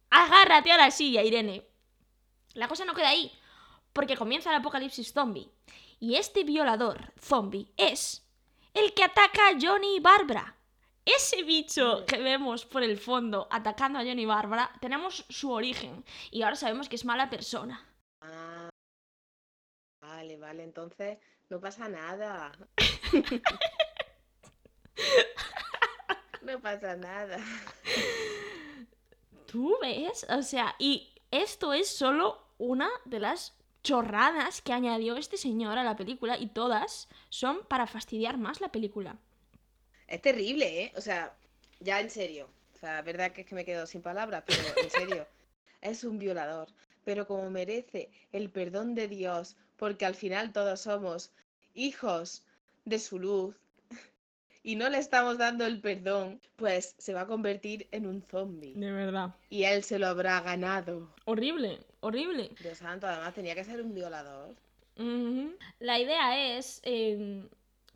agárrate 0.10 0.72
a 0.72 0.78
la 0.78 0.92
silla, 0.92 1.24
Irene. 1.24 1.66
La 2.54 2.68
cosa 2.68 2.86
no 2.86 2.94
queda 2.94 3.10
ahí, 3.10 3.32
porque 3.94 4.18
comienza 4.18 4.50
el 4.50 4.58
apocalipsis 4.58 5.14
zombie. 5.14 5.50
Y 6.00 6.16
este 6.16 6.44
violador 6.44 7.14
zombie 7.20 7.72
es 7.78 8.28
el 8.74 8.94
que 8.94 9.04
ataca 9.04 9.50
a 9.50 9.58
Johnny 9.60 9.98
y 9.98 10.00
Barbara. 10.00 10.56
Ese 11.06 11.44
bicho 11.44 12.06
que 12.06 12.18
vemos 12.18 12.66
por 12.66 12.84
el 12.84 12.98
fondo 12.98 13.48
atacando 13.50 14.00
a 14.00 14.04
Johnny 14.04 14.24
y 14.24 14.26
Barbara, 14.26 14.72
tenemos 14.80 15.26
su 15.30 15.52
origen. 15.52 16.04
Y 16.30 16.44
ahora 16.44 16.56
sabemos 16.56 16.90
que 16.90 16.96
es 16.96 17.06
mala 17.06 17.30
persona. 17.30 17.86
Ah, 18.22 18.70
vale, 20.02 20.38
vale, 20.38 20.64
entonces 20.64 21.18
no 21.50 21.60
pasa 21.60 21.90
nada. 21.90 22.52
No 26.42 26.60
pasa 26.60 26.96
nada. 26.96 27.38
¿Tú 29.46 29.78
ves? 29.82 30.26
O 30.30 30.42
sea, 30.42 30.76
y 30.80 31.14
esto 31.30 31.74
es 31.74 31.88
solo 31.88 32.42
una 32.58 32.90
de 33.06 33.20
las 33.20 33.54
chorradas 33.84 34.62
que 34.62 34.74
añadió 34.74 35.18
este 35.18 35.38
señor 35.38 35.78
a 35.78 35.84
la 35.84 35.96
película 35.96 36.38
y 36.38 36.48
todas 36.48 37.10
son 37.30 37.66
para 37.68 37.88
fastidiar 37.88 38.38
más 38.38 38.62
la 38.62 38.72
película. 38.72 39.18
Es 40.08 40.22
terrible, 40.22 40.84
¿eh? 40.84 40.94
O 40.96 41.02
sea, 41.02 41.36
ya 41.80 42.00
en 42.00 42.10
serio. 42.10 42.50
O 42.76 42.78
sea, 42.78 42.96
la 42.96 43.02
verdad 43.02 43.32
que 43.32 43.42
es 43.42 43.48
que 43.48 43.56
me 43.56 43.66
quedo 43.66 43.88
sin 43.88 44.02
palabras, 44.02 44.44
pero 44.46 44.62
en 44.78 44.90
serio. 44.90 45.28
Es 45.82 46.04
un 46.04 46.20
violador. 46.20 46.68
Pero 47.04 47.26
como 47.26 47.50
merece 47.50 48.12
el 48.32 48.52
perdón 48.52 48.94
de 48.94 49.08
Dios, 49.08 49.56
porque 49.78 50.06
al 50.06 50.14
final 50.14 50.54
todos 50.54 50.82
somos 50.82 51.32
hijos 51.74 52.44
de 52.86 53.00
su 53.00 53.18
luz 53.18 53.56
y 54.64 54.76
no 54.76 54.90
le 54.90 54.98
estamos 54.98 55.38
dando 55.38 55.66
el 55.66 55.82
perdón, 55.82 56.40
pues 56.56 56.96
se 56.98 57.14
va 57.14 57.22
a 57.22 57.28
convertir 57.28 57.88
en 57.92 58.06
un 58.06 58.22
zombie. 58.22 58.74
De 58.76 58.92
verdad. 58.92 59.36
Y 59.50 59.64
él 59.64 59.84
se 59.84 60.00
lo 60.00 60.08
habrá 60.08 60.40
ganado. 60.42 61.10
Horrible, 61.26 61.80
horrible. 62.00 62.52
Dios 62.62 62.78
santo, 62.78 63.08
además 63.08 63.34
tenía 63.34 63.56
que 63.56 63.64
ser 63.64 63.82
un 63.82 63.94
violador. 63.94 64.56
La 65.80 66.00
idea 66.00 66.58
es 66.58 66.80
eh, 66.84 67.44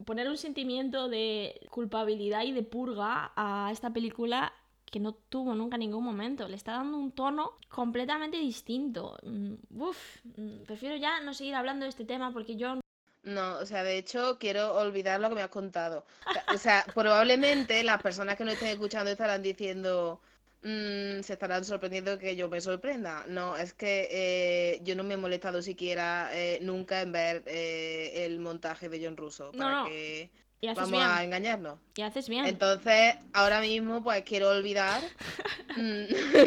poner 0.06 0.28
un 0.28 0.38
sentimiento 0.38 1.08
de 1.08 1.68
culpabilidad 1.70 2.44
y 2.44 2.52
de 2.52 2.64
purga 2.64 3.32
a 3.36 3.70
esta 3.72 3.92
película 3.92 4.54
que 4.86 5.00
no 5.00 5.14
tuvo 5.14 5.56
nunca 5.56 5.76
en 5.76 5.82
ningún 5.82 6.04
momento. 6.04 6.48
Le 6.48 6.56
está 6.56 6.74
dando 6.74 6.98
un 6.98 7.12
tono 7.12 7.54
completamente 7.70 8.38
distinto. 8.38 9.18
Mm, 9.24 9.56
Uf, 9.78 10.26
mm, 10.38 10.64
prefiero 10.66 10.96
ya 10.96 11.20
no 11.22 11.34
seguir 11.34 11.56
hablando 11.56 11.84
de 11.84 11.90
este 11.90 12.06
tema 12.06 12.32
porque 12.32 12.56
yo 12.56 12.80
No, 13.26 13.58
o 13.60 13.66
sea, 13.66 13.84
de 13.84 13.98
hecho, 13.98 14.38
quiero 14.40 14.76
olvidar 14.76 15.20
lo 15.20 15.30
que 15.30 15.36
me 15.36 15.42
has 15.42 15.50
contado. 15.50 16.06
O 16.48 16.58
sea- 16.58 16.86
probablemente 16.94 17.84
las 17.84 18.02
personas 18.02 18.38
que 18.38 18.46
no 18.46 18.52
estén 18.52 18.70
escuchando 18.70 19.12
estarán 19.12 19.42
diciendo, 19.42 20.22
mm, 20.62 21.22
se 21.22 21.34
estarán 21.34 21.66
sorprendiendo 21.66 22.18
que 22.20 22.36
yo 22.36 22.48
me 22.50 22.62
sorprenda. 22.62 23.26
No, 23.28 23.58
es 23.58 23.74
que 23.74 24.08
eh, 24.12 24.80
yo 24.84 24.96
no 24.96 25.04
me 25.04 25.16
he 25.16 25.18
molestado 25.18 25.62
siquiera 25.62 26.30
eh, 26.34 26.60
nunca 26.62 27.02
en 27.02 27.12
ver 27.12 27.44
eh, 27.48 28.26
el 28.26 28.40
montaje 28.40 28.90
de 28.90 29.04
John 29.04 29.18
Russo, 29.18 29.52
No, 29.54 29.58
para 29.58 29.72
no. 29.72 29.86
que 29.86 30.32
y 30.62 30.68
haces 30.68 30.90
vamos 30.90 31.06
a 31.06 31.24
engañarnos. 31.24 31.80
Y 31.96 32.02
haces 32.02 32.30
bien. 32.30 32.46
Entonces, 32.46 33.16
ahora 33.34 33.62
mismo, 33.62 34.04
pues 34.04 34.24
quiero 34.24 34.50
olvidar 34.50 35.02
mm, 35.78 36.06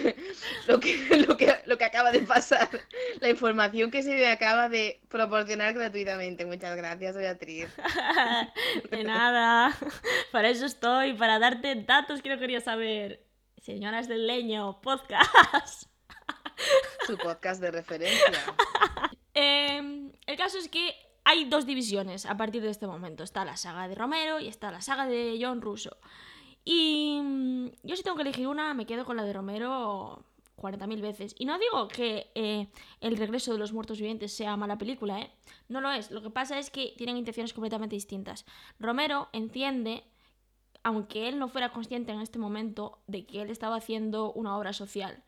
lo 0.66 0.80
que, 0.80 1.24
lo 1.26 1.36
que, 1.36 1.54
lo 1.66 1.78
que 1.78 1.84
acaba 1.84 2.10
de 2.10 2.20
pasar, 2.20 2.68
la 3.20 3.28
información 3.28 3.90
que 3.90 4.02
se 4.02 4.14
me 4.14 4.26
acaba 4.26 4.68
de 4.68 5.00
proporcionar 5.08 5.74
gratuitamente. 5.74 6.46
Muchas 6.46 6.76
gracias, 6.76 7.14
Beatriz. 7.16 7.68
de 8.90 9.04
nada. 9.04 9.76
Para 10.32 10.48
eso 10.48 10.66
estoy, 10.66 11.14
para 11.14 11.38
darte 11.38 11.74
datos 11.76 12.22
que 12.22 12.30
no 12.30 12.38
quería 12.38 12.60
saber. 12.60 13.24
Señoras 13.58 14.08
del 14.08 14.26
leño, 14.26 14.80
podcast. 14.80 15.90
Su 17.06 17.18
podcast 17.18 17.60
de 17.60 17.70
referencia. 17.70 18.32
Em, 19.34 20.10
el 20.26 20.36
caso 20.36 20.58
es 20.58 20.68
que 20.68 20.94
hay 21.28 21.44
dos 21.44 21.66
divisiones 21.66 22.24
a 22.24 22.38
partir 22.38 22.62
de 22.62 22.70
este 22.70 22.86
momento. 22.86 23.22
Está 23.22 23.44
la 23.44 23.58
saga 23.58 23.86
de 23.86 23.94
Romero 23.94 24.40
y 24.40 24.48
está 24.48 24.70
la 24.70 24.80
saga 24.80 25.06
de 25.06 25.38
John 25.38 25.60
Russo. 25.60 25.98
Y 26.64 27.20
mm, 27.22 27.66
yo 27.82 27.96
si 27.96 28.02
tengo 28.02 28.16
que 28.16 28.22
elegir 28.22 28.48
una, 28.48 28.72
me 28.72 28.86
quedo 28.86 29.04
con 29.04 29.18
la 29.18 29.24
de 29.24 29.34
Romero 29.34 30.24
40.000 30.56 31.02
veces. 31.02 31.34
Y 31.38 31.44
no 31.44 31.58
digo 31.58 31.86
que 31.88 32.30
eh, 32.34 32.68
El 33.02 33.18
regreso 33.18 33.52
de 33.52 33.58
los 33.58 33.74
muertos 33.74 33.98
vivientes 33.98 34.32
sea 34.32 34.56
mala 34.56 34.78
película, 34.78 35.20
¿eh? 35.20 35.30
No 35.68 35.82
lo 35.82 35.92
es. 35.92 36.10
Lo 36.10 36.22
que 36.22 36.30
pasa 36.30 36.58
es 36.58 36.70
que 36.70 36.94
tienen 36.96 37.18
intenciones 37.18 37.52
completamente 37.52 37.94
distintas. 37.94 38.46
Romero 38.80 39.28
entiende, 39.34 40.04
aunque 40.82 41.28
él 41.28 41.38
no 41.38 41.48
fuera 41.48 41.72
consciente 41.72 42.10
en 42.10 42.22
este 42.22 42.38
momento, 42.38 43.00
de 43.06 43.26
que 43.26 43.42
él 43.42 43.50
estaba 43.50 43.76
haciendo 43.76 44.32
una 44.32 44.56
obra 44.56 44.72
social. 44.72 45.22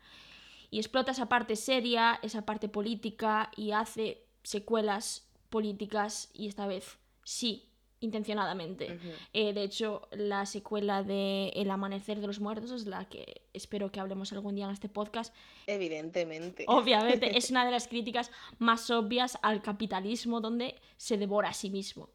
y 0.71 0.79
explota 0.79 1.11
esa 1.11 1.27
parte 1.27 1.57
seria, 1.57 2.17
esa 2.23 2.43
parte 2.43 2.69
política 2.69 3.51
y 3.55 3.71
hace 3.71 4.25
secuelas 4.41 5.30
políticas 5.51 6.31
y 6.33 6.47
esta 6.47 6.65
vez 6.65 6.97
sí, 7.23 7.69
intencionadamente. 7.99 8.97
Eh, 9.31 9.53
de 9.53 9.63
hecho, 9.63 10.07
la 10.11 10.47
secuela 10.47 11.03
de 11.03 11.49
El 11.49 11.69
Amanecer 11.69 12.19
de 12.19 12.25
los 12.25 12.39
Muertos 12.39 12.71
es 12.71 12.87
la 12.87 13.05
que 13.05 13.43
espero 13.53 13.91
que 13.91 13.99
hablemos 13.99 14.33
algún 14.33 14.55
día 14.55 14.65
en 14.65 14.71
este 14.71 14.89
podcast. 14.89 15.35
Evidentemente. 15.67 16.65
Obviamente 16.67 17.25
es 17.37 17.51
una 17.51 17.63
de 17.63 17.71
las 17.71 17.87
críticas 17.87 18.31
más 18.57 18.89
obvias 18.89 19.37
al 19.43 19.61
capitalismo 19.61 20.41
donde 20.41 20.81
se 20.97 21.17
devora 21.17 21.49
a 21.49 21.53
sí 21.53 21.69
mismo. 21.69 22.09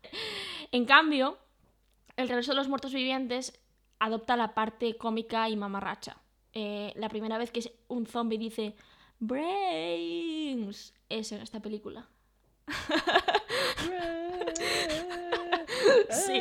En 0.73 0.85
cambio, 0.85 1.39
El 2.17 2.29
regreso 2.29 2.53
de 2.53 2.57
los 2.57 2.69
muertos 2.69 2.95
vivientes 2.95 3.53
adopta 3.99 4.37
la 4.37 4.55
parte 4.55 4.97
cómica 4.97 5.49
y 5.51 5.57
mamarracha. 5.57 6.17
Eh, 6.55 6.95
la 6.97 7.11
primera 7.11 7.37
vez 7.37 7.51
que 7.51 7.61
un 7.89 8.07
zombie 8.07 8.39
dice 8.39 8.75
brains 9.21 10.95
es 11.11 11.33
en 11.33 11.43
esta 11.43 11.61
película. 11.61 12.09
Sí. 16.11 16.41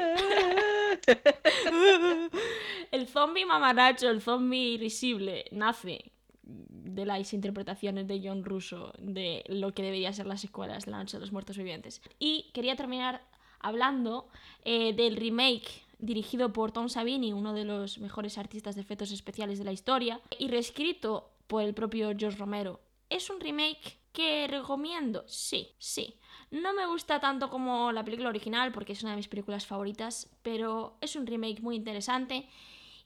El 2.92 3.08
zombie 3.08 3.46
mamarracho, 3.46 4.10
el 4.10 4.22
zombie 4.22 4.78
risible, 4.78 5.46
nace 5.52 6.12
de 6.44 7.06
las 7.06 7.34
interpretaciones 7.34 8.08
de 8.08 8.22
John 8.24 8.46
Russo 8.46 8.94
de 8.98 9.44
lo 9.48 9.74
que 9.74 9.84
debería 9.84 10.14
ser 10.14 10.28
las 10.28 10.42
secuelas 10.42 10.86
de 10.86 10.92
La 10.92 11.00
Noche 11.00 11.18
de 11.18 11.22
los 11.22 11.32
Muertos 11.32 11.58
Vivientes. 11.58 12.02
Y 12.20 12.52
quería 12.54 12.76
terminar 12.76 13.22
hablando 13.60 14.28
eh, 14.64 14.94
del 14.94 15.18
remake 15.18 15.84
dirigido 15.98 16.54
por 16.54 16.72
Tom 16.72 16.90
Savini, 16.90 17.34
uno 17.34 17.54
de 17.54 17.66
los 17.66 17.98
mejores 18.00 18.38
artistas 18.38 18.76
de 18.76 18.82
efectos 18.82 19.12
especiales 19.12 19.60
de 19.60 19.66
la 19.66 19.72
historia, 19.72 20.22
y 20.38 20.48
reescrito 20.48 21.32
por 21.48 21.64
el 21.64 21.74
propio 21.74 22.14
George 22.18 22.38
Romero. 22.38 22.80
¿Es 23.10 23.30
un 23.30 23.40
remake 23.40 23.98
que 24.12 24.48
recomiendo? 24.48 25.24
Sí, 25.28 25.70
sí. 25.78 26.16
No 26.52 26.74
me 26.74 26.86
gusta 26.86 27.20
tanto 27.20 27.50
como 27.50 27.92
la 27.92 28.04
película 28.04 28.30
original 28.30 28.72
porque 28.72 28.94
es 28.94 29.02
una 29.02 29.12
de 29.12 29.18
mis 29.18 29.28
películas 29.28 29.66
favoritas, 29.66 30.30
pero 30.42 30.98
es 31.02 31.16
un 31.16 31.28
remake 31.28 31.62
muy 31.62 31.76
interesante 31.76 32.48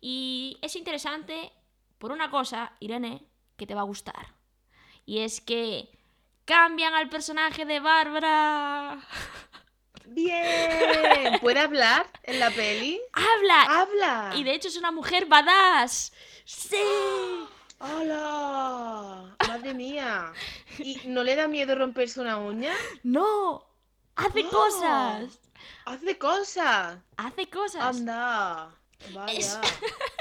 y 0.01 0.57
es 0.61 0.75
interesante 0.75 1.51
por 1.97 2.11
una 2.11 2.29
cosa, 2.31 2.73
Irene, 2.79 3.23
que 3.57 3.67
te 3.67 3.75
va 3.75 3.81
a 3.81 3.85
gustar. 3.85 4.33
Y 5.05 5.19
es 5.19 5.41
que 5.41 5.89
cambian 6.45 6.93
al 6.93 7.09
personaje 7.09 7.65
de 7.65 7.79
Bárbara. 7.79 8.99
Bien. 10.05 11.39
¿Puede 11.39 11.59
hablar 11.59 12.07
en 12.23 12.39
la 12.39 12.49
peli? 12.49 12.99
¡Habla! 13.13 13.81
¡Habla! 13.81 14.31
Y 14.35 14.43
de 14.43 14.55
hecho 14.55 14.67
es 14.67 14.77
una 14.77 14.91
mujer 14.91 15.27
badass. 15.27 16.11
¡Sí! 16.45 16.77
¡Hola! 17.81 19.37
¡Madre 19.47 19.73
mía! 19.73 20.33
¿Y 20.79 20.99
no 21.05 21.23
le 21.23 21.37
da 21.37 21.47
miedo 21.47 21.75
romperse 21.75 22.19
una 22.19 22.37
uña? 22.37 22.73
¡No! 23.03 23.63
¡Hace 24.17 24.43
cosas! 24.49 25.39
¡Hace 25.85 26.17
cosas! 26.17 26.99
¡Hace 27.15 27.49
cosas! 27.49 27.81
¡Anda! 27.81 28.75
Vaya. 29.13 29.61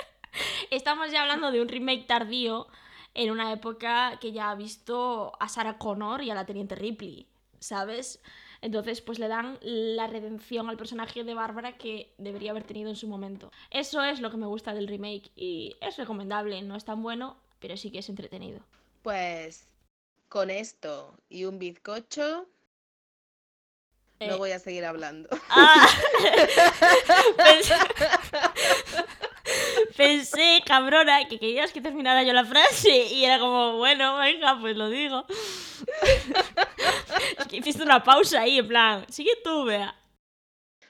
Estamos 0.71 1.11
ya 1.11 1.23
hablando 1.23 1.51
de 1.51 1.61
un 1.61 1.69
remake 1.69 2.07
tardío 2.07 2.69
en 3.15 3.33
una 3.33 3.53
época 3.53 4.19
que 4.21 4.31
ya 4.31 4.51
ha 4.51 4.55
visto 4.55 5.33
a 5.41 5.49
Sarah 5.49 5.79
Connor 5.79 6.23
y 6.23 6.31
a 6.31 6.37
la 6.37 6.47
Teniente 6.47 6.77
Ripley, 6.77 7.27
¿sabes? 7.59 8.23
Entonces, 8.61 9.01
pues 9.01 9.19
le 9.19 9.27
dan 9.27 9.59
la 9.63 10.07
redención 10.07 10.69
al 10.69 10.77
personaje 10.77 11.25
de 11.25 11.35
Bárbara 11.35 11.77
que 11.77 12.15
debería 12.19 12.53
haber 12.53 12.63
tenido 12.63 12.89
en 12.89 12.97
su 12.97 13.09
momento. 13.09 13.51
Eso 13.71 14.01
es 14.05 14.21
lo 14.21 14.31
que 14.31 14.37
me 14.37 14.47
gusta 14.47 14.75
del 14.75 14.87
remake 14.87 15.33
y 15.35 15.75
es 15.81 15.97
recomendable, 15.97 16.63
no 16.63 16.77
es 16.77 16.85
tan 16.85 17.03
bueno, 17.03 17.37
pero 17.59 17.77
sí 17.77 17.91
que 17.91 17.99
es 17.99 18.09
entretenido. 18.09 18.61
Pues 19.03 19.67
con 20.29 20.51
esto 20.51 21.15
y 21.29 21.45
un 21.45 21.59
bizcocho 21.59 22.47
Eh, 24.21 24.27
no 24.29 24.39
voy 24.39 24.51
a 24.51 24.59
seguir 24.59 24.85
hablando. 24.85 25.29
Ah. 25.51 25.89
pensé... 27.37 27.75
Pensé, 29.97 30.63
cabrona, 30.65 31.27
que 31.29 31.39
querías 31.39 31.73
que 31.73 31.81
terminara 31.81 32.23
yo 32.23 32.33
la 32.33 32.45
frase 32.45 33.07
y 33.07 33.25
era 33.25 33.39
como, 33.39 33.79
bueno, 33.79 34.17
venga, 34.17 34.59
pues 34.61 34.77
lo 34.77 34.89
digo. 34.89 35.25
Es 37.39 37.47
que 37.49 37.57
hiciste 37.57 37.83
una 37.83 38.05
pausa 38.05 38.43
ahí, 38.43 38.59
en 38.59 38.69
plan, 38.69 39.07
sigue 39.09 39.33
tú, 39.43 39.65
vea. 39.65 39.97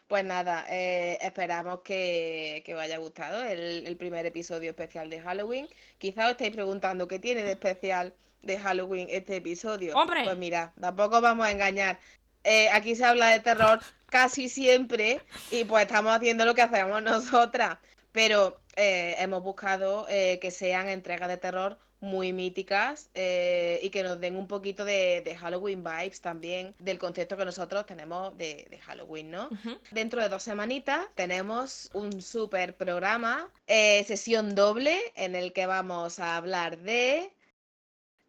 Pues 0.09 0.25
nada, 0.25 0.65
eh, 0.71 1.19
esperamos 1.21 1.81
que, 1.83 2.63
que 2.65 2.75
os 2.75 2.81
haya 2.81 2.97
gustado 2.97 3.45
el, 3.45 3.87
el 3.87 3.97
primer 3.99 4.25
episodio 4.25 4.71
especial 4.71 5.11
de 5.11 5.21
Halloween. 5.21 5.69
Quizá 5.99 6.25
os 6.25 6.31
estáis 6.31 6.51
preguntando 6.51 7.07
qué 7.07 7.19
tiene 7.19 7.43
de 7.43 7.53
especial 7.53 8.15
de 8.41 8.59
Halloween 8.59 9.09
este 9.11 9.37
episodio. 9.37 9.95
¡Hombre! 9.95 10.25
Pues 10.25 10.39
mira, 10.39 10.73
tampoco 10.81 11.21
vamos 11.21 11.47
a 11.47 11.51
engañar. 11.51 11.99
Eh, 12.43 12.71
aquí 12.71 12.97
se 12.97 13.05
habla 13.05 13.29
de 13.29 13.41
terror 13.41 13.81
casi 14.07 14.49
siempre 14.49 15.21
y 15.51 15.65
pues 15.65 15.85
estamos 15.85 16.17
haciendo 16.17 16.47
lo 16.47 16.55
que 16.55 16.63
hacemos 16.63 17.03
nosotras. 17.03 17.77
Pero 18.11 18.63
eh, 18.77 19.15
hemos 19.19 19.43
buscado 19.43 20.07
que 20.07 20.51
sean 20.51 20.89
entregas 20.89 21.29
de 21.29 21.37
terror 21.37 21.79
muy 22.01 22.33
míticas 22.33 23.11
eh, 23.15 23.81
y 23.83 23.91
que 23.91 24.03
nos 24.03 24.21
den 24.21 24.37
un 24.37 24.47
poquito 24.47 24.85
de, 24.85 25.21
de 25.25 25.37
Halloween 25.37 25.83
vibes 25.83 26.21
también 26.21 26.75
del 26.79 26.99
concepto 26.99 27.37
que 27.37 27.45
nosotros 27.45 27.87
tenemos 27.87 28.37
de, 28.39 28.67
de 28.71 28.79
Halloween, 28.79 29.31
¿no? 29.31 29.49
Dentro 29.91 30.21
de 30.23 30.29
dos 30.29 30.43
semanitas 30.43 31.07
tenemos 31.15 31.91
un 31.95 32.23
super 32.23 32.77
programa, 32.77 33.51
eh, 33.67 34.05
sesión 34.05 34.55
doble, 34.55 34.97
en 35.17 35.35
el 35.35 35.53
que 35.53 35.67
vamos 35.67 36.19
a 36.19 36.37
hablar 36.37 36.79
de 36.79 37.33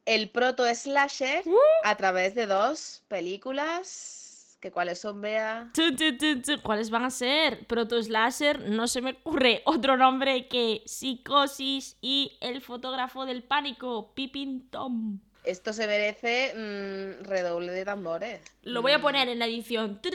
el 0.06 0.30
proto 0.30 0.64
slasher 0.74 1.44
Uh. 1.46 1.58
a 1.84 1.96
través 1.96 2.34
de 2.34 2.48
dos 2.48 3.04
películas. 3.08 4.29
¿Que 4.60 4.72
cuáles 4.72 5.00
son, 5.00 5.22
Bea? 5.22 5.72
¿Cuáles 6.64 6.90
van 6.90 7.04
a 7.06 7.10
ser? 7.10 7.66
Proto 7.66 8.02
Slasher, 8.02 8.70
no 8.70 8.88
se 8.88 9.02
me 9.02 9.12
ocurre 9.12 9.62
otro 9.66 9.96
nombre 9.96 10.48
que 10.50 10.82
Psicosis 10.86 11.96
y 12.02 12.38
el 12.42 12.62
fotógrafo 12.62 13.26
del 13.26 13.42
pánico, 13.44 14.14
Pippin 14.14 14.70
Tom. 14.70 15.20
Esto 15.46 15.72
se 15.72 15.88
merece 15.88 16.54
mm, 16.56 17.24
redoble 17.24 17.72
de 17.72 17.86
tambores. 17.86 18.42
Lo 18.64 18.82
voy 18.82 18.92
a 18.92 18.98
Mm. 18.98 19.02
poner 19.02 19.30
en 19.30 19.40
la 19.40 19.46
edición. 19.46 20.02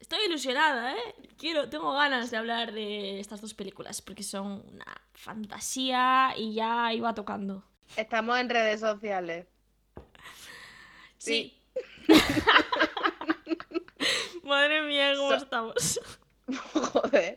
Estoy 0.00 0.20
ilusionada, 0.28 0.92
¿eh? 0.92 1.14
Quiero, 1.36 1.68
tengo 1.68 1.92
ganas 1.92 2.30
de 2.30 2.36
hablar 2.36 2.72
de 2.72 3.18
estas 3.18 3.40
dos 3.40 3.54
películas 3.54 4.00
porque 4.00 4.22
son 4.22 4.62
una 4.72 4.86
fantasía 5.14 6.32
y 6.36 6.54
ya 6.54 6.92
iba 6.92 7.12
tocando. 7.14 7.64
Estamos 7.96 8.38
en 8.38 8.48
redes 8.48 8.78
sociales. 8.80 9.46
Sí. 11.26 11.52
Madre 14.44 14.82
mía, 14.82 15.14
¿cómo 15.16 15.30
So- 15.30 15.36
estamos? 15.36 16.00
Joder. 16.92 17.36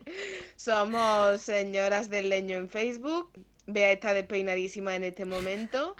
Somos 0.56 1.40
señoras 1.42 2.08
del 2.08 2.28
leño 2.28 2.56
en 2.58 2.68
Facebook. 2.70 3.30
Bea 3.66 3.92
está 3.92 4.14
despeinadísima 4.14 4.94
en 4.94 5.04
este 5.04 5.24
momento. 5.24 5.96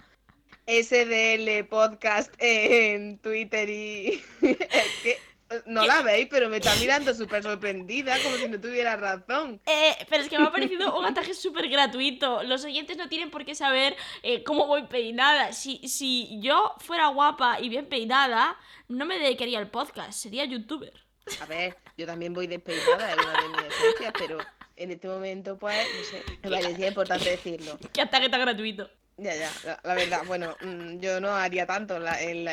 SDL 0.67 1.65
Podcast 1.69 2.33
en 2.39 3.17
Twitter 3.19 3.69
y... 3.69 4.23
Que 5.03 5.17
no 5.65 5.85
la 5.85 6.01
veis, 6.01 6.27
pero 6.29 6.49
me 6.49 6.57
está 6.57 6.75
mirando 6.75 7.13
súper 7.13 7.43
sorprendida, 7.43 8.17
como 8.23 8.37
si 8.37 8.47
no 8.47 8.59
tuviera 8.59 8.95
razón. 8.95 9.61
Eh, 9.65 9.95
pero 10.09 10.23
es 10.23 10.29
que 10.29 10.37
me 10.37 10.45
ha 10.45 10.51
parecido 10.51 10.97
un 10.97 11.05
ataque 11.05 11.33
súper 11.33 11.69
gratuito. 11.69 12.43
Los 12.43 12.63
oyentes 12.65 12.97
no 12.97 13.09
tienen 13.09 13.31
por 13.31 13.45
qué 13.45 13.55
saber 13.55 13.95
eh, 14.23 14.43
cómo 14.43 14.67
voy 14.67 14.83
peinada. 14.83 15.53
Si, 15.53 15.87
si 15.87 16.39
yo 16.41 16.75
fuera 16.79 17.07
guapa 17.07 17.59
y 17.59 17.69
bien 17.69 17.87
peinada, 17.87 18.57
no 18.87 19.05
me 19.05 19.17
dedicaría 19.17 19.59
al 19.59 19.69
podcast, 19.69 20.13
sería 20.13 20.45
youtuber. 20.45 20.93
A 21.39 21.45
ver, 21.45 21.77
yo 21.97 22.05
también 22.05 22.33
voy 22.33 22.47
despeinada, 22.47 23.11
es 23.11 23.17
una 23.17 23.41
de 23.41 23.49
mis 23.49 23.75
esencias, 23.75 24.13
pero 24.17 24.37
en 24.75 24.91
este 24.91 25.07
momento, 25.07 25.57
pues, 25.57 25.77
no 25.97 26.03
sé, 26.03 26.23
me 26.43 26.49
parecía 26.49 26.87
importante 26.87 27.29
decirlo. 27.29 27.77
Qué 27.93 28.01
ataque 28.01 28.29
tan 28.29 28.41
gratuito. 28.41 28.89
Ya, 29.21 29.35
ya, 29.35 29.51
la, 29.65 29.79
la 29.83 29.93
verdad, 29.93 30.21
bueno, 30.25 30.55
mm, 30.61 30.97
yo 30.99 31.21
no 31.21 31.29
haría 31.29 31.67
tanto. 31.67 31.99
La- 31.99 32.19
el 32.19 32.47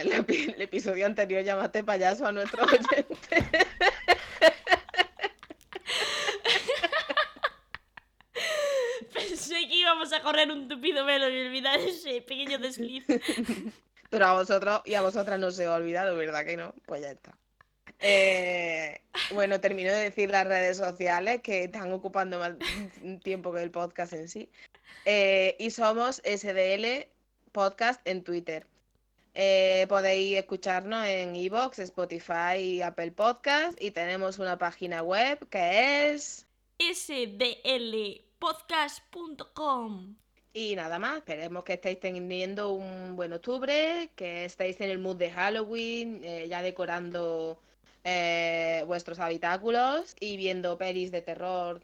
episodio 0.60 1.06
anterior 1.06 1.42
llamaste 1.42 1.82
payaso 1.82 2.26
a 2.26 2.32
nuestros 2.32 2.70
oyentes. 2.70 3.06
Pensé 9.14 9.54
que 9.68 9.74
íbamos 9.74 10.12
a 10.12 10.22
correr 10.22 10.50
un 10.50 10.68
tupido 10.68 11.04
velo 11.04 11.28
y 11.30 11.46
olvidar 11.46 11.78
ese 11.80 12.20
pequeño 12.22 12.58
desliz. 12.58 13.04
Pero 14.10 14.26
a 14.26 14.34
vosotros 14.34 14.80
y 14.84 14.94
a 14.94 15.02
vosotras 15.02 15.38
no 15.38 15.50
se 15.50 15.66
os 15.66 15.72
ha 15.72 15.76
olvidado, 15.76 16.16
¿verdad 16.16 16.44
que 16.44 16.56
no? 16.56 16.74
Pues 16.86 17.02
ya 17.02 17.10
está. 17.10 17.36
Eh, 18.00 19.00
bueno, 19.32 19.60
termino 19.60 19.90
de 19.90 20.04
decir 20.04 20.30
las 20.30 20.46
redes 20.46 20.76
sociales 20.76 21.40
que 21.42 21.64
están 21.64 21.92
ocupando 21.92 22.38
más 22.38 22.52
tiempo 23.22 23.52
que 23.52 23.62
el 23.62 23.70
podcast 23.70 24.12
en 24.12 24.28
sí. 24.28 24.50
Eh, 25.04 25.56
y 25.58 25.70
somos 25.70 26.22
SDL 26.24 27.06
Podcast 27.52 28.00
en 28.06 28.22
Twitter. 28.22 28.66
Eh, 29.34 29.86
podéis 29.88 30.36
escucharnos 30.36 31.06
en 31.06 31.36
Evox, 31.36 31.78
Spotify 31.78 32.56
y 32.58 32.82
Apple 32.82 33.12
Podcast. 33.12 33.80
Y 33.80 33.92
tenemos 33.92 34.38
una 34.38 34.58
página 34.58 35.02
web 35.02 35.48
que 35.48 36.12
es. 36.12 36.46
podcast.com. 38.38 40.16
Y 40.52 40.74
nada 40.74 40.98
más, 40.98 41.18
esperemos 41.18 41.62
que 41.62 41.74
estéis 41.74 42.00
teniendo 42.00 42.72
un 42.72 43.14
buen 43.14 43.32
octubre, 43.32 44.10
que 44.16 44.44
estéis 44.44 44.80
en 44.80 44.90
el 44.90 44.98
mood 44.98 45.16
de 45.16 45.30
Halloween, 45.30 46.20
eh, 46.24 46.46
ya 46.48 46.62
decorando 46.62 47.60
eh, 48.02 48.82
vuestros 48.86 49.20
habitáculos 49.20 50.16
y 50.18 50.36
viendo 50.36 50.78
pelis 50.78 51.12
de 51.12 51.22
terror, 51.22 51.80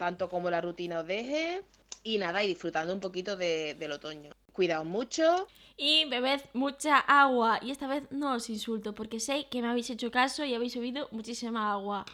tanto 0.00 0.28
como 0.30 0.48
la 0.50 0.60
rutina 0.62 1.00
os 1.00 1.06
deje. 1.06 1.62
Y 2.02 2.16
nada, 2.16 2.42
y 2.42 2.46
disfrutando 2.48 2.94
un 2.94 3.00
poquito 3.00 3.36
de- 3.36 3.74
del 3.74 3.92
otoño. 3.92 4.30
Cuidaos 4.56 4.86
mucho. 4.86 5.46
Y 5.76 6.06
bebed 6.06 6.40
mucha 6.54 6.98
agua. 6.98 7.58
Y 7.62 7.70
esta 7.70 7.86
vez 7.86 8.02
no 8.10 8.34
os 8.34 8.48
insulto 8.48 8.94
porque 8.94 9.20
sé 9.20 9.46
que 9.50 9.60
me 9.60 9.68
habéis 9.68 9.90
hecho 9.90 10.10
caso 10.10 10.42
y 10.44 10.54
habéis 10.54 10.74
bebido 10.74 11.08
muchísima 11.12 11.70
agua. 11.72 12.06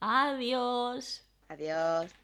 Adiós. 0.00 1.22
Adiós. 1.48 2.21